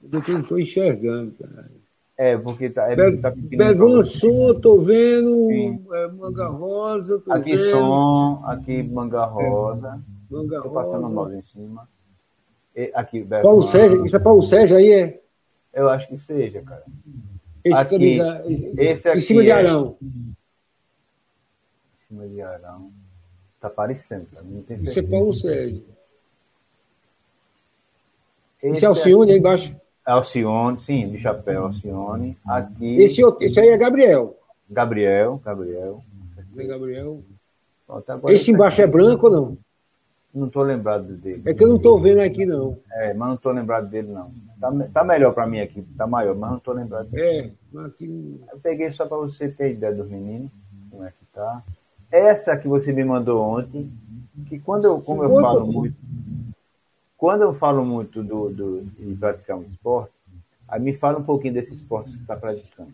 Eu 0.00 0.08
não 0.28 0.40
estou 0.40 0.60
enxergando, 0.60 1.32
cara. 1.32 1.68
É, 2.16 2.38
porque 2.38 2.70
tá, 2.70 2.92
é, 2.92 2.94
Be- 2.94 3.16
tá. 3.18 3.32
Bevan 3.34 4.02
som, 4.04 4.54
tô 4.60 4.80
vendo. 4.82 5.50
É, 5.96 6.06
manga 6.12 6.46
rosa, 6.46 7.18
tô 7.18 7.32
Aqui 7.32 7.56
vendo. 7.56 7.70
som, 7.70 8.40
aqui 8.46 8.84
Manga 8.84 9.24
Rosa. 9.24 10.00
Manga 10.30 10.62
Tô 10.62 10.70
passando 10.70 10.98
o 10.98 11.02
rosa. 11.08 11.14
mouse 11.14 11.34
em 11.34 11.42
cima. 11.42 11.88
E 12.76 12.92
aqui, 12.94 13.20
Bevan. 13.24 13.42
Paulo 13.42 13.62
Sérgio, 13.62 14.06
isso 14.06 14.14
é 14.14 14.20
Paulo 14.20 14.42
Sérgio 14.42 14.76
aí, 14.76 14.92
é? 14.92 15.23
Eu 15.74 15.88
acho 15.90 16.06
que 16.08 16.18
seja, 16.18 16.62
cara. 16.62 16.84
Esse 17.64 17.76
Aqui, 17.76 17.90
camisa. 17.90 18.42
esse 18.78 19.08
em 19.08 19.12
aqui 19.12 19.20
cima 19.22 19.42
de 19.42 19.50
é- 19.50 19.52
Arão. 19.52 19.96
Em 20.02 20.34
cima 22.06 22.28
de 22.28 22.40
Arão. 22.42 22.90
Tá 23.60 23.68
parecendo, 23.70 24.26
cara. 24.26 24.44
Não 24.44 24.62
tem 24.62 24.76
Isso 24.78 24.98
é. 24.98 25.02
Paulo 25.02 25.32
Sérgio. 25.34 25.82
Esse 28.62 28.76
Esse 28.76 28.84
é 28.84 28.88
Alcione 28.88 29.32
aí 29.32 29.38
embaixo. 29.38 29.74
Alcione, 30.06 30.80
sim, 30.84 31.10
de 31.10 31.18
chapéu, 31.18 31.64
Alcione. 31.66 32.36
Aqui, 32.46 33.00
Esse, 33.00 33.22
esse 33.40 33.58
aí 33.60 33.68
é 33.68 33.76
Gabriel. 33.78 34.38
Gabriel, 34.70 35.40
Gabriel. 35.44 36.02
É 36.56 36.64
Gabriel. 36.64 37.22
Pronto, 37.86 38.28
Esse 38.30 38.50
embaixo 38.50 38.80
é 38.80 38.86
branco 38.86 39.26
ou 39.26 39.32
não? 39.32 39.58
Não 40.34 40.48
tô 40.48 40.62
lembrado 40.62 41.16
dele. 41.16 41.42
É 41.46 41.54
que 41.54 41.62
eu 41.62 41.68
não 41.68 41.78
tô 41.78 41.96
vendo 41.96 42.20
aqui, 42.20 42.44
não. 42.44 42.76
É, 42.90 43.14
mas 43.14 43.28
não 43.28 43.36
tô 43.36 43.52
lembrado 43.52 43.88
dele, 43.88 44.08
não. 44.08 44.32
Tá, 44.60 44.72
tá 44.92 45.04
melhor 45.04 45.32
pra 45.32 45.46
mim 45.46 45.60
aqui, 45.60 45.82
tá 45.96 46.08
maior, 46.08 46.34
mas 46.34 46.50
não 46.50 46.58
tô 46.58 46.72
lembrado 46.72 47.08
dele. 47.08 47.52
É, 47.72 47.80
aqui. 47.86 48.40
Eu 48.50 48.58
peguei 48.58 48.90
só 48.90 49.06
pra 49.06 49.16
você 49.16 49.48
ter 49.48 49.72
ideia 49.72 49.94
dos 49.94 50.08
meninos, 50.08 50.50
como 50.90 51.04
é 51.04 51.10
que 51.10 51.24
tá. 51.32 51.62
Essa 52.10 52.56
que 52.56 52.66
você 52.66 52.92
me 52.92 53.04
mandou 53.04 53.40
ontem, 53.40 53.92
que 54.48 54.58
quando 54.58 54.86
eu, 54.86 55.00
como 55.00 55.22
eu 55.22 55.40
falo 55.40 55.66
muito, 55.66 55.96
quando 57.16 57.42
eu 57.42 57.54
falo 57.54 57.84
muito 57.84 58.22
do, 58.22 58.50
do, 58.50 58.82
de 58.82 59.14
praticar 59.14 59.56
um 59.56 59.62
esporte, 59.62 60.12
aí 60.66 60.80
me 60.80 60.94
fala 60.94 61.18
um 61.18 61.24
pouquinho 61.24 61.54
desse 61.54 61.74
esporte 61.74 62.10
que 62.10 62.16
você 62.16 62.22
está 62.22 62.36
praticando. 62.36 62.92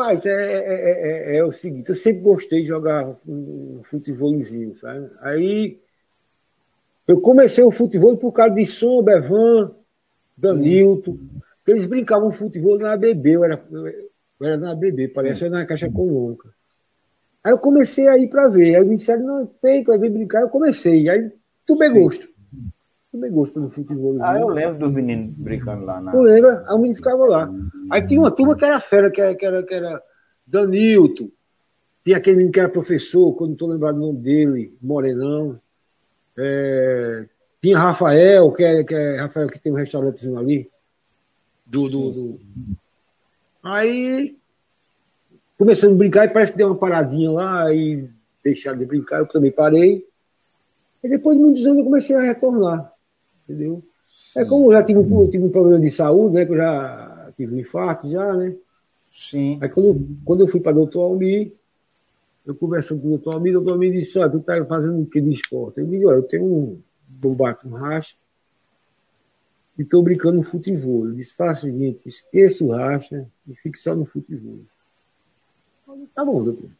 Rapaz, 0.00 0.24
é, 0.24 0.30
é, 0.32 1.34
é, 1.34 1.36
é 1.36 1.44
o 1.44 1.52
seguinte, 1.52 1.90
eu 1.90 1.94
sempre 1.94 2.22
gostei 2.22 2.62
de 2.62 2.68
jogar 2.68 3.06
um 3.28 3.82
futebolizinho, 3.84 4.74
sabe? 4.78 5.10
Aí 5.20 5.78
eu 7.06 7.20
comecei 7.20 7.62
o 7.62 7.70
futebol 7.70 8.16
por 8.16 8.32
causa 8.32 8.54
de 8.54 8.64
Som, 8.64 9.02
Bevan, 9.02 9.74
Danilton, 10.38 11.18
que 11.64 11.70
eles 11.70 11.84
brincavam 11.84 12.32
futebol 12.32 12.78
na 12.78 12.96
BB, 12.96 13.32
eu 13.32 13.44
era, 13.44 13.62
eu 13.70 14.46
era 14.46 14.56
na 14.56 14.74
BB, 14.74 15.08
parece, 15.08 15.50
na 15.50 15.66
Caixa 15.66 15.86
Econômica. 15.86 16.48
Aí 17.44 17.52
eu 17.52 17.58
comecei 17.58 18.08
a 18.08 18.16
ir 18.16 18.30
pra 18.30 18.48
ver, 18.48 18.76
aí 18.76 18.84
me 18.84 18.96
disseram, 18.96 19.26
não, 19.26 19.46
tem 19.46 19.84
que 19.84 19.98
vir 19.98 20.10
brincar, 20.10 20.40
eu 20.40 20.48
comecei, 20.48 21.10
aí 21.10 21.30
tomei 21.66 21.90
gosto. 21.90 22.26
Tomei 23.12 23.30
gosto 23.30 23.58
no 23.58 23.70
futebol. 23.70 24.16
Ah, 24.22 24.38
eu 24.38 24.48
lembro 24.48 24.78
dos 24.78 24.92
meninos 24.92 25.34
brincando 25.36 25.84
lá 25.84 26.00
na. 26.00 26.12
Tu 26.12 26.20
lembra? 26.20 26.64
Aí 26.68 26.74
o 26.74 26.78
menino 26.78 26.96
ficava 26.96 27.24
lá. 27.26 27.50
Aí 27.90 28.06
tinha 28.06 28.20
uma 28.20 28.30
turma 28.30 28.56
que 28.56 28.64
era 28.64 28.78
fera, 28.78 29.10
que 29.10 29.20
era, 29.20 29.34
que 29.34 29.44
era, 29.44 29.62
que 29.64 29.74
era 29.74 30.02
Danilton. 30.46 31.28
Tinha 32.04 32.16
aquele 32.16 32.36
menino 32.36 32.52
que 32.52 32.60
era 32.60 32.68
professor, 32.68 33.36
eu 33.40 33.46
não 33.46 33.52
estou 33.52 33.68
lembrado 33.68 33.96
o 33.96 34.00
nome 34.00 34.20
dele, 34.20 34.76
Morenão. 34.80 35.60
É, 36.38 37.26
tinha 37.60 37.78
Rafael, 37.78 38.52
que 38.52 38.62
é, 38.64 38.84
que 38.84 38.94
é 38.94 39.16
Rafael 39.16 39.48
que 39.48 39.58
tem 39.58 39.72
um 39.72 39.76
restaurantezinho 39.76 40.38
ali. 40.38 40.70
Do, 41.66 41.88
do, 41.88 42.10
do. 42.10 42.40
Aí 43.62 44.36
começando 45.58 45.92
a 45.92 45.98
brincar 45.98 46.24
e 46.24 46.32
parece 46.32 46.52
que 46.52 46.58
deu 46.58 46.68
uma 46.68 46.78
paradinha 46.78 47.30
lá 47.30 47.70
e 47.74 48.08
deixaram 48.42 48.78
de 48.78 48.86
brincar, 48.86 49.18
eu 49.18 49.28
também 49.28 49.52
parei. 49.52 50.06
E 51.04 51.08
depois 51.08 51.36
de 51.36 51.42
muitos 51.42 51.66
anos 51.66 51.80
eu 51.80 51.84
comecei 51.84 52.16
a 52.16 52.22
retornar. 52.22 52.90
Entendeu? 53.50 53.82
É 54.36 54.44
como 54.44 54.68
eu 54.68 54.72
já 54.76 54.84
tive, 54.84 55.00
um- 55.00 55.22
eu 55.22 55.28
tive 55.30 55.44
um 55.44 55.50
problema 55.50 55.80
de 55.80 55.90
saúde, 55.90 56.36
né? 56.36 56.46
Que 56.46 56.52
eu 56.52 56.56
já 56.56 57.32
tive 57.36 57.54
um 57.54 57.58
infarto 57.58 58.08
já, 58.08 58.36
né? 58.36 58.54
Sim. 59.12 59.58
Aí 59.60 59.68
quando, 59.68 59.86
eu- 59.86 60.08
quando 60.24 60.40
eu 60.42 60.46
fui 60.48 60.60
para 60.60 60.70
o 60.72 60.76
doutor 60.76 61.02
Almir, 61.02 61.52
eu 62.46 62.54
conversando 62.54 63.00
com 63.00 63.08
o 63.08 63.10
doutor 63.10 63.34
Almir, 63.34 63.50
o 63.50 63.54
doutor 63.58 63.72
Almir 63.72 63.92
disse, 63.92 64.18
olha, 64.20 64.30
tu 64.30 64.38
tá 64.40 64.64
fazendo 64.64 65.00
o 65.00 65.06
que 65.06 65.20
de 65.20 65.32
esporte? 65.32 65.80
Eu 65.80 65.86
digo, 65.86 66.08
olha, 66.08 66.16
eu 66.18 66.22
tenho 66.22 66.44
um 66.44 66.80
bombato 67.08 67.66
um 67.66 67.72
racha 67.72 68.14
e 69.76 69.82
estou 69.82 70.02
brincando 70.02 70.36
no 70.36 70.42
futebol. 70.44 71.06
Ele 71.06 71.16
disse, 71.16 71.34
faça 71.34 71.66
o 71.66 71.70
seguinte, 71.70 72.08
esqueça 72.08 72.62
o 72.64 72.70
racha 72.70 73.26
e 73.48 73.54
fique 73.56 73.78
só 73.80 73.96
no 73.96 74.04
futebol. 74.04 74.60
tá 76.14 76.24
bom, 76.24 76.44
doutor. 76.44 76.70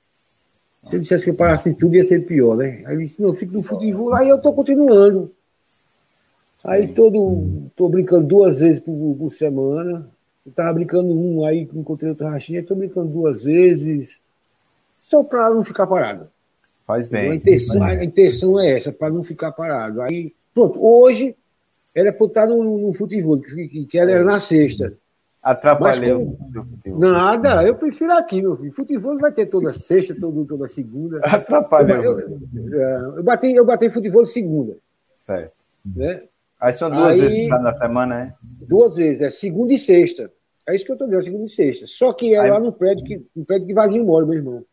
Se 0.88 0.96
eu 0.96 1.00
dissesse 1.00 1.24
que 1.24 1.30
eu 1.30 1.34
parasse 1.34 1.70
de 1.70 1.76
tudo, 1.76 1.96
ia 1.96 2.04
ser 2.04 2.24
pior, 2.24 2.56
né? 2.56 2.82
Aí 2.86 2.94
ele 2.94 3.04
disse, 3.04 3.20
não, 3.20 3.34
fico 3.34 3.52
no 3.52 3.62
futebol, 3.62 4.14
aí 4.14 4.28
eu 4.28 4.40
tô 4.40 4.52
continuando. 4.52 5.34
Aí 6.64 6.88
todo, 6.88 7.70
tô 7.74 7.88
brincando 7.88 8.26
duas 8.26 8.60
vezes 8.60 8.80
por, 8.80 9.16
por 9.16 9.30
semana. 9.30 10.08
Eu 10.44 10.52
tava 10.52 10.74
brincando 10.74 11.08
um, 11.08 11.44
aí 11.44 11.68
encontrei 11.74 12.10
outra 12.10 12.30
rachinha, 12.30 12.62
tô 12.62 12.74
brincando 12.74 13.08
duas 13.08 13.44
vezes, 13.44 14.20
só 14.96 15.22
para 15.22 15.50
não 15.50 15.64
ficar 15.64 15.86
parado. 15.86 16.28
Faz 16.86 17.08
bem. 17.08 17.30
A 17.30 17.34
intenção, 17.34 17.80
bem. 17.80 17.98
a 17.98 18.04
intenção 18.04 18.60
é 18.60 18.76
essa, 18.76 18.92
para 18.92 19.10
não 19.10 19.22
ficar 19.22 19.52
parado. 19.52 20.02
Aí, 20.02 20.32
pronto, 20.54 20.84
hoje 20.84 21.36
era 21.94 22.12
para 22.12 22.26
estar 22.26 22.46
no, 22.46 22.78
no 22.78 22.94
futebol, 22.94 23.38
que, 23.38 23.86
que, 23.86 23.98
era 23.98 24.22
na 24.22 24.40
sexta. 24.40 24.94
Atrapalhou. 25.42 26.36
Nada, 26.84 27.64
eu 27.64 27.74
prefiro 27.74 28.12
aqui, 28.12 28.42
meu 28.42 28.56
filho. 28.56 28.72
Futebol 28.72 29.16
vai 29.18 29.32
ter 29.32 29.46
toda 29.46 29.72
sexta, 29.72 30.14
todo, 30.18 30.44
toda 30.44 30.68
segunda. 30.68 31.18
Atrapalhou. 31.24 31.96
Eu, 31.96 32.20
eu, 32.20 32.40
eu, 32.72 33.16
eu, 33.16 33.22
bati, 33.22 33.52
eu 33.52 33.64
bati 33.64 33.88
futebol 33.88 34.26
segunda. 34.26 34.76
Certo. 35.26 35.54
Né? 35.84 36.22
Aí 36.60 36.74
são 36.74 36.90
duas 36.90 37.12
Aí, 37.12 37.20
vezes 37.20 37.48
na 37.48 37.72
semana, 37.72 38.16
né? 38.16 38.34
Duas 38.68 38.96
vezes, 38.96 39.20
é 39.22 39.30
segunda 39.30 39.72
e 39.72 39.78
sexta. 39.78 40.30
É 40.68 40.76
isso 40.76 40.84
que 40.84 40.92
eu 40.92 40.96
tô 40.96 41.06
dizendo, 41.06 41.22
segunda 41.22 41.44
e 41.46 41.48
sexta. 41.48 41.86
Só 41.86 42.12
que 42.12 42.34
é 42.34 42.38
Aí... 42.38 42.50
lá 42.50 42.60
no 42.60 42.72
prédio 42.72 43.04
que, 43.04 43.26
no 43.34 43.44
prédio 43.44 43.66
que 43.66 43.74
Vaguinho 43.74 44.04
mora, 44.04 44.26
meu 44.26 44.34
irmão. 44.34 44.64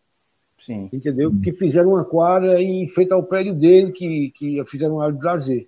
Sim. 0.65 0.89
Entendeu? 0.91 1.31
Que 1.41 1.53
fizeram 1.53 1.91
uma 1.91 2.03
quadra 2.03 2.61
em 2.61 2.89
frente 2.89 3.13
ao 3.13 3.23
prédio 3.23 3.53
dele, 3.53 3.93
que, 3.93 4.33
que 4.37 4.63
fizeram 4.65 4.95
uma 4.95 5.05
área 5.05 5.17
de 5.17 5.23
lazer. 5.23 5.67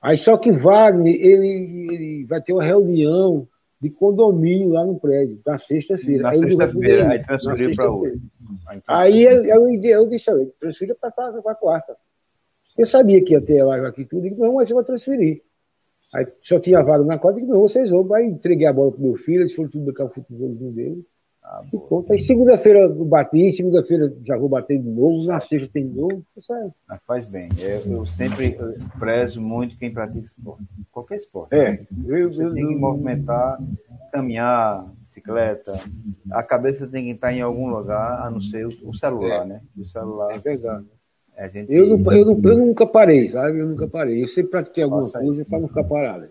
Aí 0.00 0.18
só 0.18 0.36
que 0.36 0.50
Wagner, 0.50 1.14
ele, 1.14 1.86
ele 1.92 2.24
vai 2.24 2.42
ter 2.42 2.52
uma 2.52 2.64
reunião 2.64 3.46
de 3.80 3.90
condomínio 3.90 4.70
lá 4.70 4.84
no 4.84 4.98
prédio, 4.98 5.40
na 5.46 5.56
sexta-feira. 5.56 6.24
Na 6.24 6.34
sexta-feira, 6.34 7.08
aí 7.10 7.22
transferiu 7.22 7.76
para 7.76 7.90
hoje. 7.92 8.20
Aí 8.88 9.22
eu, 9.22 9.44
eu, 9.44 9.82
eu 9.82 10.08
disse, 10.08 10.30
transfira 10.58 10.96
para 10.96 11.10
a 11.10 11.54
quarta. 11.54 11.96
Eu 12.76 12.86
sabia 12.86 13.22
que 13.22 13.34
ia 13.34 13.40
ter 13.40 13.62
live 13.62 13.86
aqui 13.86 14.04
tudo, 14.04 14.26
e 14.26 14.30
não, 14.30 14.54
mas 14.54 14.68
eu 14.70 14.76
vou 14.76 14.84
transferir. 14.84 15.42
Aí 16.14 16.26
só 16.42 16.60
tinha 16.60 16.82
vaga 16.82 17.04
na 17.04 17.18
quarta, 17.18 17.40
e 17.40 17.44
não, 17.44 17.60
vocês 17.60 17.90
vão. 17.90 18.12
Aí 18.14 18.26
entreguei 18.26 18.66
a 18.66 18.72
bola 18.72 18.92
pro 18.92 19.00
meu 19.00 19.16
filho, 19.16 19.42
eles 19.42 19.54
foram 19.54 19.70
tudo 19.70 19.86
brincar 19.86 20.04
o 20.04 20.10
futebolzinho 20.10 20.72
dele. 20.72 21.06
Ah, 21.42 21.62
e. 21.72 22.12
Aí 22.12 22.18
segunda-feira 22.20 22.80
eu 22.80 23.04
bati, 23.04 23.52
segunda-feira 23.52 24.14
já 24.24 24.36
vou 24.36 24.48
bater 24.48 24.78
de 24.78 24.88
novo, 24.88 25.24
na 25.24 25.40
sexta 25.40 25.68
tem 25.72 25.88
de 25.88 25.96
novo. 25.96 26.24
Mas 26.88 27.00
faz 27.04 27.26
bem. 27.26 27.48
Eu, 27.58 27.92
eu 27.92 28.06
sempre 28.06 28.56
prezo 28.98 29.40
muito 29.40 29.76
quem 29.76 29.92
pratica 29.92 30.24
esporte. 30.24 30.64
Qualquer 30.92 31.16
esporte. 31.16 31.54
É. 31.54 31.84
Eu, 32.06 32.32
Você 32.32 32.44
eu, 32.44 32.54
tem 32.54 32.68
que 32.68 32.74
movimentar, 32.76 33.58
caminhar, 34.12 34.86
bicicleta. 35.00 35.72
A 36.30 36.42
cabeça 36.42 36.86
tem 36.86 37.06
que 37.06 37.10
estar 37.10 37.32
em 37.32 37.40
algum 37.40 37.68
lugar, 37.68 38.24
a 38.24 38.30
não 38.30 38.40
ser 38.40 38.66
o 38.66 38.94
celular, 38.94 39.42
é. 39.42 39.46
né? 39.46 39.60
O 39.76 39.84
celular. 39.84 40.32
É 40.34 40.38
verdade. 40.38 40.86
Gente... 41.48 41.72
Eu, 41.72 41.86
não, 41.86 42.12
eu, 42.12 42.24
não, 42.24 42.50
eu 42.50 42.58
nunca 42.58 42.86
parei, 42.86 43.30
sabe? 43.30 43.58
Eu 43.58 43.66
nunca 43.66 43.86
parei. 43.86 44.22
Eu 44.22 44.28
sempre 44.28 44.50
pratiquei 44.50 44.84
alguma 44.84 45.02
Nossa, 45.02 45.18
coisa 45.20 45.44
para 45.44 45.58
não 45.60 45.68
ficar 45.68 45.84
parado. 45.84 46.28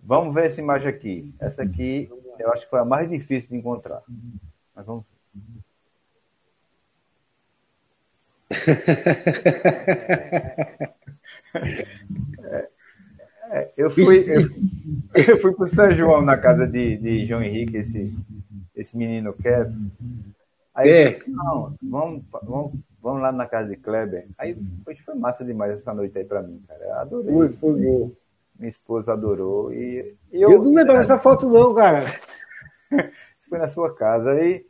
Vamos 0.00 0.34
ver 0.34 0.46
essa 0.46 0.60
imagem 0.60 0.88
aqui. 0.88 1.32
Essa 1.38 1.62
aqui 1.62 2.10
eu 2.38 2.52
acho 2.52 2.64
que 2.64 2.70
foi 2.70 2.80
a 2.80 2.84
mais 2.84 3.08
difícil 3.08 3.50
de 3.50 3.56
encontrar. 3.56 4.02
Mas 4.74 4.86
vamos 4.86 5.04
é, 12.50 12.68
é, 13.50 13.72
eu 13.76 13.90
fui 13.90 14.18
eu, 14.28 14.40
eu 15.14 15.40
fui 15.40 15.52
para 15.52 15.64
o 15.64 15.68
São 15.68 15.90
João 15.92 16.20
na 16.20 16.36
casa 16.36 16.66
de, 16.66 16.96
de 16.98 17.26
João 17.26 17.42
Henrique, 17.42 17.78
esse, 17.78 18.14
esse 18.76 18.96
menino 18.96 19.32
quieto. 19.32 19.72
Aí 20.74 20.90
é. 20.90 21.08
disse, 21.08 21.30
não, 21.30 21.74
vamos, 21.82 22.22
vamos, 22.42 22.72
vamos 23.02 23.20
lá 23.20 23.32
na 23.32 23.46
casa 23.46 23.68
de 23.68 23.76
Kleber. 23.76 24.28
Aí 24.38 24.56
foi, 24.84 24.94
foi 24.96 25.14
massa 25.14 25.44
demais 25.44 25.72
essa 25.72 25.92
noite 25.92 26.16
aí 26.16 26.24
para 26.24 26.42
mim, 26.42 26.62
cara. 26.68 26.84
Eu 26.84 26.94
adorei. 26.94 27.34
Foi, 27.34 27.48
foi 27.54 27.82
bom. 27.82 28.10
Minha 28.58 28.70
esposa 28.70 29.12
adorou. 29.12 29.72
E, 29.72 30.14
e 30.32 30.40
eu, 30.40 30.52
eu 30.52 30.62
não 30.62 30.72
lembro 30.72 30.94
dessa 30.94 31.18
foto, 31.18 31.48
não, 31.48 31.74
cara. 31.74 32.04
foi 33.48 33.58
na 33.58 33.68
sua 33.68 33.92
casa. 33.92 34.30
Aí, 34.30 34.64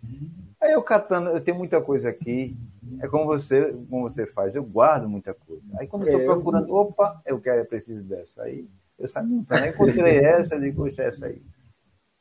aí 0.60 0.72
eu 0.72 0.82
catando, 0.82 1.30
eu 1.30 1.40
tenho 1.40 1.58
muita 1.58 1.80
coisa 1.80 2.08
aqui. 2.08 2.56
É 3.00 3.08
como 3.08 3.26
você, 3.26 3.72
como 3.88 4.10
você 4.10 4.26
faz, 4.26 4.54
eu 4.54 4.64
guardo 4.64 5.08
muita 5.08 5.34
coisa. 5.34 5.62
Aí 5.78 5.86
quando 5.86 6.06
eu 6.06 6.18
estou 6.18 6.22
é, 6.22 6.34
procurando, 6.34 6.68
eu... 6.68 6.74
opa, 6.74 7.20
eu 7.26 7.40
quero, 7.40 7.60
eu 7.60 7.66
preciso 7.66 8.02
dessa. 8.02 8.44
Aí 8.44 8.66
eu 8.98 9.08
saio 9.08 9.26
montando. 9.26 9.62
Aí 9.62 9.70
encontrei 9.70 10.18
essa, 10.24 10.54
eu 10.54 10.60
digo, 10.60 10.88
essa 10.88 11.26
aí. 11.26 11.42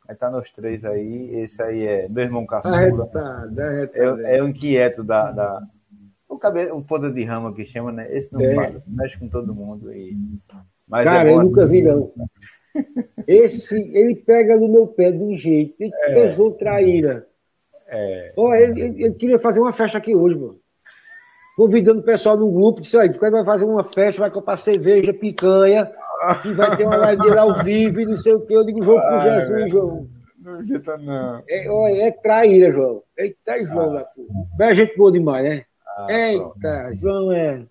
Aí 0.08 0.16
tá 0.16 0.30
nos 0.30 0.52
três 0.52 0.84
aí. 0.84 1.36
Esse 1.36 1.62
aí 1.62 1.86
é 1.86 2.10
meu 2.10 2.24
irmão 2.24 2.46
caçula. 2.46 3.10
É, 3.94 4.38
é 4.38 4.44
o 4.44 4.48
inquieto 4.50 5.04
da, 5.04 5.32
da, 5.32 5.64
o 6.32 6.38
cabelo, 6.40 6.78
o 6.78 6.84
poder 6.84 7.14
de 7.14 7.24
rama 7.24 7.54
que 7.54 7.66
chama, 7.66 7.92
né? 7.92 8.08
Esse 8.10 8.32
não 8.32 8.42
é. 8.42 8.82
mexe 8.88 9.20
com 9.20 9.28
todo 9.28 9.54
mundo. 9.54 9.94
E... 9.94 10.18
Mas 10.88 11.04
Cara, 11.04 11.30
é 11.30 11.34
eu 11.34 11.44
nunca 11.44 11.64
assim. 11.66 11.72
vi, 11.72 11.82
não. 11.82 12.12
Esse, 13.28 13.76
ele 13.76 14.16
pega 14.16 14.56
no 14.56 14.68
meu 14.68 14.88
pé 14.88 15.12
de 15.12 15.22
um 15.22 15.38
jeito, 15.38 15.76
ele 15.80 15.92
é. 15.94 16.14
pesou 16.14 16.54
traíra. 16.54 17.28
É. 17.88 18.34
Oh, 18.38 18.54
ele, 18.54 18.82
ele, 18.82 19.04
ele, 19.04 19.14
queria 19.16 19.40
fazer 19.40 19.60
uma 19.60 19.74
festa 19.74 19.98
aqui 19.98 20.16
hoje, 20.16 20.38
mano. 20.38 20.58
Convidando 21.58 22.00
o 22.00 22.04
pessoal 22.04 22.38
no 22.38 22.50
grupo, 22.50 22.82
disse 22.82 22.98
aí, 22.98 23.10
porque 23.10 23.30
vai 23.30 23.44
fazer 23.44 23.66
uma 23.66 23.84
festa, 23.84 24.22
vai 24.22 24.32
comprar 24.32 24.56
cerveja, 24.56 25.14
picanha, 25.14 25.92
e 26.46 26.54
vai 26.54 26.78
ter 26.78 26.86
uma 26.86 26.96
live 26.96 27.22
dele 27.22 27.38
ao 27.38 27.62
vivo 27.62 28.00
e 28.00 28.06
não 28.06 28.16
sei 28.16 28.34
o 28.34 28.40
que. 28.40 28.54
Eu 28.54 28.66
digo, 28.66 28.82
João 28.82 29.02
com 29.02 29.20
Jesus, 29.20 29.70
João. 29.70 30.08
Não 30.40 30.62
não. 30.98 31.44
É, 31.48 31.70
oh, 31.70 31.88
é 31.88 32.10
traíra, 32.10 32.72
João. 32.72 33.04
Eita, 33.18 33.64
João, 33.66 33.98
ah. 33.98 34.08
Bem, 34.58 34.76
gente 34.76 34.98
boa 34.98 35.12
demais, 35.12 35.44
né? 35.44 35.66
Ah, 35.98 36.08
Eita, 36.10 36.50
pronto. 36.60 36.96
João 36.96 37.32
é. 37.32 37.66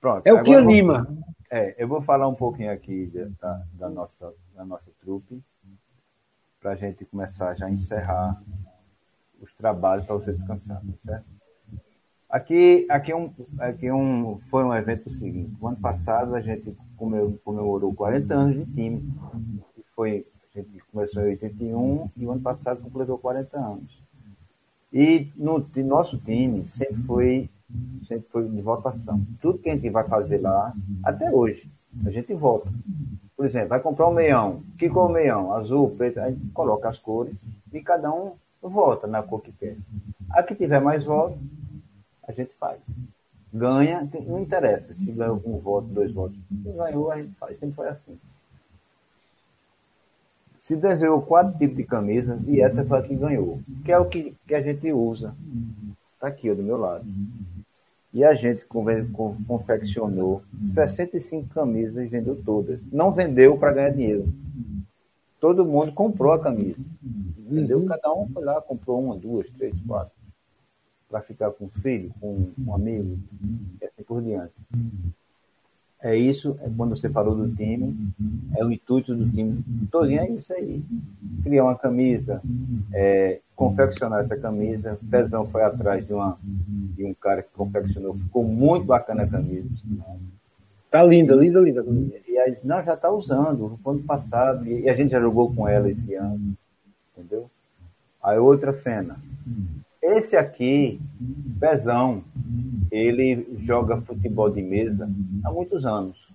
Pronto. 0.00 0.26
É 0.26 0.32
o 0.32 0.42
que 0.42 0.54
anima. 0.54 1.04
Vou... 1.04 1.24
É, 1.50 1.74
eu 1.78 1.86
vou 1.86 2.02
falar 2.02 2.28
um 2.28 2.34
pouquinho 2.34 2.72
aqui 2.72 3.10
da, 3.40 3.62
da 3.74 3.88
nossa, 3.88 4.32
da 4.54 4.64
nossa 4.64 4.90
trupe, 5.00 5.42
para 6.60 6.72
a 6.72 6.74
gente 6.74 7.04
começar 7.04 7.54
já 7.54 7.66
a 7.66 7.70
encerrar 7.70 8.42
os 9.40 9.52
trabalhos 9.54 10.06
para 10.06 10.16
você 10.16 10.32
descansar, 10.32 10.80
tá 10.80 10.92
certo? 10.98 11.26
Aqui, 12.28 12.86
aqui, 12.90 13.14
um, 13.14 13.32
aqui 13.58 13.92
um, 13.92 14.40
foi 14.50 14.64
um 14.64 14.74
evento 14.74 15.08
seguinte. 15.10 15.54
O 15.60 15.68
ano 15.68 15.76
passado 15.76 16.34
a 16.34 16.40
gente 16.40 16.76
comemorou 16.96 17.94
40 17.94 18.34
anos 18.34 18.56
de 18.56 18.72
time. 18.74 19.14
Foi, 19.94 20.26
a 20.52 20.58
gente 20.58 20.82
começou 20.90 21.22
em 21.22 21.26
81 21.26 22.10
e 22.16 22.26
o 22.26 22.32
ano 22.32 22.40
passado 22.40 22.82
completou 22.82 23.18
40 23.18 23.56
anos. 23.56 24.02
E 24.92 25.28
no 25.36 25.64
nosso 25.84 26.18
time 26.18 26.66
sempre 26.66 27.02
foi 27.02 27.48
sempre 28.06 28.28
foi 28.30 28.48
de 28.48 28.60
votação. 28.60 29.20
Tudo 29.40 29.58
que 29.58 29.70
a 29.70 29.74
gente 29.74 29.88
vai 29.90 30.04
fazer 30.04 30.38
lá, 30.38 30.74
até 31.02 31.30
hoje, 31.30 31.68
a 32.04 32.10
gente 32.10 32.32
vota. 32.34 32.68
Por 33.36 33.46
exemplo, 33.46 33.70
vai 33.70 33.80
comprar 33.80 34.08
um 34.08 34.14
meião. 34.14 34.62
Que 34.78 34.88
cor 34.88 35.08
é 35.08 35.10
o 35.10 35.12
meião? 35.12 35.52
Azul, 35.52 35.90
preto, 35.90 36.20
a 36.20 36.30
gente 36.30 36.48
coloca 36.50 36.88
as 36.88 36.98
cores 36.98 37.34
e 37.72 37.80
cada 37.80 38.12
um 38.12 38.32
vota 38.62 39.06
na 39.06 39.22
cor 39.22 39.42
que 39.42 39.52
quer. 39.52 39.76
A 40.30 40.42
que 40.42 40.54
tiver 40.54 40.80
mais 40.80 41.04
votos, 41.04 41.38
a 42.26 42.32
gente 42.32 42.52
faz. 42.58 42.80
Ganha, 43.52 44.08
não 44.26 44.40
interessa 44.40 44.94
se 44.94 45.12
ganhou 45.12 45.40
um 45.44 45.58
voto, 45.58 45.86
dois 45.86 46.12
votos. 46.12 46.36
Se 46.62 46.72
ganhou, 46.72 47.10
a 47.10 47.20
gente 47.20 47.34
faz. 47.34 47.58
Sempre 47.58 47.76
foi 47.76 47.88
assim. 47.88 48.18
Se 50.58 50.74
desenhou 50.74 51.20
quatro 51.22 51.56
tipos 51.58 51.76
de 51.76 51.84
camisas 51.84 52.40
e 52.48 52.60
essa 52.60 52.84
foi 52.84 52.98
a 52.98 53.02
que 53.02 53.14
ganhou. 53.14 53.60
Que 53.84 53.92
é 53.92 53.98
o 53.98 54.06
que, 54.06 54.34
que 54.46 54.54
a 54.54 54.62
gente 54.62 54.90
usa. 54.92 55.34
Está 56.14 56.28
aqui, 56.28 56.50
ó, 56.50 56.54
do 56.54 56.62
meu 56.62 56.78
lado. 56.78 57.04
E 58.14 58.22
a 58.22 58.32
gente 58.32 58.64
confeccionou 58.64 60.40
65 60.60 61.48
camisas 61.48 62.04
e 62.04 62.06
vendeu 62.06 62.40
todas. 62.44 62.86
Não 62.92 63.10
vendeu 63.10 63.58
para 63.58 63.72
ganhar 63.72 63.90
dinheiro. 63.90 64.32
Todo 65.40 65.64
mundo 65.64 65.90
comprou 65.92 66.32
a 66.32 66.38
camisa. 66.38 66.78
Vendeu, 67.02 67.80
uhum. 67.80 67.86
cada 67.86 68.14
um 68.14 68.28
foi 68.28 68.44
lá, 68.44 68.60
comprou 68.62 69.02
uma, 69.02 69.16
duas, 69.16 69.50
três, 69.50 69.74
quatro. 69.84 70.14
Para 71.08 71.22
ficar 71.22 71.50
com 71.50 71.64
o 71.64 71.68
filho, 71.68 72.14
com 72.20 72.52
um 72.56 72.72
amigo, 72.72 73.18
e 73.82 73.84
assim 73.84 74.04
por 74.04 74.22
diante. 74.22 74.54
É 76.00 76.16
isso, 76.16 76.56
é 76.60 76.70
quando 76.76 76.96
você 76.96 77.08
falou 77.08 77.34
do 77.34 77.52
time, 77.52 77.96
é 78.56 78.64
o 78.64 78.70
intuito 78.70 79.14
do 79.14 79.28
time 79.28 79.60
todinho, 79.90 80.20
é 80.20 80.30
isso 80.30 80.54
aí. 80.54 80.84
Criar 81.42 81.64
uma 81.64 81.76
camisa, 81.76 82.40
é, 82.92 83.40
confeccionar 83.54 84.20
essa 84.20 84.36
camisa. 84.36 84.98
O 85.00 85.06
Pezão 85.06 85.46
foi 85.46 85.62
atrás 85.62 86.06
de, 86.06 86.12
uma, 86.12 86.38
de 86.42 87.04
um 87.04 87.14
cara 87.14 87.42
que 87.42 87.50
confeccionou, 87.54 88.14
ficou 88.14 88.44
muito 88.44 88.84
bacana 88.84 89.22
a 89.22 89.28
camisa. 89.28 89.68
Tá 90.90 91.02
linda, 91.02 91.34
linda, 91.34 91.60
linda. 91.60 91.84
E 92.28 92.38
aí, 92.38 92.56
não, 92.62 92.82
já 92.82 92.94
está 92.94 93.10
usando, 93.10 93.78
no 93.84 93.90
ano 93.90 94.02
passado, 94.02 94.66
e 94.66 94.88
a 94.88 94.94
gente 94.94 95.10
já 95.10 95.20
jogou 95.20 95.52
com 95.54 95.66
ela 95.68 95.88
esse 95.88 96.14
ano, 96.14 96.56
entendeu? 97.16 97.50
Aí 98.22 98.38
outra 98.38 98.72
cena. 98.72 99.16
Esse 100.02 100.36
aqui, 100.36 101.00
Pezão, 101.58 102.22
ele 102.90 103.58
joga 103.60 104.00
futebol 104.02 104.50
de 104.50 104.62
mesa 104.62 105.10
há 105.42 105.50
muitos 105.50 105.84
anos. 105.84 106.28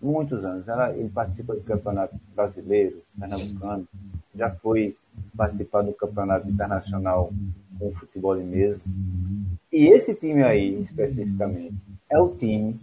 Muitos 0.00 0.44
anos. 0.44 0.64
Ele 0.96 1.08
participa 1.08 1.54
do 1.54 1.62
Campeonato 1.62 2.14
Brasileiro, 2.34 3.02
Pernambucano, 3.18 3.88
já 4.34 4.50
foi 4.50 4.94
participar 5.36 5.82
do 5.82 5.92
Campeonato 5.92 6.48
Internacional 6.48 7.32
com 7.78 7.92
futebol 7.92 8.36
de 8.36 8.44
mesa. 8.44 8.80
E 9.72 9.86
esse 9.86 10.14
time 10.14 10.42
aí, 10.42 10.80
especificamente, 10.82 11.74
é 12.10 12.18
o 12.18 12.30
time 12.30 12.78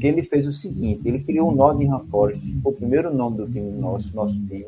que 0.00 0.06
ele 0.06 0.22
fez 0.22 0.46
o 0.46 0.52
seguinte: 0.52 1.06
ele 1.06 1.20
criou 1.20 1.50
o 1.50 1.54
Nottingham 1.54 2.06
Forest, 2.10 2.60
o 2.64 2.72
primeiro 2.72 3.12
nome 3.14 3.38
do 3.38 3.46
time 3.46 3.70
nosso, 3.72 4.14
nosso 4.14 4.34
time, 4.34 4.66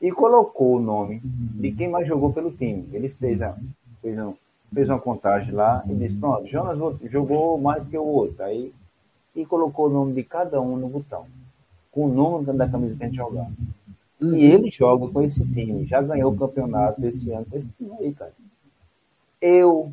e 0.00 0.10
colocou 0.10 0.76
o 0.76 0.80
nome 0.80 1.20
de 1.24 1.72
quem 1.72 1.88
mais 1.88 2.06
jogou 2.06 2.32
pelo 2.32 2.50
time. 2.50 2.86
Ele 2.92 3.08
fez, 3.08 3.40
a, 3.40 3.56
fez, 4.02 4.18
um, 4.18 4.34
fez 4.72 4.88
uma 4.88 4.98
contagem 4.98 5.52
lá 5.52 5.84
e 5.88 5.94
disse: 5.94 6.14
Pronto, 6.14 6.46
Jonas 6.46 6.78
jogou 7.10 7.58
mais 7.58 7.86
que 7.86 7.96
o 7.96 8.04
outro. 8.04 8.42
Aí, 8.42 8.72
e 9.34 9.46
colocou 9.46 9.86
o 9.86 9.90
nome 9.90 10.14
de 10.14 10.24
cada 10.24 10.60
um 10.60 10.76
no 10.76 10.88
botão, 10.88 11.26
com 11.92 12.06
o 12.06 12.08
número 12.08 12.56
da 12.56 12.68
camisa 12.68 12.96
que 12.96 13.04
a 13.04 13.06
gente 13.06 13.16
jogava. 13.16 13.50
E 14.20 14.44
ele 14.44 14.70
joga 14.70 15.08
com 15.08 15.22
esse 15.22 15.44
time, 15.46 15.86
já 15.86 16.02
ganhou 16.02 16.32
o 16.32 16.38
campeonato 16.38 17.04
esse 17.06 17.30
ano 17.32 17.46
com 17.50 17.56
esse 17.56 17.70
time 17.70 17.92
aí, 17.98 18.12
cara. 18.12 18.32
Eu, 19.40 19.90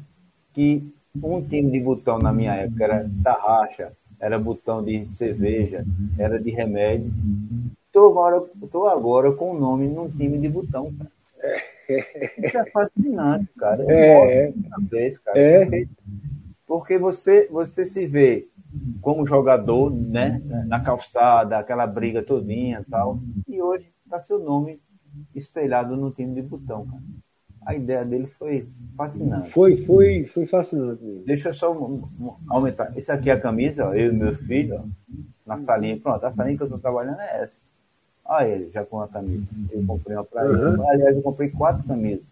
que 0.53 0.84
um 1.23 1.41
time 1.41 1.71
de 1.71 1.80
botão 1.80 2.19
na 2.19 2.34
minha 2.34 2.53
época 2.53 2.84
era 2.84 3.09
tarraxa, 3.23 3.93
era 4.19 4.38
botão 4.38 4.84
de 4.84 5.05
cerveja, 5.13 5.86
era 6.17 6.39
de 6.39 6.49
remédio. 6.49 7.11
Estou 7.86 8.09
agora, 8.09 8.43
tô 8.71 8.88
agora 8.88 9.32
com 9.32 9.51
o 9.51 9.59
nome 9.59 9.88
num 9.88 10.09
time 10.09 10.38
de 10.38 10.49
botão, 10.49 10.93
cara. 10.93 11.11
Isso 12.43 12.57
é 12.57 12.69
fascinante, 12.69 13.47
cara. 13.57 13.86
É, 13.88 14.53
vez, 14.89 15.17
cara. 15.19 15.39
É. 15.39 15.63
Porque, 15.63 15.88
porque 16.67 16.97
você, 16.97 17.47
você 17.49 17.86
se 17.86 18.05
vê 18.05 18.45
como 19.01 19.25
jogador, 19.25 19.89
né? 19.89 20.41
Na 20.67 20.82
calçada, 20.82 21.57
aquela 21.57 21.88
briga 21.88 22.21
todinha 22.21 22.84
e 22.86 22.91
tal. 22.91 23.19
E 23.47 23.61
hoje 23.61 23.86
está 24.08 24.22
seu 24.22 24.39
nome 24.39 24.80
espelhado 25.36 25.95
no 25.95 26.12
time 26.12 26.34
de 26.34 26.41
botão, 26.41 26.86
cara. 26.86 27.03
A 27.66 27.76
ideia 27.76 28.05
dele 28.05 28.28
foi 28.28 28.66
fascinante. 28.95 29.51
Foi, 29.51 29.84
foi, 29.84 30.24
foi 30.26 30.45
fascinante. 30.45 31.03
Mesmo. 31.03 31.26
Deixa 31.26 31.49
eu 31.49 31.53
só 31.53 31.76
aumentar. 32.47 32.97
Esse 32.97 33.12
aqui 33.12 33.30
é 33.30 33.34
a 33.34 33.39
camisa, 33.39 33.89
ó, 33.89 33.93
eu 33.93 34.14
e 34.14 34.16
meu 34.16 34.34
filho, 34.36 34.76
ó, 34.76 34.84
na 35.45 35.60
salinha. 35.60 35.99
Pronto, 35.99 36.26
a 36.26 36.32
salinha 36.32 36.55
que 36.55 36.64
eu 36.64 36.68
estou 36.68 36.80
trabalhando 36.80 37.20
é 37.20 37.43
essa. 37.43 37.60
Olha 38.24 38.47
ele, 38.47 38.70
já 38.72 38.86
com 38.86 39.01
a 39.01 39.08
camisa. 39.08 39.45
Eu 39.70 39.86
comprei 39.86 40.16
uma 40.16 40.24
pra 40.24 40.45
ele. 40.45 40.53
Uhum. 40.53 40.89
Aliás, 40.89 41.16
eu 41.16 41.22
comprei 41.22 41.49
quatro 41.49 41.84
camisas. 41.86 42.24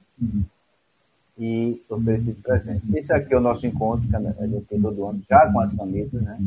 E 1.38 1.82
ofereci 1.90 2.24
de 2.32 2.42
presente. 2.42 2.98
Esse 2.98 3.12
aqui 3.12 3.34
é 3.34 3.38
o 3.38 3.42
nosso 3.42 3.68
encontro, 3.68 4.08
que 4.08 4.16
a 4.16 4.48
gente 4.48 4.66
tem 4.68 4.82
todo 4.82 5.06
ano, 5.06 5.22
já 5.30 5.52
com 5.52 5.60
as 5.60 5.74
camisas, 5.74 6.22
né? 6.22 6.38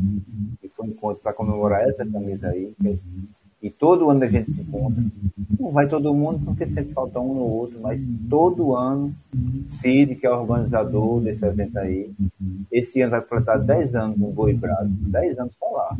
E 0.63 0.69
foi 0.69 0.87
um 0.87 0.89
encontro 0.89 1.21
para 1.21 1.33
comemorar 1.33 1.87
essa 1.87 2.03
camisa 2.03 2.49
aí, 2.49 2.73
que 2.81 2.99
e 3.61 3.69
todo 3.69 4.09
ano 4.09 4.23
a 4.23 4.27
gente 4.27 4.51
se 4.51 4.61
encontra. 4.61 5.03
Não 5.59 5.71
vai 5.71 5.87
todo 5.87 6.13
mundo, 6.13 6.39
porque 6.45 6.65
sempre 6.65 6.93
falta 6.93 7.19
um 7.19 7.37
ou 7.37 7.51
outro, 7.51 7.79
mas 7.81 8.01
todo 8.29 8.73
ano, 8.73 9.13
Cid, 9.69 10.15
que 10.15 10.25
é 10.25 10.31
o 10.31 10.41
organizador 10.41 11.19
desse 11.19 11.45
evento 11.45 11.77
aí, 11.77 12.11
esse 12.71 13.01
ano 13.01 13.11
vai 13.11 13.21
completar 13.21 13.59
10 13.59 13.95
anos 13.95 14.17
no 14.17 14.31
Boi 14.31 14.53
Brás. 14.53 14.95
10 14.95 15.39
anos 15.39 15.53
só 15.59 15.69
lá. 15.71 15.97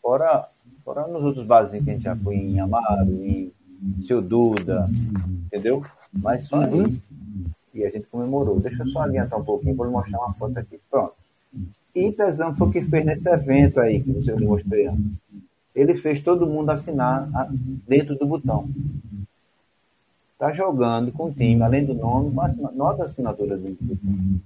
Fora, 0.00 0.48
fora 0.82 1.06
nos 1.06 1.22
outros 1.22 1.46
barzinhos 1.46 1.84
que 1.84 1.90
a 1.90 1.94
gente 1.94 2.04
já 2.04 2.16
foi 2.16 2.36
em 2.36 2.58
Amaro, 2.58 3.10
em 3.10 3.52
Seu 4.06 4.22
Duda, 4.22 4.88
entendeu? 5.46 5.82
Mas 6.22 6.46
só 6.46 6.62
aí. 6.62 6.98
E 7.74 7.84
a 7.84 7.90
gente 7.90 8.06
comemorou. 8.06 8.60
Deixa 8.60 8.82
eu 8.82 8.88
só 8.88 9.02
adiantar 9.02 9.38
um 9.38 9.44
pouquinho, 9.44 9.76
vou 9.76 9.84
lhe 9.84 9.92
mostrar 9.92 10.18
uma 10.20 10.32
foto 10.34 10.56
aqui. 10.58 10.80
Pronto. 10.90 11.12
E 11.94 12.10
Pezão 12.12 12.56
foi 12.56 12.68
o 12.68 12.70
que 12.70 12.82
fez 12.82 13.04
nesse 13.04 13.28
evento 13.28 13.78
aí, 13.78 14.02
que 14.02 14.10
eu 14.28 14.40
mostrei 14.40 14.86
antes 14.86 15.20
ele 15.74 15.94
fez 15.96 16.22
todo 16.22 16.46
mundo 16.46 16.70
assinar 16.70 17.28
dentro 17.86 18.16
do 18.16 18.26
botão. 18.26 18.68
Está 20.32 20.52
jogando 20.52 21.10
com 21.12 21.26
o 21.26 21.32
time, 21.32 21.62
além 21.62 21.84
do 21.84 21.94
nome, 21.94 22.32
nossa 22.74 23.04
assinatura 23.04 23.56
dentro 23.56 23.84
do 23.84 23.94
botão. 23.94 24.40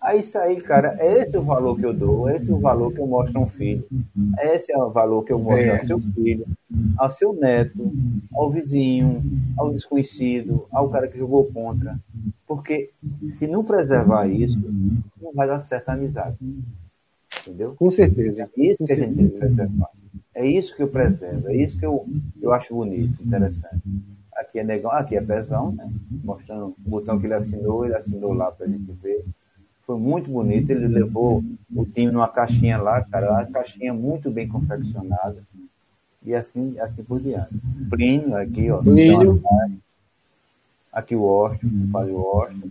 Aí 0.00 0.20
isso 0.20 0.38
aí, 0.38 0.60
cara, 0.60 0.96
é 1.00 1.22
esse 1.22 1.36
o 1.36 1.42
valor 1.42 1.76
que 1.76 1.84
eu 1.84 1.92
dou, 1.92 2.28
é 2.28 2.36
esse 2.36 2.52
o 2.52 2.60
valor 2.60 2.92
que 2.92 3.00
eu 3.00 3.06
mostro 3.06 3.38
a 3.38 3.42
um 3.42 3.48
filho, 3.48 3.84
é 4.38 4.54
esse 4.54 4.70
é 4.70 4.78
o 4.78 4.90
valor 4.90 5.24
que 5.24 5.32
eu 5.32 5.38
mostro 5.38 5.64
é. 5.64 5.78
ao 5.78 5.84
seu 5.84 5.98
filho, 5.98 6.46
ao 6.96 7.10
seu 7.10 7.32
neto, 7.32 7.92
ao 8.32 8.50
vizinho, 8.50 9.22
ao 9.58 9.72
desconhecido, 9.72 10.64
ao 10.70 10.90
cara 10.90 11.08
que 11.08 11.18
jogou 11.18 11.46
contra. 11.46 11.98
Porque 12.46 12.90
se 13.24 13.48
não 13.48 13.64
preservar 13.64 14.28
isso, 14.28 14.60
não 15.20 15.32
vai 15.32 15.48
dar 15.48 15.60
certa 15.60 15.94
amizade. 15.94 16.36
Entendeu? 17.40 17.74
Com 17.74 17.90
certeza. 17.90 18.42
É 18.42 18.60
isso 18.62 18.84
que 18.84 18.92
a 18.92 18.96
gente 18.96 19.16
tem 19.16 19.28
que 19.28 19.38
preservar. 19.38 19.90
É 20.36 20.46
isso 20.46 20.76
que 20.76 20.82
eu 20.82 20.88
preservo, 20.88 21.48
é 21.48 21.56
isso 21.56 21.78
que 21.78 21.86
eu, 21.86 22.06
eu 22.42 22.52
acho 22.52 22.74
bonito, 22.74 23.22
interessante. 23.24 23.80
Aqui 24.36 24.58
é 24.58 24.64
negão, 24.64 24.90
aqui 24.90 25.16
é 25.16 25.20
pezão, 25.22 25.72
né? 25.72 25.90
Mostrando 26.22 26.66
o 26.66 26.90
botão 26.90 27.18
que 27.18 27.26
ele 27.26 27.32
assinou, 27.32 27.86
ele 27.86 27.96
assinou 27.96 28.34
lá 28.34 28.52
para 28.52 28.66
a 28.66 28.68
gente 28.68 28.92
ver. 29.02 29.24
Foi 29.86 29.98
muito 29.98 30.30
bonito, 30.30 30.68
ele 30.68 30.88
levou 30.88 31.42
o 31.74 31.86
time 31.86 32.12
numa 32.12 32.28
caixinha 32.28 32.76
lá, 32.76 33.00
cara, 33.00 33.32
uma 33.32 33.46
caixinha 33.46 33.94
muito 33.94 34.30
bem 34.30 34.46
confeccionada. 34.46 35.42
E 36.22 36.34
assim, 36.34 36.78
assim 36.80 37.02
por 37.02 37.18
diante. 37.18 37.54
Plínio 37.88 38.36
aqui, 38.36 38.70
ó. 38.70 38.82
Plínio. 38.82 39.42
Aqui 40.92 41.16
o 41.16 41.22
Washington, 41.22 41.88
o 41.94 42.36
Washington. 42.36 42.70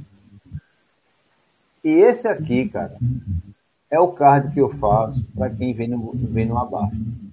E 1.83 1.89
esse 1.89 2.27
aqui, 2.27 2.69
cara, 2.69 2.95
é 3.89 3.99
o 3.99 4.09
card 4.09 4.53
que 4.53 4.61
eu 4.61 4.69
faço 4.69 5.25
para 5.35 5.49
quem 5.49 5.73
vem 5.73 5.87
no, 5.87 6.11
vem 6.13 6.45
no 6.45 6.59
abaixo. 6.59 7.24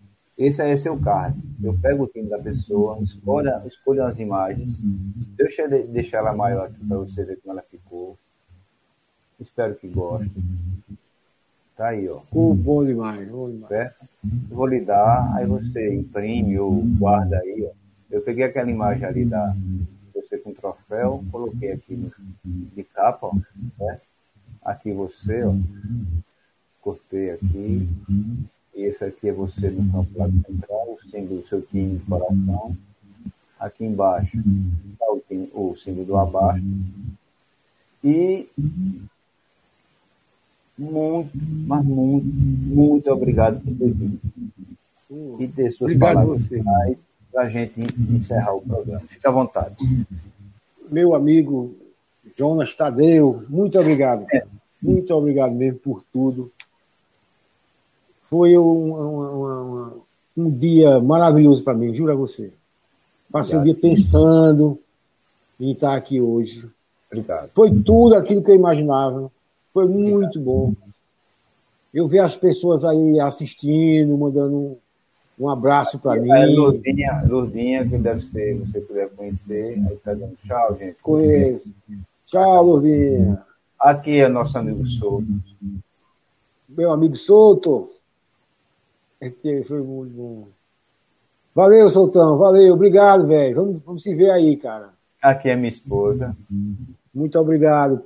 Esse 0.43 0.61
é 0.61 0.77
seu 0.77 0.99
card. 0.99 1.41
Eu 1.63 1.73
pego 1.81 2.03
o 2.03 2.09
time 2.09 2.29
da 2.29 2.37
pessoa, 2.37 2.99
escolho, 3.01 3.49
escolho 3.65 4.05
as 4.05 4.19
imagens. 4.19 4.81
Deixa 5.37 5.63
eu 5.63 5.87
deixar 5.87 6.19
ela 6.19 6.35
maior 6.35 6.67
aqui 6.67 6.85
para 6.85 6.99
você 6.99 7.25
ver 7.25 7.37
como 7.37 7.53
ela 7.53 7.63
ficou. 7.71 8.19
Espero 9.39 9.77
que 9.77 9.87
goste. 9.87 10.33
Tá 11.77 11.89
aí, 11.89 12.09
ó. 12.09 12.23
Oh, 12.33 12.55
bom 12.55 12.85
demais, 12.85 13.29
bom 13.29 13.49
demais. 13.51 13.69
Certo? 13.69 14.05
Vou 14.51 14.67
lhe 14.67 14.81
dar, 14.81 15.33
aí 15.37 15.47
você 15.47 15.95
imprime 15.95 16.59
ou 16.59 16.83
guarda 16.99 17.39
aí, 17.39 17.65
ó. 17.65 17.71
Eu 18.11 18.21
peguei 18.21 18.43
aquela 18.43 18.69
imagem 18.69 19.05
ali 19.05 19.25
da 19.25 19.55
você 20.13 20.39
com 20.39 20.53
troféu, 20.53 21.25
coloquei 21.31 21.71
aqui 21.71 21.95
no, 21.95 22.11
de 22.45 22.83
capa, 22.83 23.29
ó, 23.29 23.33
certo? 23.79 24.03
Aqui 24.65 24.91
você, 24.91 25.45
ó. 25.45 25.55
Cortei 26.81 27.31
aqui. 27.31 27.89
Esse 28.75 29.05
aqui 29.05 29.29
é 29.29 29.33
você 29.33 29.71
no 29.71 29.93
campo 29.93 30.19
lado 30.19 30.33
central, 30.47 30.99
o 30.99 31.11
símbolo 31.11 31.41
do 31.41 31.49
seu 31.49 31.63
time 31.63 31.99
de 31.99 32.05
coração. 32.05 32.77
Aqui 33.61 33.85
embaixo 33.85 34.39
está 34.93 35.07
o, 35.11 35.71
o 35.71 35.77
símbolo 35.77 36.07
do 36.07 36.17
abaixo. 36.17 36.65
E 38.03 38.49
muito, 40.77 41.31
mas 41.67 41.85
muito, 41.85 42.27
muito 42.27 43.11
obrigado 43.13 43.61
por 43.61 43.77
ter 43.77 43.93
vindo. 43.93 44.21
E 45.39 45.47
ter 45.49 45.71
suas 45.71 45.93
obrigado 45.93 46.15
palavras 46.15 46.43
você. 46.43 46.63
para 47.31 47.43
a 47.43 47.49
gente 47.49 47.75
encerrar 48.11 48.55
o 48.55 48.63
programa. 48.63 49.01
Fique 49.01 49.27
à 49.27 49.31
vontade. 49.31 49.77
Meu 50.91 51.15
amigo 51.15 51.77
Jonas 52.37 52.75
Tadeu, 52.75 53.45
muito 53.49 53.79
obrigado. 53.79 54.27
É. 54.33 54.45
Muito 54.83 55.15
obrigado 55.15 55.55
mesmo 55.55 55.79
por 55.79 56.03
tudo. 56.13 56.51
Foi 58.33 58.57
um, 58.57 58.95
um, 58.95 60.01
um 60.39 60.51
dia 60.51 60.99
maravilhoso 60.99 61.63
para 61.63 61.75
mim, 61.75 61.93
juro 61.93 62.13
a 62.13 62.15
você. 62.15 62.51
Passei 63.31 63.59
o 63.59 63.63
dia 63.63 63.75
pensando 63.75 64.79
em 65.61 65.73
estar 65.73 65.95
aqui 65.95 66.19
hoje. 66.19 66.67
Obrigado. 67.11 67.51
Foi 67.55 67.71
tudo 67.83 68.15
aquilo 68.15 68.43
que 68.43 68.51
eu 68.51 68.55
imaginava. 68.55 69.31
Foi 69.71 69.85
muito 69.87 70.39
Obrigado. 70.39 70.41
bom. 70.41 70.75
Eu 71.93 72.09
ver 72.09 72.21
as 72.21 72.35
pessoas 72.35 72.87
aí 72.87 73.21
assistindo, 73.21 74.17
mandando 74.17 74.79
um 75.39 75.51
abraço 75.51 75.99
para 75.99 76.19
mim. 76.19 76.31
É 76.31 76.47
Lourdinha, 76.47 77.23
Lourdinha, 77.29 77.87
que 77.87 77.99
deve 77.99 78.23
ser, 78.23 78.57
você 78.61 78.81
puder 78.81 79.11
conhecer. 79.11 79.79
Aí 79.87 79.97
tá 79.97 80.15
dando 80.15 80.39
tchau, 80.47 80.75
gente. 80.79 80.97
Conheço. 81.03 81.71
Tchau, 82.25 82.65
Lourdinha. 82.65 83.43
Aqui 83.79 84.21
é 84.21 84.29
nosso 84.29 84.57
amigo 84.57 84.87
Souto. 84.87 85.27
Meu 86.67 86.93
amigo 86.93 87.15
Souto. 87.15 87.92
É 89.23 89.63
foi 89.63 89.81
muito 89.81 90.13
bom. 90.17 90.49
Valeu, 91.55 91.89
Soltão. 91.89 92.37
Valeu. 92.39 92.75
Obrigado, 92.75 93.25
velho. 93.29 93.55
Vamos, 93.55 93.83
vamos 93.85 94.03
se 94.03 94.13
ver 94.13 94.31
aí, 94.31 94.57
cara. 94.57 94.91
Aqui 95.23 95.49
é 95.49 95.55
minha 95.55 95.69
esposa. 95.69 96.37
Muito 97.15 97.39
obrigado. 97.39 98.03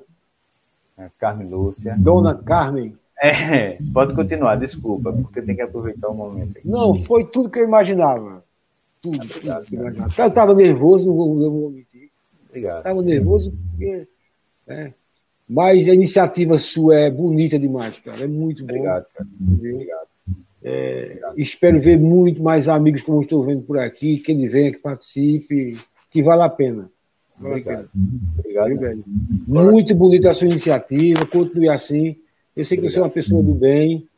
É 0.99 1.09
Carmen 1.19 1.49
Lúcia. 1.49 1.97
Dona 1.99 2.35
Carmen. 2.35 2.95
É, 3.19 3.79
pode 3.95 4.15
continuar, 4.15 4.57
desculpa, 4.57 5.11
porque 5.11 5.41
tem 5.41 5.57
que 5.57 5.63
aproveitar 5.63 6.11
o 6.11 6.15
momento. 6.15 6.59
Aqui. 6.59 6.69
Não, 6.69 6.95
foi 6.95 7.25
tudo 7.25 7.49
que 7.49 7.61
eu 7.61 7.65
imaginava. 7.65 8.45
Tudo, 9.01 9.17
obrigado, 9.17 9.61
tudo 9.61 9.69
que 9.71 9.77
eu 9.77 9.81
imaginava. 9.81 10.13
Eu 10.19 10.27
estava 10.27 10.55
nervoso, 10.55 11.07
não 11.07 11.15
vou, 11.15 11.35
não 11.35 11.51
vou 11.51 11.71
mentir. 11.71 12.11
Obrigado. 12.47 12.79
Estava 12.79 13.03
nervoso 13.03 13.53
porque. 13.71 14.07
É, 14.67 14.93
mas 15.49 15.89
a 15.89 15.95
iniciativa 15.95 16.59
sua 16.59 16.97
é 16.97 17.11
bonita 17.11 17.59
demais, 17.59 17.99
cara. 18.01 18.23
É 18.23 18.27
muito 18.27 18.67
bom. 18.67 18.75
Obrigado, 18.75 19.07
cara. 19.15 19.29
Obrigado. 19.41 20.06
É, 20.69 21.21
espero 21.37 21.81
ver 21.81 21.97
muito 21.97 22.43
mais 22.43 22.69
amigos 22.69 23.01
como 23.03 23.21
estou 23.21 23.45
vendo 23.45 23.63
por 23.63 23.79
aqui, 23.79 24.17
que 24.17 24.33
ele 24.33 24.49
venha, 24.49 24.73
que 24.73 24.79
participe, 24.79 25.79
que 26.11 26.25
vale 26.25 26.43
a 26.43 26.49
pena. 26.49 26.91
Obrigado. 27.41 27.89
Obrigado, 28.37 28.77
velho. 28.77 29.05
Muito 29.47 29.95
bonita 29.95 30.29
a 30.29 30.35
sua 30.35 30.49
iniciativa, 30.49 31.25
continue 31.25 31.69
assim. 31.69 32.17
Eu 32.57 32.65
sei 32.65 32.77
que 32.77 32.81
Obrigado. 32.81 32.91
você 32.91 32.99
é 32.99 33.03
uma 33.03 33.11
pessoa 33.11 33.45
do 33.45 33.55
bem. 33.55 34.09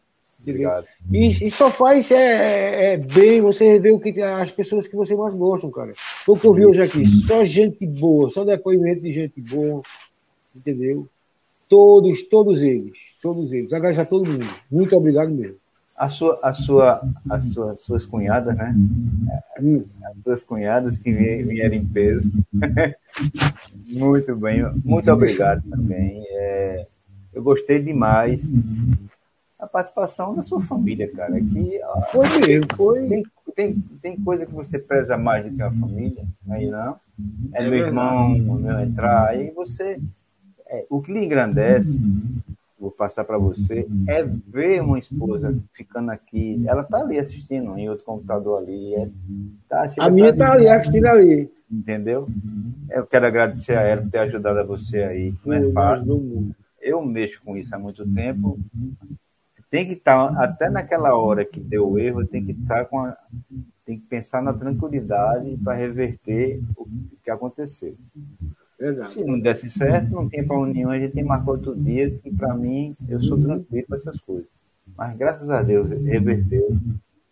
Obrigado. 0.40 0.86
E, 1.12 1.26
e 1.26 1.50
só 1.50 1.70
faz 1.70 2.10
é, 2.10 2.14
é, 2.16 2.92
é, 2.92 2.96
bem 2.96 3.42
você 3.42 3.78
ver 3.78 3.90
o 3.90 4.00
que 4.00 4.18
as 4.22 4.50
pessoas 4.50 4.86
que 4.88 4.96
você 4.96 5.14
mais 5.14 5.34
gostam, 5.34 5.70
cara. 5.70 5.92
Foi 6.24 6.34
o 6.34 6.38
que 6.38 6.46
eu 6.46 6.54
vi 6.54 6.64
hoje 6.64 6.80
aqui. 6.80 7.06
Só 7.06 7.44
gente 7.44 7.86
boa, 7.86 8.30
só 8.30 8.42
depoimento 8.42 9.02
de 9.02 9.12
gente 9.12 9.38
boa. 9.38 9.82
Entendeu? 10.56 11.06
Todos, 11.68 12.22
todos 12.22 12.62
eles. 12.62 13.18
Todos 13.20 13.52
eles. 13.52 13.74
Agradeço 13.74 14.00
a 14.00 14.06
todo 14.06 14.24
mundo. 14.24 14.48
Muito 14.70 14.96
obrigado 14.96 15.30
mesmo. 15.30 15.56
A 15.98 16.08
sua, 16.08 16.38
a 16.42 16.54
sua, 16.54 17.02
as 17.28 17.44
sua, 17.52 17.76
suas 17.76 18.06
cunhadas, 18.06 18.56
né? 18.56 18.74
As 20.04 20.22
suas 20.22 20.44
cunhadas 20.44 20.98
que 20.98 21.12
vieram 21.12 21.74
em 21.74 21.84
peso. 21.84 22.30
muito 23.84 24.36
bem, 24.36 24.62
muito 24.84 25.10
obrigado 25.10 25.62
também. 25.68 26.24
É, 26.28 26.86
eu 27.32 27.42
gostei 27.42 27.82
demais 27.82 28.42
a 29.58 29.66
participação 29.66 30.36
da 30.36 30.42
sua 30.44 30.62
família, 30.62 31.10
cara. 31.12 31.40
Que, 31.40 31.80
foi 32.12 32.28
mesmo, 32.38 32.76
foi. 32.76 33.08
Tem, 33.08 33.24
tem, 33.56 33.84
tem 34.00 34.20
coisa 34.20 34.46
que 34.46 34.54
você 34.54 34.78
preza 34.78 35.18
mais 35.18 35.44
do 35.44 35.56
que 35.56 35.62
a 35.62 35.70
família, 35.70 36.24
aí 36.48 36.70
não. 36.70 36.96
É, 37.52 37.64
é 37.64 37.68
meu 37.68 37.86
irmão, 37.86 38.38
meu 38.38 38.80
entrar, 38.80 39.28
aí 39.30 39.50
você. 39.50 40.00
É, 40.70 40.86
o 40.88 41.00
que 41.00 41.12
lhe 41.12 41.24
engrandece 41.24 41.98
vou 42.78 42.90
passar 42.90 43.24
para 43.24 43.38
você, 43.38 43.86
é 44.08 44.22
ver 44.22 44.82
uma 44.82 44.98
esposa 44.98 45.56
ficando 45.72 46.10
aqui. 46.10 46.62
Ela 46.66 46.82
está 46.82 46.98
ali 46.98 47.18
assistindo 47.18 47.76
em 47.76 47.88
outro 47.88 48.04
computador 48.04 48.62
ali. 48.62 48.94
É, 48.94 49.08
tá, 49.68 49.88
a 49.98 50.10
minha 50.10 50.30
está 50.30 50.52
ali 50.52 50.68
assistindo 50.68 51.06
ali. 51.06 51.50
Entendeu? 51.70 52.28
Eu 52.90 53.06
quero 53.06 53.26
agradecer 53.26 53.76
a 53.76 53.82
ela 53.82 54.02
por 54.02 54.10
ter 54.10 54.18
ajudado 54.18 54.58
a 54.60 54.64
você 54.64 55.02
aí. 55.02 55.34
Não 55.44 55.54
é 55.54 55.70
fácil. 55.72 56.54
Eu 56.80 57.04
mexo 57.04 57.42
com 57.44 57.56
isso 57.56 57.74
há 57.74 57.78
muito 57.78 58.06
tempo. 58.14 58.58
Tem 59.70 59.86
que 59.86 59.92
estar, 59.92 60.32
tá, 60.32 60.44
até 60.44 60.70
naquela 60.70 61.14
hora 61.14 61.44
que 61.44 61.60
deu 61.60 61.90
o 61.90 61.98
erro, 61.98 62.26
tem 62.26 62.42
que 62.42 62.52
estar 62.52 62.76
tá 62.76 62.84
com 62.86 63.00
a, 63.00 63.14
tem 63.84 63.98
que 63.98 64.06
pensar 64.06 64.42
na 64.42 64.52
tranquilidade 64.52 65.58
para 65.62 65.74
reverter 65.74 66.62
o 66.76 66.86
que 67.22 67.30
aconteceu. 67.30 67.94
Se 69.10 69.24
não 69.24 69.40
desse 69.40 69.68
certo, 69.68 70.10
não 70.10 70.28
tem 70.28 70.46
problema 70.46 70.72
nenhum, 70.72 70.90
a 70.90 70.98
gente 70.98 71.12
tem 71.12 71.24
marcado 71.24 71.50
outro 71.50 71.74
dia, 71.74 72.10
que 72.10 72.30
para 72.30 72.54
mim, 72.54 72.96
eu 73.08 73.20
sou 73.20 73.36
tranquilo 73.36 73.86
com 73.88 73.94
essas 73.96 74.20
coisas. 74.20 74.46
Mas 74.96 75.16
graças 75.16 75.50
a 75.50 75.62
Deus, 75.62 75.88
reverteu. 75.88 76.76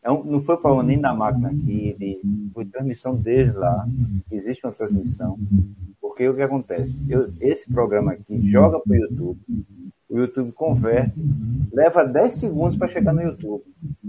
É 0.03 0.11
um, 0.11 0.25
não 0.25 0.43
foi 0.43 0.57
problema 0.57 0.85
nem 0.85 1.01
da 1.01 1.15
máquina 1.15 1.49
aqui, 1.49 1.97
de, 1.99 2.21
foi 2.53 2.65
transmissão 2.65 3.17
desde 3.17 3.57
lá. 3.57 3.87
Existe 4.31 4.67
uma 4.67 4.73
transmissão. 4.73 5.39
Porque 6.01 6.29
o 6.29 6.35
que 6.35 6.43
acontece? 6.43 7.01
Eu, 7.09 7.33
esse 7.41 7.73
programa 7.73 8.13
aqui 8.13 8.41
joga 8.47 8.81
para 8.81 8.93
o 8.93 8.97
YouTube, 8.97 9.41
o 10.09 10.19
YouTube 10.19 10.53
converte, 10.53 11.15
leva 11.73 12.05
10 12.05 12.35
segundos 12.35 12.77
para 12.77 12.89
chegar 12.89 13.13
no 13.13 13.23
YouTube. 13.23 13.65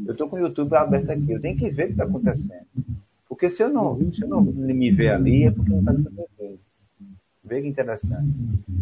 Eu 0.06 0.12
estou 0.12 0.28
com 0.28 0.36
o 0.38 0.40
YouTube 0.40 0.76
aberto 0.76 1.12
aqui, 1.12 1.32
eu 1.32 1.42
tenho 1.42 1.58
que 1.58 1.70
ver 1.70 1.84
o 1.84 1.86
que 1.88 1.92
está 1.94 2.04
acontecendo. 2.04 2.66
Porque 3.28 3.50
se 3.50 3.62
eu 3.62 3.70
não, 3.70 3.98
se 4.12 4.24
eu 4.24 4.28
não 4.28 4.42
me 4.42 4.92
ver 4.92 5.10
ali, 5.10 5.46
é 5.46 5.52
porque 5.52 5.70
não 5.70 5.80
está 5.80 5.92
acontecendo. 5.92 6.60
Vê 7.48 7.62
que 7.62 7.68
interessante. 7.68 8.28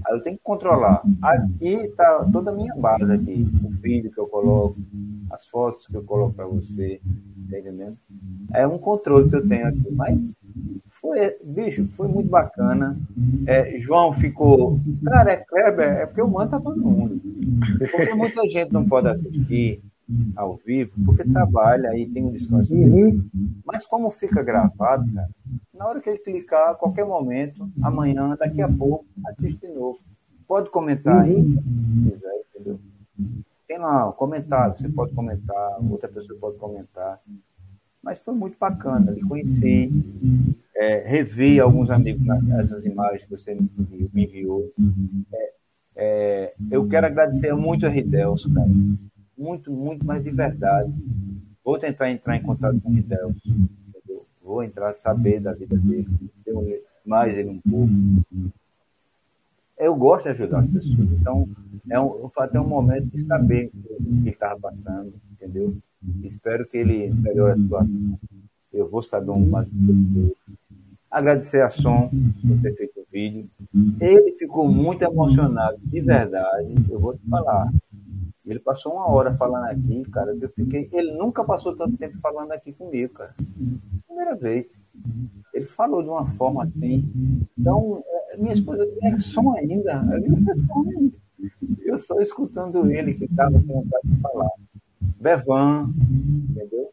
Aí 0.06 0.14
eu 0.14 0.22
tenho 0.22 0.38
que 0.38 0.44
controlar. 0.44 1.02
Aqui 1.22 1.74
está 1.76 2.26
toda 2.32 2.52
a 2.52 2.54
minha 2.54 2.74
base 2.76 3.12
aqui. 3.12 3.48
O 3.64 3.70
vídeo 3.70 4.12
que 4.12 4.20
eu 4.20 4.28
coloco, 4.28 4.76
as 5.32 5.46
fotos 5.48 5.88
que 5.88 5.96
eu 5.96 6.04
coloco 6.04 6.34
para 6.34 6.48
você. 6.48 7.00
Tá 7.50 7.60
entendendo? 7.60 7.98
É 8.54 8.66
um 8.66 8.78
controle 8.78 9.30
que 9.30 9.36
eu 9.36 9.48
tenho 9.48 9.68
aqui. 9.68 9.92
Mas 9.92 10.36
foi, 11.00 11.38
bicho, 11.44 11.88
foi 11.90 12.08
muito 12.08 12.30
bacana. 12.30 12.98
É, 13.46 13.80
João 13.80 14.14
ficou. 14.14 14.80
Cara, 15.04 15.32
é 15.34 15.38
Kleber, 15.38 15.88
é 15.88 16.06
porque 16.08 16.22
eu 16.22 16.28
mando 16.28 16.56
a 16.56 16.60
todo 16.60 16.82
mundo. 16.82 17.22
Porque 17.92 18.14
muita 18.16 18.48
gente 18.50 18.74
não 18.74 18.84
pode 18.84 19.08
assistir 19.08 19.82
ao 20.36 20.60
vivo, 20.66 20.92
porque 21.06 21.24
trabalha 21.24 21.98
e 21.98 22.08
tem 22.08 22.26
um 22.26 22.32
descanso. 22.32 22.74
Mas 23.66 23.86
como 23.86 24.10
fica 24.10 24.44
gravado, 24.44 25.12
cara, 25.14 25.30
na 25.76 25.88
hora 25.88 26.02
que 26.02 26.10
ele 26.10 26.20
clicar, 26.20 26.70
a 26.70 26.76
qualquer 26.76 27.06
momento, 27.06 27.70
amanhã, 27.82 28.36
daqui 28.38 28.62
a 28.62 28.70
pouco, 28.70 29.06
assiste 29.28 29.60
de 29.60 29.74
novo. 29.74 30.00
Pode 30.48 30.70
comentar 30.70 31.24
aí, 31.24 31.44
se 31.44 32.10
quiser, 32.10 32.42
entendeu? 32.50 32.80
Tem 33.68 33.78
lá 33.78 34.10
um 34.10 34.14
comentário, 34.14 34.78
você 34.78 34.90
pode 34.90 35.14
comentar, 35.14 35.78
outra 35.90 36.08
pessoa 36.08 36.40
pode 36.40 36.58
comentar. 36.58 37.20
Mas 38.02 38.20
foi 38.20 38.36
muito 38.36 38.58
bacana, 38.60 39.16
eu 39.18 39.28
conheci, 39.28 39.92
é, 40.76 41.00
revi 41.08 41.60
alguns 41.60 41.90
amigos 41.90 42.24
nessas 42.44 42.86
imagens 42.86 43.24
que 43.24 43.32
você 43.32 43.56
me 43.56 43.70
enviou. 43.80 44.10
Me 44.14 44.24
enviou. 44.26 44.72
É, 45.34 45.54
é, 45.96 46.54
eu 46.70 46.88
quero 46.88 47.08
agradecer 47.08 47.54
muito 47.54 47.86
a 47.86 47.90
Ridelso, 47.90 48.54
cara 48.54 48.70
muito, 49.38 49.72
muito 49.72 50.06
mais 50.06 50.24
de 50.24 50.32
verdade. 50.32 50.92
Vou 51.64 51.78
tentar 51.78 52.10
entrar 52.10 52.36
em 52.38 52.42
contato 52.42 52.80
com 52.80 52.90
o 52.90 52.94
Ridelso. 52.94 53.42
Vou 54.46 54.64
entrar, 54.64 54.94
saber 54.96 55.40
da 55.40 55.54
vida 55.54 55.76
dele, 55.76 56.08
conhecer 56.46 56.84
mais 57.04 57.36
ele 57.36 57.50
um 57.50 57.60
pouco. 57.60 58.54
Eu 59.76 59.96
gosto 59.96 60.26
de 60.26 60.30
ajudar 60.30 60.60
as 60.60 60.68
pessoas. 60.68 61.12
Então, 61.20 61.50
é 61.90 62.00
um, 62.00 62.30
até 62.38 62.60
um 62.60 62.68
momento 62.68 63.08
de 63.08 63.24
saber 63.24 63.72
o 63.74 64.24
que 64.24 64.30
estava 64.30 64.60
passando, 64.60 65.14
entendeu? 65.32 65.76
Espero 66.24 66.64
que 66.68 66.78
ele 66.78 67.12
melhore 67.12 67.54
a 67.54 67.58
situação. 67.58 68.20
Eu 68.72 68.88
vou 68.88 69.02
saber 69.02 69.32
um 69.32 69.50
mais 69.50 69.68
Agradecer 71.10 71.62
a 71.62 71.70
Som 71.70 72.12
por 72.46 72.62
ter 72.62 72.76
feito 72.76 73.00
o 73.00 73.06
vídeo. 73.12 73.50
Ele 74.00 74.32
ficou 74.34 74.68
muito 74.68 75.02
emocionado, 75.04 75.78
de 75.82 76.02
verdade. 76.02 76.76
Eu 76.88 77.00
vou 77.00 77.18
te 77.18 77.28
falar. 77.28 77.72
Ele 78.46 78.60
passou 78.60 78.94
uma 78.94 79.10
hora 79.10 79.34
falando 79.34 79.66
aqui, 79.66 80.04
cara, 80.12 80.36
eu 80.40 80.50
fiquei. 80.50 80.88
Ele 80.94 81.14
nunca 81.14 81.44
passou 81.44 81.76
tanto 81.76 81.98
tempo 81.98 82.18
falando 82.20 82.52
aqui 82.52 82.72
comigo, 82.72 83.14
cara. 83.14 83.34
Primeira 84.06 84.36
vez. 84.36 84.84
Ele 85.54 85.66
falou 85.66 86.04
de 86.04 86.10
uma 86.10 86.28
forma 86.28 86.64
assim. 86.64 87.10
Então, 87.58 88.04
é, 88.06 88.38
minha 88.38 88.54
esposa 88.54 88.88
é 89.02 89.20
som 89.20 89.52
ainda. 89.54 90.04
Eu 90.14 90.56
som 90.56 90.90
ainda. 90.90 91.18
Eu 91.84 91.98
só 91.98 92.20
escutando 92.20 92.90
ele 92.92 93.16
que 93.16 93.26
estava 93.26 93.60
com 93.62 93.82
vontade 93.82 94.08
de 94.08 94.22
falar. 94.22 94.50
Bevan, 95.20 95.94
entendeu? 96.50 96.92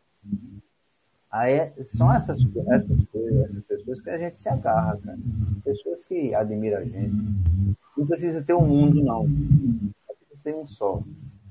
Aí 1.30 1.55
é, 1.55 1.74
são 1.96 2.12
essas, 2.12 2.40
essas 2.68 3.05
coisas, 3.07 3.44
essas 3.44 3.64
pessoas 3.64 4.00
que 4.00 4.11
a 4.11 4.18
gente 4.18 4.38
se 4.38 4.48
agarra, 4.48 4.98
cara. 4.98 5.18
Pessoas 5.64 6.05
que 6.05 6.34
admiram 6.34 6.78
a 6.78 6.84
gente. 6.84 7.14
Não 7.96 8.07
precisa 8.07 8.42
ter 8.42 8.55
um 8.55 8.66
mundo, 8.66 9.03
não. 9.03 9.24
Precisa 9.24 10.40
ter 10.42 10.55
um 10.55 10.66
só. 10.66 11.03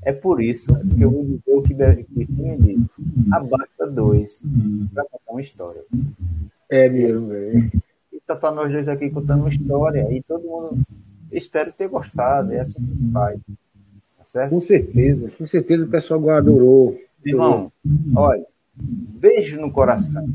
É 0.04 0.12
por 0.12 0.42
isso 0.42 0.74
que 0.96 1.02
eu 1.02 1.12
vou 1.12 1.62
dizer 1.62 1.90
o 1.90 1.96
que 1.98 2.04
Cristo 2.04 2.34
me 2.34 2.58
disse. 2.58 2.92
Abasta 3.32 3.88
dois 3.88 4.44
para 4.94 5.04
contar 5.06 5.32
uma 5.32 5.42
história. 5.42 5.82
É 6.70 6.90
mesmo, 6.90 7.28
velho. 7.28 7.72
E 8.12 8.20
tá 8.26 8.36
para 8.36 8.56
nós 8.56 8.72
dois 8.72 8.90
aqui 8.90 9.10
contando 9.10 9.42
uma 9.42 9.50
história. 9.50 10.12
E 10.12 10.22
todo 10.24 10.44
mundo. 10.44 10.80
Espero 11.32 11.72
ter 11.72 11.88
gostado. 11.88 12.52
É 12.52 12.62
assim 12.62 12.82
que 12.84 13.12
faz. 13.12 13.40
Tá 14.18 14.26
certo? 14.26 14.50
Com 14.50 14.62
certeza. 14.62 15.32
Com 15.38 15.46
certeza 15.46 15.86
o 15.86 15.90
pessoal 15.90 16.30
adorou. 16.32 17.00
Irmão, 17.24 17.72
olha. 18.16 18.46
Beijo 18.76 19.62
no 19.62 19.72
coração. 19.72 20.28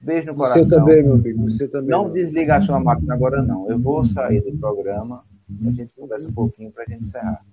Beijo 0.00 0.28
no 0.28 0.36
coração. 0.36 0.62
Você 0.62 0.76
também, 0.76 1.02
meu 1.02 1.14
amigo. 1.14 1.50
Você 1.50 1.66
também. 1.66 1.90
Não 1.90 2.08
desliga 2.08 2.56
a 2.56 2.60
sua 2.60 2.78
máquina 2.78 3.14
agora, 3.14 3.42
não. 3.42 3.68
Eu 3.68 3.78
vou 3.78 4.04
sair 4.04 4.40
do 4.40 4.56
programa 4.58 5.24
a 5.66 5.70
gente 5.72 5.92
conversa 5.96 6.28
um 6.28 6.32
pouquinho 6.32 6.70
para 6.70 6.84
a 6.84 6.86
gente 6.86 7.02
encerrar 7.02 7.44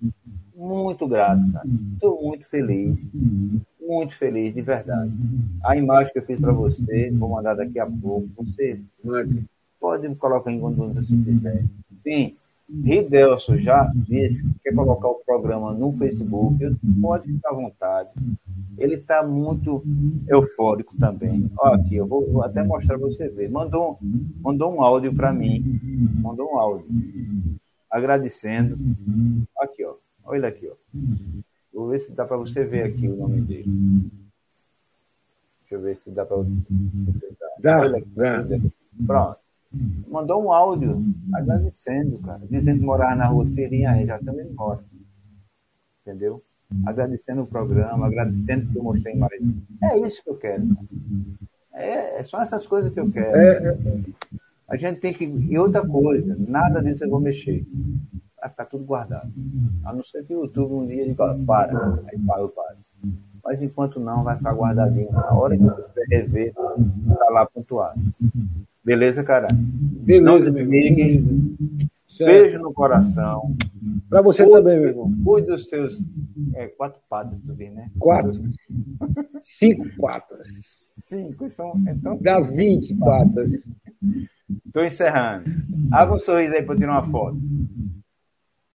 muito 0.57 1.07
grato, 1.07 1.41
cara. 1.53 1.67
Estou 1.93 2.21
muito 2.21 2.45
feliz. 2.47 2.99
Muito 3.79 4.15
feliz, 4.17 4.53
de 4.53 4.61
verdade. 4.61 5.11
A 5.63 5.77
imagem 5.77 6.11
que 6.11 6.19
eu 6.19 6.25
fiz 6.25 6.39
para 6.39 6.51
você, 6.51 7.11
vou 7.11 7.29
mandar 7.29 7.55
daqui 7.55 7.79
a 7.79 7.85
pouco. 7.85 8.27
Você 8.37 8.81
pode 9.79 10.15
colocar 10.15 10.51
em 10.51 10.59
quando 10.59 10.93
você 10.93 11.15
quiser. 11.15 11.63
Sim, 12.01 12.35
Ridelso 12.69 13.57
já 13.57 13.89
disse 13.95 14.43
que 14.43 14.59
quer 14.65 14.75
colocar 14.75 15.07
o 15.07 15.21
programa 15.25 15.73
no 15.73 15.93
Facebook. 15.93 16.57
Pode 17.01 17.31
ficar 17.31 17.51
à 17.51 17.53
vontade. 17.53 18.09
Ele 18.77 18.95
está 18.95 19.25
muito 19.25 19.83
eufórico 20.27 20.95
também. 20.97 21.49
Ó, 21.57 21.73
aqui, 21.73 21.95
eu 21.95 22.05
vou, 22.05 22.29
vou 22.29 22.43
até 22.43 22.63
mostrar 22.63 22.97
para 22.97 23.07
você 23.07 23.29
ver. 23.29 23.49
Mandou, 23.49 23.97
mandou 24.41 24.73
um 24.73 24.81
áudio 24.81 25.13
para 25.15 25.31
mim. 25.31 25.79
Mandou 26.21 26.53
um 26.53 26.57
áudio. 26.57 26.87
Agradecendo. 27.89 28.77
Aqui, 29.59 29.85
ó. 29.85 29.93
Olha 30.27 30.37
ele 30.37 30.47
aqui, 30.47 30.69
ó. 30.69 30.75
Vou 31.73 31.87
ver 31.87 31.99
se 31.99 32.11
dá 32.11 32.25
para 32.25 32.37
você 32.37 32.65
ver 32.65 32.83
aqui 32.83 33.07
o 33.07 33.15
nome 33.15 33.41
dele. 33.41 34.11
Deixa 35.61 35.75
eu 35.75 35.81
ver 35.81 35.97
se 35.97 36.11
dá 36.11 36.25
para 36.25 36.37
você. 36.37 36.51
Dá, 37.59 37.79
Olha 37.79 37.97
aqui, 37.97 38.09
dá. 38.09 38.45
Pronto. 39.05 39.39
Mandou 40.07 40.43
um 40.43 40.51
áudio 40.51 41.01
agradecendo, 41.33 42.19
cara. 42.19 42.41
Dizendo 42.49 42.79
que 42.79 42.85
morava 42.85 43.15
na 43.15 43.25
rua 43.27 43.45
aí 43.45 44.05
já 44.05 44.19
também 44.19 44.49
mora. 44.51 44.83
Entendeu? 46.01 46.43
Agradecendo 46.85 47.43
o 47.43 47.47
programa, 47.47 48.07
agradecendo 48.07 48.71
que 48.71 48.77
eu 48.77 48.83
mostrei 48.83 49.15
mais. 49.15 49.41
É 49.81 49.97
isso 49.99 50.21
que 50.23 50.29
eu 50.29 50.37
quero. 50.37 50.63
É, 51.73 52.19
é 52.19 52.23
só 52.23 52.41
essas 52.41 52.67
coisas 52.67 52.91
que 52.91 52.99
eu 52.99 53.09
quero. 53.09 53.37
É, 53.37 53.69
é, 53.69 53.77
A 54.67 54.75
gente 54.75 54.99
tem 54.99 55.13
que. 55.13 55.23
E 55.23 55.57
outra 55.57 55.87
coisa, 55.87 56.35
nada 56.37 56.81
disso 56.81 57.05
eu 57.05 57.09
vou 57.09 57.21
mexer. 57.21 57.65
Vai 58.39 58.49
ficar 58.49 58.65
tudo 58.65 58.83
guardado. 58.83 59.31
A 59.83 59.93
não 59.93 60.03
ser 60.03 60.23
que 60.25 60.33
o 60.35 60.43
YouTube 60.43 60.73
um 60.73 60.87
dia 60.87 61.05
diga, 61.05 61.35
para, 61.45 61.99
aí 62.07 62.19
para, 62.25 62.41
eu 62.41 62.49
paro. 62.49 62.77
Mas 63.43 63.61
enquanto 63.61 63.99
não, 63.99 64.23
vai 64.23 64.37
ficar 64.37 64.53
guardadinho. 64.53 65.11
Na 65.11 65.31
hora 65.33 65.57
que 65.57 65.63
você 65.63 66.05
rever, 66.09 66.53
tá 66.53 67.29
lá 67.31 67.45
pontuado. 67.45 67.99
Beleza, 68.83 69.23
cara? 69.23 69.47
Beleza, 69.51 70.23
não 70.25 70.39
desliguem. 70.39 71.55
Beijo 72.19 72.59
no 72.59 72.73
coração. 72.73 73.55
Pra 74.09 74.21
você 74.21 74.43
Cuide- 74.43 74.57
também, 74.57 74.79
meu 74.79 74.89
irmão. 74.89 75.13
Cuide 75.23 75.47
dos 75.47 75.69
seus. 75.69 76.05
É, 76.53 76.67
quatro 76.67 76.99
patas, 77.09 77.39
tu 77.45 77.53
vê, 77.53 77.69
né? 77.69 77.89
Quatro. 77.99 78.41
Cinco 79.41 79.85
patas. 79.99 80.47
Cinco. 80.99 81.49
São, 81.51 81.73
então, 81.87 82.17
Dá 82.21 82.39
20 82.39 82.95
patas. 82.95 83.69
Estou 84.65 84.83
encerrando. 84.83 85.45
Abre 85.91 86.15
um 86.15 86.19
sorriso 86.19 86.53
aí 86.53 86.63
para 86.63 86.75
tirar 86.75 87.01
uma 87.03 87.11
foto. 87.11 87.37